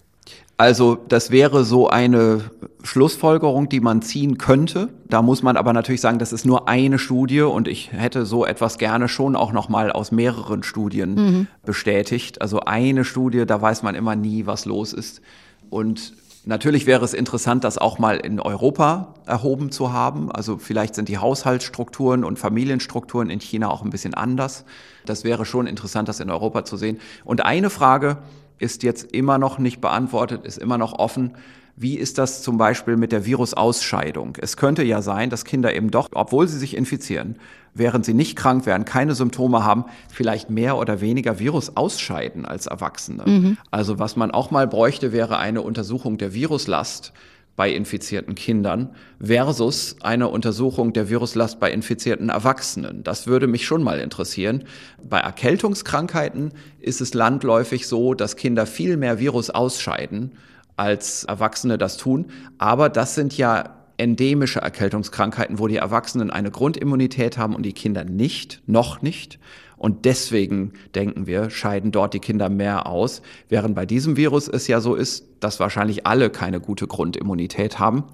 Also 0.57 0.95
das 1.09 1.31
wäre 1.31 1.65
so 1.65 1.89
eine 1.89 2.43
Schlussfolgerung, 2.85 3.69
die 3.69 3.81
man 3.81 4.03
ziehen 4.03 4.39
könnte. 4.39 4.91
Da 5.09 5.21
muss 5.21 5.43
man 5.43 5.57
aber 5.57 5.73
natürlich 5.73 6.01
sagen, 6.01 6.21
das 6.21 6.33
ist 6.33 6.47
nur 6.47 6.69
eine 6.69 6.99
Studie 6.99 7.41
und 7.41 7.67
ich 7.67 7.91
hätte 7.93 8.25
so 8.25 8.47
etwas 8.47 8.79
gerne 8.79 9.09
schon 9.09 9.35
auch 9.35 9.53
noch 9.53 9.69
mal 9.69 9.91
aus 9.91 10.13
mehreren 10.13 10.63
Studien 10.63 11.15
mhm. 11.15 11.47
bestätigt. 11.65 12.41
Also 12.41 12.61
eine 12.61 13.05
Studie, 13.05 13.47
da 13.47 13.61
weiß 13.61 13.83
man 13.83 13.97
immer 13.97 14.15
nie, 14.15 14.47
was 14.47 14.65
los 14.65 14.93
ist. 14.93 15.23
Und 15.71 16.13
natürlich 16.45 16.87
wäre 16.87 17.05
es 17.05 17.15
interessant, 17.15 17.65
das 17.65 17.77
auch 17.77 17.99
mal 17.99 18.19
in 18.19 18.39
Europa 18.39 19.15
erhoben 19.27 19.73
zu 19.73 19.93
haben. 19.93 20.31
Also 20.31 20.59
vielleicht 20.59 20.95
sind 20.95 21.09
die 21.09 21.19
Haushaltsstrukturen 21.19 22.23
und 22.23 22.39
Familienstrukturen 22.39 23.29
in 23.29 23.41
China 23.41 23.71
auch 23.71 23.83
ein 23.83 23.91
bisschen 23.91 24.15
anders. 24.15 24.65
Das 25.05 25.25
wäre 25.25 25.47
schon 25.47 25.67
interessant, 25.67 26.09
das 26.09 26.21
in 26.21 26.31
Europa 26.31 26.65
zu 26.65 26.77
sehen. 26.77 27.01
Und 27.25 27.45
eine 27.45 27.71
Frage, 27.71 28.19
ist 28.59 28.83
jetzt 28.83 29.13
immer 29.13 29.39
noch 29.39 29.59
nicht 29.59 29.81
beantwortet, 29.81 30.45
ist 30.45 30.59
immer 30.59 30.79
noch 30.79 30.99
offen. 30.99 31.33
Wie 31.77 31.97
ist 31.97 32.19
das 32.19 32.43
zum 32.43 32.57
Beispiel 32.57 32.97
mit 32.97 33.11
der 33.11 33.27
Virusausscheidung? 33.27 34.37
Es 34.41 34.57
könnte 34.57 34.85
ja 34.85 35.03
sein, 35.03 35.29
dass 35.29 35.45
Kinder 35.45 35.75
eben 35.75 35.91
doch, 35.91 36.09
obwohl 36.13 36.47
sie 36.47 36.59
sich 36.59 36.77
infizieren, 36.77 37.37
während 37.75 38.05
sie 38.05 38.15
nicht 38.15 38.37
krank 38.37 38.65
werden, 38.65 38.85
keine 38.85 39.17
Symptome 39.17 39.65
haben, 39.65 39.85
vielleicht 40.09 40.51
mehr 40.51 40.79
oder 40.79 41.01
weniger 41.01 41.41
Virus 41.41 41.77
ausscheiden 41.77 42.45
als 42.45 42.67
Erwachsene. 42.67 43.25
Mhm. 43.27 43.59
Also 43.73 43.99
was 43.99 44.15
man 44.15 44.31
auch 44.31 44.53
mal 44.53 44.69
bräuchte, 44.69 45.13
wäre 45.13 45.39
eine 45.39 45.63
Untersuchung 45.63 46.17
der 46.17 46.33
Viruslast 46.33 47.13
bei 47.57 47.73
infizierten 47.73 48.35
Kindern 48.35 48.95
versus 49.21 49.97
eine 50.01 50.29
Untersuchung 50.29 50.93
der 50.93 51.09
Viruslast 51.09 51.61
bei 51.61 51.71
infizierten 51.71 52.29
Erwachsenen. 52.29 53.05
Das 53.05 53.27
würde 53.27 53.47
mich 53.47 53.65
schon 53.65 53.83
mal 53.83 54.01
interessieren. 54.01 54.65
Bei 55.03 55.21
Erkältungskrankheiten 55.21 56.53
ist 56.81 57.01
es 57.01 57.15
landläufig 57.15 57.87
so, 57.87 58.15
dass 58.15 58.37
Kinder 58.37 58.67
viel 58.67 58.97
mehr 58.97 59.19
Virus 59.19 59.51
ausscheiden 59.51 60.33
als 60.77 61.25
Erwachsene 61.25 61.79
das 61.79 61.97
tun. 61.97 62.27
Aber 62.59 62.89
das 62.89 63.15
sind 63.15 63.37
ja 63.39 63.77
endemische 63.97 64.61
Erkältungskrankheiten, 64.61 65.59
wo 65.59 65.69
die 65.69 65.77
Erwachsenen 65.77 66.31
eine 66.31 66.51
Grundimmunität 66.51 67.39
haben 67.39 67.55
und 67.55 67.63
die 67.63 67.73
Kinder 67.73 68.05
nicht, 68.05 68.63
noch 68.67 69.03
nicht. 69.03 69.39
Und 69.85 70.07
deswegen 70.07 70.73
denken 70.95 71.27
wir, 71.27 71.51
scheiden 71.51 71.93
dort 71.93 72.15
die 72.15 72.19
Kinder 72.19 72.49
mehr 72.49 72.87
aus, 72.87 73.21
während 73.51 73.75
bei 73.75 73.85
diesem 73.85 74.17
Virus 74.17 74.49
es 74.49 74.67
ja 74.67 74.81
so 74.81 74.95
ist, 74.95 75.27
dass 75.41 75.61
wahrscheinlich 75.61 76.07
alle 76.07 76.31
keine 76.31 76.59
gute 76.59 76.87
Grundimmunität 76.87 77.79
haben, 77.79 78.05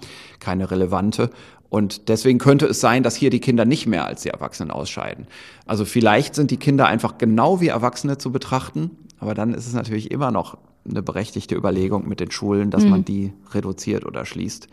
keine 0.41 0.73
relevante. 0.73 1.31
Und 1.69 2.09
deswegen 2.09 2.41
könnte 2.41 2.67
es 2.67 2.81
sein, 2.81 3.05
dass 3.05 3.15
hier 3.15 3.31
die 3.31 3.39
Kinder 3.39 3.65
nicht 3.67 3.87
mehr 3.87 4.05
als 4.05 4.23
die 4.23 4.31
Erwachsenen 4.31 4.73
ausscheiden. 4.73 5.29
Also 5.65 5.85
vielleicht 5.85 6.35
sind 6.35 6.51
die 6.51 6.57
Kinder 6.57 6.89
einfach 6.89 7.19
genau 7.19 7.61
wie 7.61 7.69
Erwachsene 7.69 8.19
zu 8.19 8.33
betrachten, 8.33 8.91
aber 9.21 9.35
dann 9.35 9.55
ist 9.55 9.69
es 9.69 9.73
natürlich 9.73 10.11
immer 10.11 10.33
noch 10.33 10.59
eine 10.85 11.05
berechtigte 11.05 11.55
Überlegung 11.55 12.09
mit 12.09 12.19
den 12.19 12.33
Schulen, 12.33 12.73
dass 12.73 12.83
mhm. 12.83 12.91
man 12.91 13.05
die 13.05 13.33
reduziert 13.53 14.05
oder 14.05 14.27
schließt. 14.27 14.67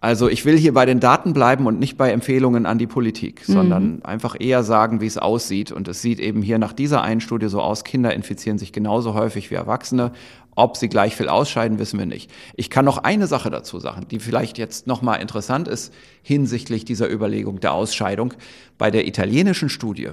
Also 0.00 0.30
ich 0.30 0.46
will 0.46 0.56
hier 0.56 0.72
bei 0.72 0.86
den 0.86 0.98
Daten 0.98 1.34
bleiben 1.34 1.66
und 1.66 1.78
nicht 1.78 1.98
bei 1.98 2.10
Empfehlungen 2.10 2.64
an 2.64 2.78
die 2.78 2.86
Politik, 2.86 3.46
mhm. 3.46 3.52
sondern 3.52 4.02
einfach 4.02 4.34
eher 4.38 4.62
sagen, 4.62 5.00
wie 5.02 5.06
es 5.06 5.18
aussieht. 5.18 5.72
Und 5.72 5.88
es 5.88 6.00
sieht 6.00 6.20
eben 6.20 6.40
hier 6.40 6.58
nach 6.58 6.72
dieser 6.72 7.02
einen 7.02 7.20
Studie 7.20 7.48
so 7.48 7.60
aus, 7.60 7.84
Kinder 7.84 8.14
infizieren 8.14 8.58
sich 8.58 8.72
genauso 8.72 9.12
häufig 9.12 9.50
wie 9.50 9.56
Erwachsene. 9.56 10.12
Ob 10.56 10.76
sie 10.76 10.88
gleich 10.88 11.16
viel 11.16 11.28
ausscheiden, 11.28 11.78
wissen 11.78 11.98
wir 11.98 12.06
nicht. 12.06 12.30
Ich 12.56 12.70
kann 12.70 12.84
noch 12.84 12.98
eine 12.98 13.26
Sache 13.26 13.50
dazu 13.50 13.78
sagen, 13.78 14.06
die 14.10 14.18
vielleicht 14.18 14.58
jetzt 14.58 14.86
nochmal 14.86 15.20
interessant 15.20 15.68
ist 15.68 15.92
hinsichtlich 16.22 16.84
dieser 16.84 17.10
Überlegung 17.10 17.60
der 17.60 17.72
Ausscheidung. 17.72 18.34
Bei 18.78 18.90
der 18.90 19.06
italienischen 19.06 19.68
Studie, 19.68 20.10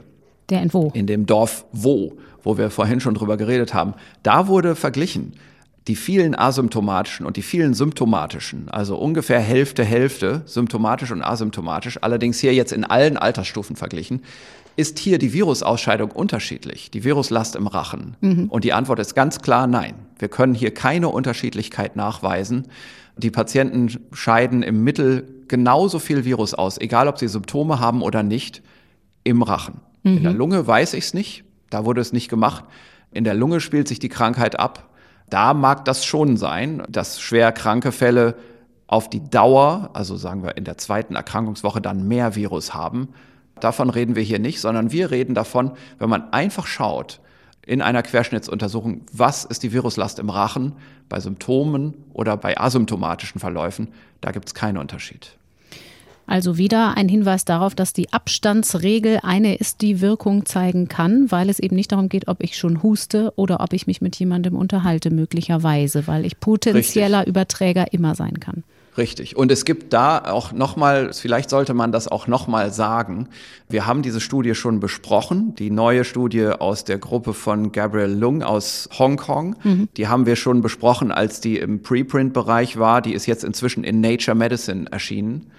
der 0.50 0.62
in 0.62 0.74
wo? 0.74 0.92
In 0.94 1.08
dem 1.08 1.26
Dorf 1.26 1.66
Wo, 1.72 2.18
wo 2.44 2.58
wir 2.58 2.70
vorhin 2.70 3.00
schon 3.00 3.16
drüber 3.16 3.38
geredet 3.38 3.74
haben. 3.74 3.94
Da 4.24 4.48
wurde 4.48 4.76
verglichen 4.76 5.34
die 5.88 5.96
vielen 5.96 6.36
asymptomatischen 6.36 7.26
und 7.26 7.38
die 7.38 7.42
vielen 7.42 7.74
symptomatischen, 7.74 8.70
also 8.70 8.98
ungefähr 8.98 9.40
Hälfte, 9.40 9.84
Hälfte, 9.84 10.42
symptomatisch 10.46 11.12
und 11.12 11.24
asymptomatisch, 11.24 11.98
allerdings 12.02 12.40
hier 12.40 12.54
jetzt 12.54 12.74
in 12.74 12.84
allen 12.84 13.18
Altersstufen 13.18 13.76
verglichen, 13.76 14.22
ist 14.76 15.00
hier 15.00 15.18
die 15.18 15.34
Virusausscheidung 15.34 16.12
unterschiedlich, 16.12 16.92
die 16.92 17.04
Viruslast 17.04 17.56
im 17.56 17.68
Rachen? 17.68 18.16
Mhm. 18.22 18.46
Und 18.50 18.64
die 18.64 18.74
Antwort 18.74 19.00
ist 19.00 19.16
ganz 19.16 19.40
klar 19.40 19.66
nein. 19.66 19.96
Wir 20.20 20.28
können 20.28 20.54
hier 20.54 20.72
keine 20.72 21.10
Unterschiedlichkeit 21.10 21.96
nachweisen. 21.96 22.68
Die 23.18 23.32
Patienten 23.32 23.90
scheiden 24.14 24.62
im 24.62 24.84
Mittel 24.84 25.28
genauso 25.48 25.98
viel 25.98 26.26
Virus 26.26 26.54
aus, 26.54 26.78
egal 26.78 27.08
ob 27.08 27.18
sie 27.18 27.28
Symptome 27.28 27.80
haben 27.80 28.04
oder 28.04 28.22
nicht, 28.22 28.62
im 29.24 29.42
Rachen. 29.42 29.80
Mhm. 30.04 30.18
In 30.18 30.24
der 30.24 30.34
mhm. 30.34 30.38
Lunge 30.38 30.68
weiß 30.68 30.94
ich 30.94 31.06
es 31.06 31.14
nicht, 31.14 31.44
da 31.72 31.86
wurde 31.86 32.02
es 32.02 32.14
nicht 32.14 32.30
gemacht. 32.30 32.66
In 33.12 33.24
der 33.24 33.34
Lunge 33.34 33.62
spielt 33.62 33.88
sich 33.88 34.00
die 34.00 34.10
Krankheit 34.10 34.60
ab. 34.60 34.87
Da 35.30 35.54
mag 35.54 35.86
das 35.86 36.06
schon 36.06 36.38
sein, 36.38 36.84
dass 36.90 37.20
schwer 37.20 37.52
kranke 37.52 37.92
Fälle 37.92 38.36
auf 38.88 39.10
die 39.10 39.30
Dauer, 39.30 39.90
also 39.94 40.16
sagen 40.16 40.44
wir 40.44 40.56
in 40.56 40.64
der 40.64 40.78
zweiten 40.78 41.16
Erkrankungswoche, 41.16 41.82
dann 41.82 42.08
mehr 42.08 42.36
Virus 42.36 42.74
haben. 42.74 43.10
Davon 43.60 43.90
reden 43.90 44.16
wir 44.16 44.24
hier 44.24 44.40
nicht, 44.40 44.62
sondern 44.62 44.92
wir 44.92 45.12
reden 45.12 45.36
davon, 45.36 45.72
wenn 46.00 46.10
man 46.10 46.32
einfach 46.32 46.68
schaut 46.68 47.20
in 47.66 47.82
einer 47.82 48.02
Querschnittsuntersuchung, 48.02 49.02
was 49.12 49.44
ist 49.44 49.64
die 49.64 49.74
Viruslast 49.74 50.20
im 50.20 50.30
Rachen 50.30 50.74
bei 51.10 51.20
Symptomen 51.20 51.94
oder 52.14 52.38
bei 52.38 52.58
asymptomatischen 52.58 53.42
Verläufen, 53.42 53.90
da 54.22 54.32
gibt 54.32 54.48
es 54.48 54.54
keinen 54.54 54.78
Unterschied. 54.78 55.38
Also 56.28 56.58
wieder 56.58 56.98
ein 56.98 57.08
Hinweis 57.08 57.46
darauf, 57.46 57.74
dass 57.74 57.94
die 57.94 58.12
Abstandsregel 58.12 59.20
eine 59.24 59.56
ist, 59.56 59.82
die 59.82 60.02
Wirkung 60.02 60.46
zeigen 60.46 60.90
kann, 60.90 61.32
weil 61.32 61.50
es 61.50 61.60
eben 61.60 61.76
nicht 61.76 61.94
darum 61.94 62.10
geht, 62.10 62.28
ob 62.28 62.44
ich 62.44 62.58
schon 62.58 62.84
huste 62.84 63.32
oder 63.38 63.62
ob 63.62 63.72
ich 63.72 63.88
mich 63.88 64.02
mit 64.02 64.18
jemandem 64.18 64.56
unterhalte, 64.56 65.10
möglicherweise, 65.10 66.06
weil 66.06 66.26
ich 66.26 66.40
potenzieller 66.40 67.20
Richtig. 67.20 67.30
Überträger 67.30 67.94
immer 67.94 68.14
sein 68.14 68.42
kann. 68.42 68.64
Richtig. 68.98 69.38
Und 69.38 69.52
es 69.52 69.64
gibt 69.64 69.94
da 69.94 70.18
auch 70.18 70.52
nochmal, 70.52 71.14
vielleicht 71.14 71.50
sollte 71.50 71.74
man 71.74 71.92
das 71.92 72.08
auch 72.08 72.28
nochmal 72.28 72.74
sagen. 72.74 73.30
Wir 73.70 73.86
haben 73.86 74.02
diese 74.02 74.20
Studie 74.20 74.56
schon 74.56 74.80
besprochen, 74.80 75.54
die 75.56 75.70
neue 75.70 76.04
Studie 76.04 76.48
aus 76.48 76.84
der 76.84 76.98
Gruppe 76.98 77.34
von 77.34 77.72
Gabriel 77.72 78.12
Lung 78.12 78.42
aus 78.42 78.90
Hongkong. 78.98 79.56
Mhm. 79.64 79.90
Die 79.98 80.08
haben 80.08 80.26
wir 80.26 80.36
schon 80.36 80.62
besprochen, 80.62 81.12
als 81.12 81.40
die 81.42 81.58
im 81.58 81.84
Preprint-Bereich 81.84 82.80
war. 82.80 83.02
Die 83.02 83.14
ist 83.14 83.28
jetzt 83.28 83.44
inzwischen 83.44 83.84
in 83.84 84.02
Nature 84.02 84.36
Medicine 84.36 84.92
erschienen. 84.92 85.52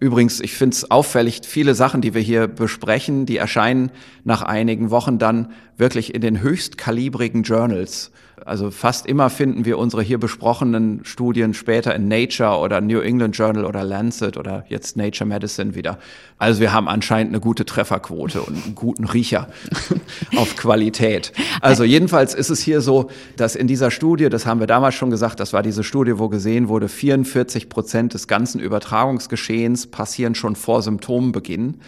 Übrigens, 0.00 0.40
ich 0.40 0.54
finde 0.54 0.74
es 0.74 0.90
auffällig, 0.90 1.42
viele 1.44 1.74
Sachen, 1.74 2.00
die 2.00 2.14
wir 2.14 2.22
hier 2.22 2.48
besprechen, 2.48 3.26
die 3.26 3.36
erscheinen 3.36 3.90
nach 4.24 4.40
einigen 4.40 4.90
Wochen 4.90 5.18
dann 5.18 5.52
wirklich 5.76 6.14
in 6.14 6.22
den 6.22 6.40
höchstkalibrigen 6.40 7.42
Journals. 7.42 8.10
Also 8.46 8.70
fast 8.70 9.06
immer 9.06 9.30
finden 9.30 9.64
wir 9.64 9.78
unsere 9.78 10.02
hier 10.02 10.18
besprochenen 10.18 11.04
Studien 11.04 11.54
später 11.54 11.94
in 11.94 12.08
Nature 12.08 12.58
oder 12.58 12.80
New 12.80 13.00
England 13.00 13.36
Journal 13.36 13.64
oder 13.64 13.84
Lancet 13.84 14.36
oder 14.36 14.64
jetzt 14.68 14.96
Nature 14.96 15.28
Medicine 15.28 15.74
wieder. 15.74 15.98
Also 16.38 16.60
wir 16.60 16.72
haben 16.72 16.88
anscheinend 16.88 17.32
eine 17.32 17.40
gute 17.40 17.64
Trefferquote 17.64 18.42
und 18.42 18.64
einen 18.64 18.74
guten 18.74 19.04
Riecher 19.04 19.48
auf 20.36 20.56
Qualität. 20.56 21.32
Also 21.60 21.84
jedenfalls 21.84 22.34
ist 22.34 22.50
es 22.50 22.60
hier 22.60 22.80
so, 22.80 23.10
dass 23.36 23.56
in 23.56 23.66
dieser 23.66 23.90
Studie, 23.90 24.28
das 24.28 24.46
haben 24.46 24.60
wir 24.60 24.66
damals 24.66 24.94
schon 24.94 25.10
gesagt, 25.10 25.40
das 25.40 25.52
war 25.52 25.62
diese 25.62 25.84
Studie, 25.84 26.18
wo 26.18 26.28
gesehen 26.28 26.68
wurde, 26.68 26.88
44 26.88 27.68
Prozent 27.68 28.14
des 28.14 28.28
ganzen 28.28 28.60
Übertragungsgeschehens 28.60 29.88
passieren 29.88 30.34
schon 30.34 30.56
vor 30.56 30.82
Symptombeginn. 30.82 31.80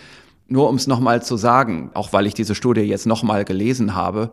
Nur 0.49 0.69
um 0.69 0.77
es 0.77 0.87
nochmal 0.87 1.23
zu 1.23 1.37
sagen, 1.37 1.91
auch 1.95 2.13
weil 2.13 2.27
ich 2.27 2.35
diese 2.35 2.55
Studie 2.55 2.83
jetzt 2.83 3.07
nochmal 3.07 3.45
gelesen 3.45 3.95
habe, 3.95 4.33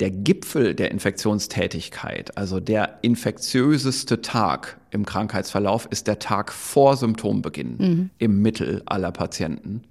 der 0.00 0.10
Gipfel 0.10 0.74
der 0.74 0.90
Infektionstätigkeit, 0.90 2.36
also 2.36 2.60
der 2.60 2.98
infektiöseste 3.02 4.22
Tag 4.22 4.78
im 4.90 5.06
Krankheitsverlauf, 5.06 5.86
ist 5.90 6.06
der 6.06 6.18
Tag 6.18 6.52
vor 6.52 6.96
Symptombeginn 6.96 7.76
mhm. 7.78 8.10
im 8.18 8.42
Mittel 8.42 8.82
aller 8.86 9.12
Patienten. 9.12 9.82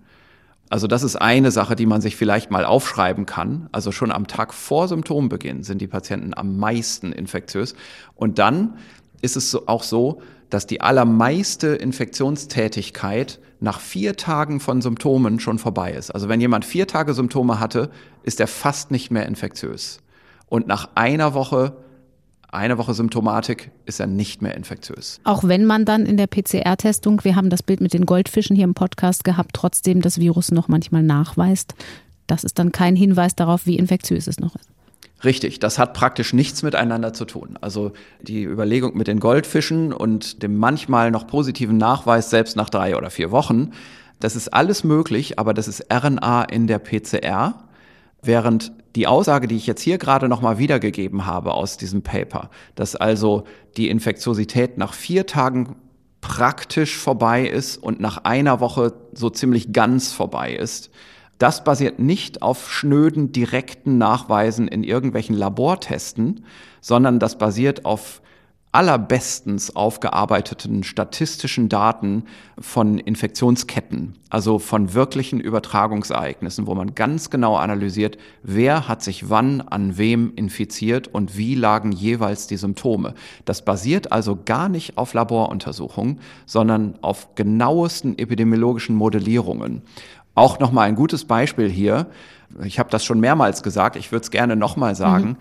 Also 0.69 0.87
das 0.87 1.03
ist 1.03 1.15
eine 1.15 1.51
Sache, 1.51 1.75
die 1.75 1.85
man 1.85 2.01
sich 2.01 2.15
vielleicht 2.15 2.49
mal 2.49 2.65
aufschreiben 2.65 3.25
kann. 3.25 3.69
Also 3.71 3.91
schon 3.91 4.11
am 4.11 4.27
Tag 4.27 4.53
vor 4.53 4.87
Symptombeginn 4.87 5.63
sind 5.63 5.79
die 5.81 5.87
Patienten 5.87 6.33
am 6.33 6.57
meisten 6.57 7.11
infektiös. 7.11 7.75
Und 8.15 8.39
dann 8.39 8.77
ist 9.21 9.35
es 9.35 9.55
auch 9.67 9.83
so, 9.83 10.21
dass 10.53 10.67
die 10.67 10.81
allermeiste 10.81 11.69
Infektionstätigkeit 11.69 13.39
nach 13.59 13.79
vier 13.79 14.15
Tagen 14.15 14.59
von 14.59 14.81
Symptomen 14.83 15.39
schon 15.39 15.57
vorbei 15.57 15.93
ist. 15.93 16.11
Also 16.11 16.29
wenn 16.29 16.39
jemand 16.39 16.63
vier 16.63 16.85
Tage 16.85 17.15
Symptome 17.15 17.59
hatte, 17.59 17.89
ist 18.21 18.39
er 18.39 18.45
fast 18.45 18.91
nicht 18.91 19.09
mehr 19.09 19.25
infektiös. 19.25 19.99
Und 20.45 20.67
nach 20.67 20.89
einer 20.93 21.33
Woche, 21.33 21.75
eine 22.51 22.77
Woche 22.77 22.93
Symptomatik, 22.93 23.71
ist 23.85 23.99
er 23.99 24.05
nicht 24.05 24.43
mehr 24.43 24.55
infektiös. 24.55 25.19
Auch 25.23 25.43
wenn 25.43 25.65
man 25.65 25.85
dann 25.85 26.05
in 26.05 26.17
der 26.17 26.27
PCR-Testung, 26.27 27.23
wir 27.23 27.35
haben 27.35 27.49
das 27.49 27.63
Bild 27.63 27.81
mit 27.81 27.93
den 27.93 28.05
Goldfischen 28.05 28.55
hier 28.55 28.65
im 28.65 28.75
Podcast 28.75 29.23
gehabt, 29.23 29.51
trotzdem 29.53 30.01
das 30.01 30.19
Virus 30.19 30.51
noch 30.51 30.67
manchmal 30.67 31.01
nachweist, 31.01 31.73
das 32.27 32.43
ist 32.43 32.59
dann 32.59 32.71
kein 32.71 32.95
Hinweis 32.95 33.33
darauf, 33.35 33.65
wie 33.65 33.77
infektiös 33.77 34.27
es 34.27 34.39
noch 34.39 34.55
ist. 34.55 34.72
Richtig, 35.23 35.59
das 35.59 35.79
hat 35.79 35.93
praktisch 35.93 36.33
nichts 36.33 36.63
miteinander 36.63 37.13
zu 37.13 37.25
tun. 37.25 37.57
Also 37.61 37.93
die 38.21 38.43
Überlegung 38.43 38.97
mit 38.97 39.07
den 39.07 39.19
Goldfischen 39.19 39.93
und 39.93 40.43
dem 40.43 40.57
manchmal 40.57 41.11
noch 41.11 41.27
positiven 41.27 41.77
Nachweis 41.77 42.29
selbst 42.29 42.57
nach 42.57 42.69
drei 42.69 42.97
oder 42.97 43.09
vier 43.09 43.31
Wochen, 43.31 43.71
das 44.19 44.35
ist 44.35 44.53
alles 44.53 44.83
möglich, 44.83 45.39
aber 45.39 45.53
das 45.53 45.67
ist 45.67 45.85
RNA 45.91 46.43
in 46.43 46.67
der 46.67 46.79
PCR, 46.79 47.55
während 48.21 48.71
die 48.95 49.07
Aussage, 49.07 49.47
die 49.47 49.55
ich 49.55 49.67
jetzt 49.67 49.81
hier 49.81 49.97
gerade 49.97 50.29
nochmal 50.29 50.57
wiedergegeben 50.57 51.25
habe 51.25 51.53
aus 51.53 51.77
diesem 51.77 52.03
Paper, 52.03 52.49
dass 52.75 52.95
also 52.95 53.43
die 53.75 53.89
Infektiosität 53.89 54.77
nach 54.77 54.93
vier 54.93 55.25
Tagen 55.25 55.75
praktisch 56.21 56.97
vorbei 56.97 57.45
ist 57.45 57.77
und 57.77 57.99
nach 57.99 58.23
einer 58.23 58.59
Woche 58.59 58.93
so 59.13 59.29
ziemlich 59.29 59.73
ganz 59.73 60.13
vorbei 60.13 60.53
ist, 60.53 60.89
das 61.43 61.65
basiert 61.65 61.99
nicht 61.99 62.41
auf 62.41 62.71
schnöden 62.71 63.33
direkten 63.33 63.97
Nachweisen 63.97 64.69
in 64.69 64.85
irgendwelchen 64.85 65.35
Labortesten, 65.35 66.45
sondern 66.79 67.19
das 67.19 67.37
basiert 67.37 67.83
auf 67.83 68.21
allerbestens 68.71 69.75
aufgearbeiteten 69.75 70.83
statistischen 70.83 71.67
Daten 71.67 72.23
von 72.57 72.97
Infektionsketten, 72.97 74.15
also 74.29 74.57
von 74.57 74.93
wirklichen 74.93 75.41
Übertragungsereignissen, 75.41 76.65
wo 76.65 76.75
man 76.75 76.95
ganz 76.95 77.29
genau 77.29 77.57
analysiert, 77.57 78.17
wer 78.41 78.87
hat 78.87 79.03
sich 79.03 79.29
wann 79.29 79.59
an 79.59 79.97
wem 79.97 80.31
infiziert 80.37 81.09
und 81.09 81.37
wie 81.37 81.55
lagen 81.55 81.91
jeweils 81.91 82.47
die 82.47 82.57
Symptome. 82.57 83.15
Das 83.43 83.65
basiert 83.65 84.13
also 84.13 84.39
gar 84.43 84.69
nicht 84.69 84.97
auf 84.97 85.13
Laboruntersuchungen, 85.13 86.21
sondern 86.45 86.97
auf 87.01 87.35
genauesten 87.35 88.17
epidemiologischen 88.17 88.95
Modellierungen. 88.95 89.81
Auch 90.35 90.59
nochmal 90.59 90.87
ein 90.87 90.95
gutes 90.95 91.25
Beispiel 91.25 91.69
hier. 91.69 92.07
Ich 92.63 92.79
habe 92.79 92.89
das 92.89 93.03
schon 93.05 93.19
mehrmals 93.19 93.63
gesagt, 93.63 93.95
ich 93.95 94.11
würde 94.11 94.23
es 94.23 94.31
gerne 94.31 94.55
nochmal 94.55 94.95
sagen. 94.95 95.29
Mhm 95.29 95.37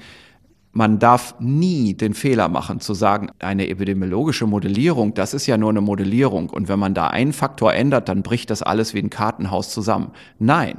man 0.73 0.99
darf 0.99 1.35
nie 1.39 1.95
den 1.95 2.15
Fehler 2.15 2.49
machen 2.49 2.81
zu 2.81 2.95
sagen, 2.95 3.31
eine 3.39 3.69
epidemiologische 3.69 4.47
Modellierung, 4.47 5.15
das 5.15 5.35
ist 5.35 5.47
ja 5.47 5.59
nur 5.59 5.71
eine 5.71 5.83
Modellierung 5.83 6.49
und 6.49 6.69
wenn 6.69 6.79
man 6.79 6.95
da 6.95 7.09
einen 7.09 7.35
Faktor 7.35 7.75
ändert, 7.75 8.09
dann 8.09 8.23
bricht 8.23 8.51
das 8.51 8.63
alles 8.63 8.95
wie 8.95 9.01
ein 9.01 9.11
Kartenhaus 9.11 9.71
zusammen. 9.71 10.13
Nein, 10.39 10.79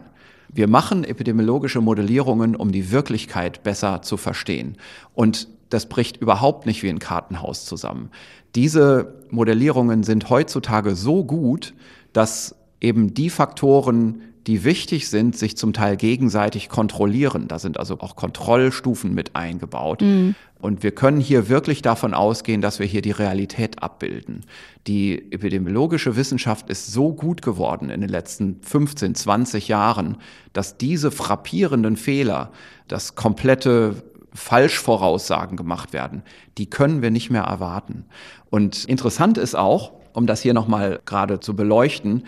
wir 0.51 0.67
machen 0.67 1.03
epidemiologische 1.03 1.79
Modellierungen, 1.79 2.55
um 2.55 2.71
die 2.71 2.91
Wirklichkeit 2.91 3.63
besser 3.63 4.01
zu 4.01 4.17
verstehen. 4.17 4.77
Und 5.13 5.47
das 5.69 5.87
bricht 5.87 6.17
überhaupt 6.17 6.65
nicht 6.65 6.83
wie 6.83 6.89
ein 6.89 6.99
Kartenhaus 6.99 7.65
zusammen. 7.65 8.09
Diese 8.55 9.15
Modellierungen 9.29 10.03
sind 10.03 10.29
heutzutage 10.29 10.95
so 10.95 11.23
gut, 11.23 11.73
dass 12.13 12.55
eben 12.83 13.13
die 13.13 13.31
Faktoren, 13.31 14.21
die 14.45 14.65
wichtig 14.65 15.07
sind, 15.07 15.37
sich 15.37 15.55
zum 15.55 15.71
Teil 15.71 15.95
gegenseitig 15.95 16.67
kontrollieren. 16.67 17.47
Da 17.47 17.59
sind 17.59 17.79
also 17.79 17.99
auch 18.01 18.15
Kontrollstufen 18.15 19.13
mit 19.13 19.35
eingebaut. 19.35 20.01
Mhm. 20.01 20.35
Und 20.59 20.83
wir 20.83 20.91
können 20.91 21.19
hier 21.19 21.49
wirklich 21.49 21.81
davon 21.81 22.13
ausgehen, 22.13 22.61
dass 22.61 22.79
wir 22.79 22.85
hier 22.85 23.01
die 23.01 23.11
Realität 23.11 23.81
abbilden. 23.81 24.41
Die 24.87 25.31
epidemiologische 25.31 26.15
Wissenschaft 26.15 26.69
ist 26.69 26.91
so 26.91 27.13
gut 27.13 27.41
geworden 27.41 27.89
in 27.89 28.01
den 28.01 28.09
letzten 28.09 28.61
15, 28.61 29.15
20 29.15 29.67
Jahren, 29.69 30.17
dass 30.51 30.77
diese 30.77 31.11
frappierenden 31.11 31.95
Fehler, 31.95 32.51
das 32.87 33.15
komplette 33.15 34.03
Falschvoraussagen 34.33 35.57
gemacht 35.57 35.93
werden, 35.93 36.23
die 36.57 36.69
können 36.69 37.01
wir 37.01 37.11
nicht 37.11 37.29
mehr 37.29 37.43
erwarten. 37.43 38.05
Und 38.49 38.85
interessant 38.85 39.37
ist 39.37 39.55
auch, 39.55 39.93
um 40.13 40.27
das 40.27 40.41
hier 40.41 40.53
nochmal 40.53 40.99
gerade 41.05 41.39
zu 41.39 41.55
beleuchten, 41.55 42.23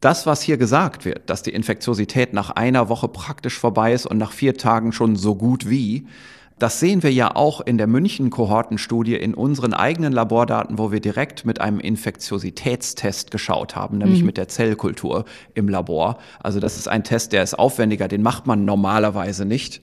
das, 0.00 0.26
was 0.26 0.42
hier 0.42 0.56
gesagt 0.56 1.04
wird, 1.04 1.28
dass 1.28 1.42
die 1.42 1.50
Infektiosität 1.50 2.32
nach 2.32 2.50
einer 2.50 2.88
Woche 2.88 3.08
praktisch 3.08 3.58
vorbei 3.58 3.92
ist 3.92 4.06
und 4.06 4.18
nach 4.18 4.32
vier 4.32 4.56
Tagen 4.56 4.92
schon 4.92 5.16
so 5.16 5.34
gut 5.34 5.68
wie, 5.68 6.06
das 6.58 6.78
sehen 6.78 7.02
wir 7.02 7.10
ja 7.10 7.34
auch 7.36 7.62
in 7.62 7.78
der 7.78 7.86
München-Kohortenstudie 7.86 9.14
in 9.14 9.32
unseren 9.32 9.72
eigenen 9.72 10.12
Labordaten, 10.12 10.76
wo 10.76 10.92
wir 10.92 11.00
direkt 11.00 11.46
mit 11.46 11.58
einem 11.58 11.80
Infektiositätstest 11.80 13.30
geschaut 13.30 13.76
haben, 13.76 13.96
nämlich 13.96 14.20
mhm. 14.20 14.26
mit 14.26 14.36
der 14.36 14.48
Zellkultur 14.48 15.24
im 15.54 15.70
Labor. 15.70 16.18
Also 16.38 16.60
das 16.60 16.76
ist 16.76 16.86
ein 16.86 17.02
Test, 17.02 17.32
der 17.32 17.42
ist 17.42 17.58
aufwendiger, 17.58 18.08
den 18.08 18.22
macht 18.22 18.46
man 18.46 18.66
normalerweise 18.66 19.46
nicht. 19.46 19.80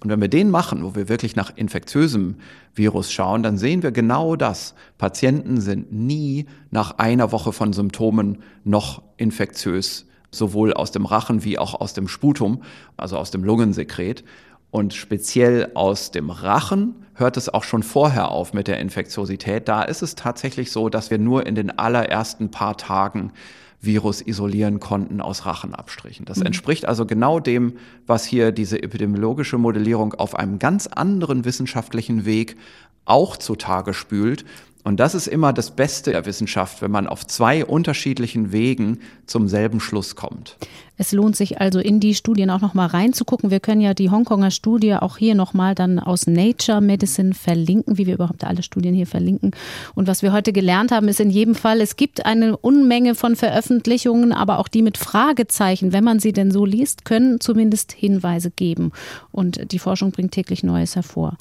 Und 0.00 0.10
wenn 0.10 0.20
wir 0.20 0.28
den 0.28 0.50
machen, 0.50 0.84
wo 0.84 0.94
wir 0.94 1.08
wirklich 1.08 1.34
nach 1.34 1.52
infektiösem 1.56 2.36
Virus 2.74 3.10
schauen, 3.10 3.42
dann 3.42 3.58
sehen 3.58 3.82
wir 3.82 3.90
genau 3.90 4.36
das. 4.36 4.74
Patienten 4.96 5.60
sind 5.60 5.92
nie 5.92 6.46
nach 6.70 6.98
einer 6.98 7.32
Woche 7.32 7.52
von 7.52 7.72
Symptomen 7.72 8.38
noch 8.64 9.02
infektiös, 9.16 10.06
sowohl 10.30 10.72
aus 10.72 10.92
dem 10.92 11.04
Rachen 11.04 11.42
wie 11.42 11.58
auch 11.58 11.74
aus 11.80 11.94
dem 11.94 12.06
Sputum, 12.06 12.62
also 12.96 13.18
aus 13.18 13.32
dem 13.32 13.42
Lungensekret. 13.42 14.24
Und 14.70 14.94
speziell 14.94 15.70
aus 15.74 16.10
dem 16.10 16.30
Rachen 16.30 16.94
hört 17.14 17.36
es 17.36 17.48
auch 17.48 17.64
schon 17.64 17.82
vorher 17.82 18.30
auf 18.30 18.52
mit 18.52 18.68
der 18.68 18.78
Infektiosität. 18.78 19.66
Da 19.66 19.82
ist 19.82 20.02
es 20.02 20.14
tatsächlich 20.14 20.70
so, 20.70 20.88
dass 20.88 21.10
wir 21.10 21.18
nur 21.18 21.46
in 21.46 21.56
den 21.56 21.76
allerersten 21.76 22.50
paar 22.50 22.76
Tagen 22.76 23.32
Virus 23.80 24.20
isolieren 24.20 24.80
konnten 24.80 25.20
aus 25.20 25.46
Rachenabstrichen. 25.46 26.24
Das 26.24 26.38
mhm. 26.38 26.46
entspricht 26.46 26.86
also 26.86 27.06
genau 27.06 27.38
dem, 27.38 27.74
was 28.06 28.24
hier 28.24 28.50
diese 28.50 28.82
epidemiologische 28.82 29.58
Modellierung 29.58 30.14
auf 30.14 30.34
einem 30.34 30.58
ganz 30.58 30.86
anderen 30.88 31.44
wissenschaftlichen 31.44 32.24
Weg 32.24 32.56
auch 33.04 33.36
zutage 33.36 33.94
spült. 33.94 34.44
Und 34.88 35.00
das 35.00 35.14
ist 35.14 35.26
immer 35.26 35.52
das 35.52 35.70
Beste 35.70 36.12
der 36.12 36.24
Wissenschaft, 36.24 36.80
wenn 36.80 36.90
man 36.90 37.06
auf 37.06 37.26
zwei 37.26 37.62
unterschiedlichen 37.62 38.52
Wegen 38.52 39.00
zum 39.26 39.46
selben 39.46 39.80
Schluss 39.80 40.16
kommt. 40.16 40.56
Es 40.96 41.12
lohnt 41.12 41.36
sich 41.36 41.60
also 41.60 41.78
in 41.78 42.00
die 42.00 42.14
Studien 42.14 42.48
auch 42.48 42.62
nochmal 42.62 42.86
reinzugucken. 42.86 43.50
Wir 43.50 43.60
können 43.60 43.82
ja 43.82 43.92
die 43.92 44.08
Hongkonger 44.10 44.50
Studie 44.50 44.94
auch 44.94 45.18
hier 45.18 45.34
nochmal 45.34 45.74
dann 45.74 45.98
aus 45.98 46.26
Nature 46.26 46.80
Medicine 46.80 47.34
verlinken, 47.34 47.98
wie 47.98 48.06
wir 48.06 48.14
überhaupt 48.14 48.44
alle 48.44 48.62
Studien 48.62 48.94
hier 48.94 49.06
verlinken. 49.06 49.50
Und 49.94 50.08
was 50.08 50.22
wir 50.22 50.32
heute 50.32 50.54
gelernt 50.54 50.90
haben, 50.90 51.08
ist 51.08 51.20
in 51.20 51.28
jedem 51.28 51.54
Fall, 51.54 51.82
es 51.82 51.96
gibt 51.96 52.24
eine 52.24 52.56
Unmenge 52.56 53.14
von 53.14 53.36
Veröffentlichungen, 53.36 54.32
aber 54.32 54.58
auch 54.58 54.68
die 54.68 54.80
mit 54.80 54.96
Fragezeichen, 54.96 55.92
wenn 55.92 56.02
man 56.02 56.18
sie 56.18 56.32
denn 56.32 56.50
so 56.50 56.64
liest, 56.64 57.04
können 57.04 57.40
zumindest 57.40 57.92
Hinweise 57.92 58.50
geben. 58.50 58.92
Und 59.32 59.70
die 59.70 59.78
Forschung 59.78 60.12
bringt 60.12 60.32
täglich 60.32 60.62
Neues 60.62 60.96
hervor. 60.96 61.36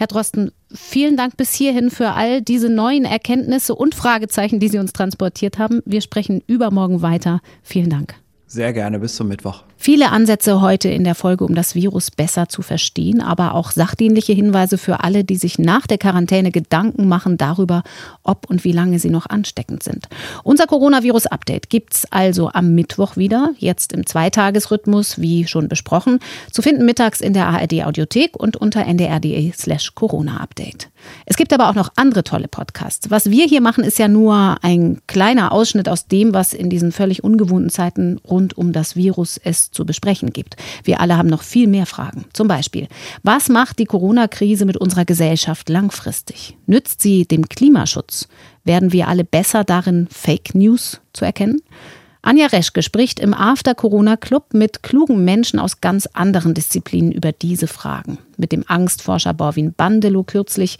Herr 0.00 0.06
Drosten, 0.06 0.50
vielen 0.72 1.18
Dank 1.18 1.36
bis 1.36 1.52
hierhin 1.52 1.90
für 1.90 2.12
all 2.12 2.40
diese 2.40 2.70
neuen 2.70 3.04
Erkenntnisse 3.04 3.74
und 3.74 3.94
Fragezeichen, 3.94 4.58
die 4.58 4.68
Sie 4.68 4.78
uns 4.78 4.94
transportiert 4.94 5.58
haben. 5.58 5.82
Wir 5.84 6.00
sprechen 6.00 6.42
übermorgen 6.46 7.02
weiter. 7.02 7.42
Vielen 7.62 7.90
Dank. 7.90 8.14
Sehr 8.46 8.72
gerne, 8.72 8.98
bis 8.98 9.14
zum 9.14 9.28
Mittwoch. 9.28 9.62
Viele 9.82 10.10
Ansätze 10.10 10.60
heute 10.60 10.90
in 10.90 11.04
der 11.04 11.14
Folge, 11.14 11.42
um 11.42 11.54
das 11.54 11.74
Virus 11.74 12.10
besser 12.10 12.50
zu 12.50 12.60
verstehen, 12.60 13.22
aber 13.22 13.54
auch 13.54 13.70
sachdienliche 13.70 14.34
Hinweise 14.34 14.76
für 14.76 15.02
alle, 15.02 15.24
die 15.24 15.36
sich 15.36 15.58
nach 15.58 15.86
der 15.86 15.96
Quarantäne 15.96 16.50
Gedanken 16.50 17.08
machen 17.08 17.38
darüber, 17.38 17.82
ob 18.22 18.50
und 18.50 18.62
wie 18.62 18.72
lange 18.72 18.98
sie 18.98 19.08
noch 19.08 19.24
ansteckend 19.24 19.82
sind. 19.82 20.06
Unser 20.44 20.66
Coronavirus-Update 20.66 21.70
gibt's 21.70 22.04
also 22.10 22.50
am 22.52 22.74
Mittwoch 22.74 23.16
wieder, 23.16 23.54
jetzt 23.56 23.94
im 23.94 24.04
Zweitagesrhythmus, 24.04 25.18
wie 25.18 25.46
schon 25.46 25.68
besprochen, 25.68 26.18
zu 26.52 26.60
finden 26.60 26.84
mittags 26.84 27.22
in 27.22 27.32
der 27.32 27.46
ARD-Audiothek 27.46 28.36
und 28.36 28.58
unter 28.58 28.84
ndr.de 28.86 29.50
slash 29.52 29.94
Corona-Update. 29.94 30.90
Es 31.24 31.38
gibt 31.38 31.54
aber 31.54 31.70
auch 31.70 31.74
noch 31.74 31.90
andere 31.96 32.22
tolle 32.22 32.48
Podcasts. 32.48 33.10
Was 33.10 33.30
wir 33.30 33.46
hier 33.46 33.62
machen, 33.62 33.82
ist 33.82 33.98
ja 33.98 34.08
nur 34.08 34.58
ein 34.60 35.00
kleiner 35.06 35.52
Ausschnitt 35.52 35.88
aus 35.88 36.06
dem, 36.06 36.34
was 36.34 36.52
in 36.52 36.68
diesen 36.68 36.92
völlig 36.92 37.24
ungewohnten 37.24 37.70
Zeiten 37.70 38.20
rund 38.28 38.58
um 38.58 38.74
das 38.74 38.94
Virus 38.94 39.40
es 39.42 39.69
zu 39.70 39.84
besprechen 39.84 40.32
gibt. 40.32 40.56
Wir 40.84 41.00
alle 41.00 41.16
haben 41.16 41.28
noch 41.28 41.42
viel 41.42 41.66
mehr 41.66 41.86
Fragen. 41.86 42.24
Zum 42.32 42.48
Beispiel, 42.48 42.88
was 43.22 43.48
macht 43.48 43.78
die 43.78 43.84
Corona-Krise 43.84 44.64
mit 44.64 44.76
unserer 44.76 45.04
Gesellschaft 45.04 45.68
langfristig? 45.68 46.56
Nützt 46.66 47.02
sie 47.02 47.26
dem 47.26 47.48
Klimaschutz? 47.48 48.28
Werden 48.64 48.92
wir 48.92 49.08
alle 49.08 49.24
besser 49.24 49.64
darin, 49.64 50.08
Fake 50.10 50.54
News 50.54 51.00
zu 51.12 51.24
erkennen? 51.24 51.60
Anja 52.22 52.48
Reschke 52.48 52.82
spricht 52.82 53.18
im 53.18 53.32
After-Corona-Club 53.32 54.52
mit 54.52 54.82
klugen 54.82 55.24
Menschen 55.24 55.58
aus 55.58 55.80
ganz 55.80 56.06
anderen 56.12 56.52
Disziplinen 56.52 57.12
über 57.12 57.32
diese 57.32 57.66
Fragen. 57.66 58.18
Mit 58.36 58.52
dem 58.52 58.64
Angstforscher 58.66 59.32
Borwin 59.32 59.72
Bandelow 59.72 60.24
kürzlich. 60.24 60.76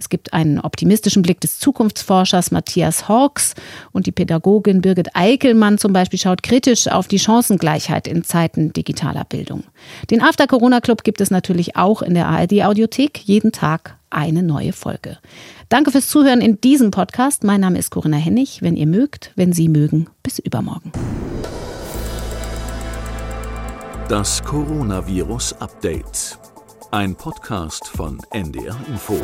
Es 0.00 0.08
gibt 0.08 0.32
einen 0.32 0.58
optimistischen 0.58 1.22
Blick 1.22 1.40
des 1.42 1.58
Zukunftsforschers 1.58 2.50
Matthias 2.50 3.06
Hawks 3.06 3.54
und 3.92 4.06
die 4.06 4.12
Pädagogin 4.12 4.80
Birgit 4.80 5.14
Eickelmann 5.14 5.76
zum 5.76 5.92
Beispiel 5.92 6.18
schaut 6.18 6.42
kritisch 6.42 6.88
auf 6.88 7.06
die 7.06 7.18
Chancengleichheit 7.18 8.08
in 8.08 8.24
Zeiten 8.24 8.72
digitaler 8.72 9.24
Bildung. 9.24 9.64
Den 10.10 10.22
After-Corona-Club 10.22 11.04
gibt 11.04 11.20
es 11.20 11.30
natürlich 11.30 11.76
auch 11.76 12.00
in 12.00 12.14
der 12.14 12.28
ARD-Audiothek, 12.28 13.18
jeden 13.18 13.52
Tag 13.52 13.98
eine 14.08 14.42
neue 14.42 14.72
Folge. 14.72 15.18
Danke 15.68 15.92
fürs 15.92 16.08
Zuhören 16.08 16.40
in 16.40 16.60
diesem 16.60 16.90
Podcast. 16.90 17.44
Mein 17.44 17.60
Name 17.60 17.78
ist 17.78 17.90
Corinna 17.90 18.16
Hennig. 18.16 18.62
Wenn 18.62 18.76
ihr 18.76 18.86
mögt, 18.86 19.32
wenn 19.36 19.52
Sie 19.52 19.68
mögen, 19.68 20.08
bis 20.22 20.38
übermorgen. 20.38 20.92
Das 24.08 24.42
Coronavirus 24.42 25.52
Update. 25.60 26.38
Ein 26.90 27.14
Podcast 27.14 27.86
von 27.86 28.18
NDR 28.32 28.76
Info. 28.88 29.16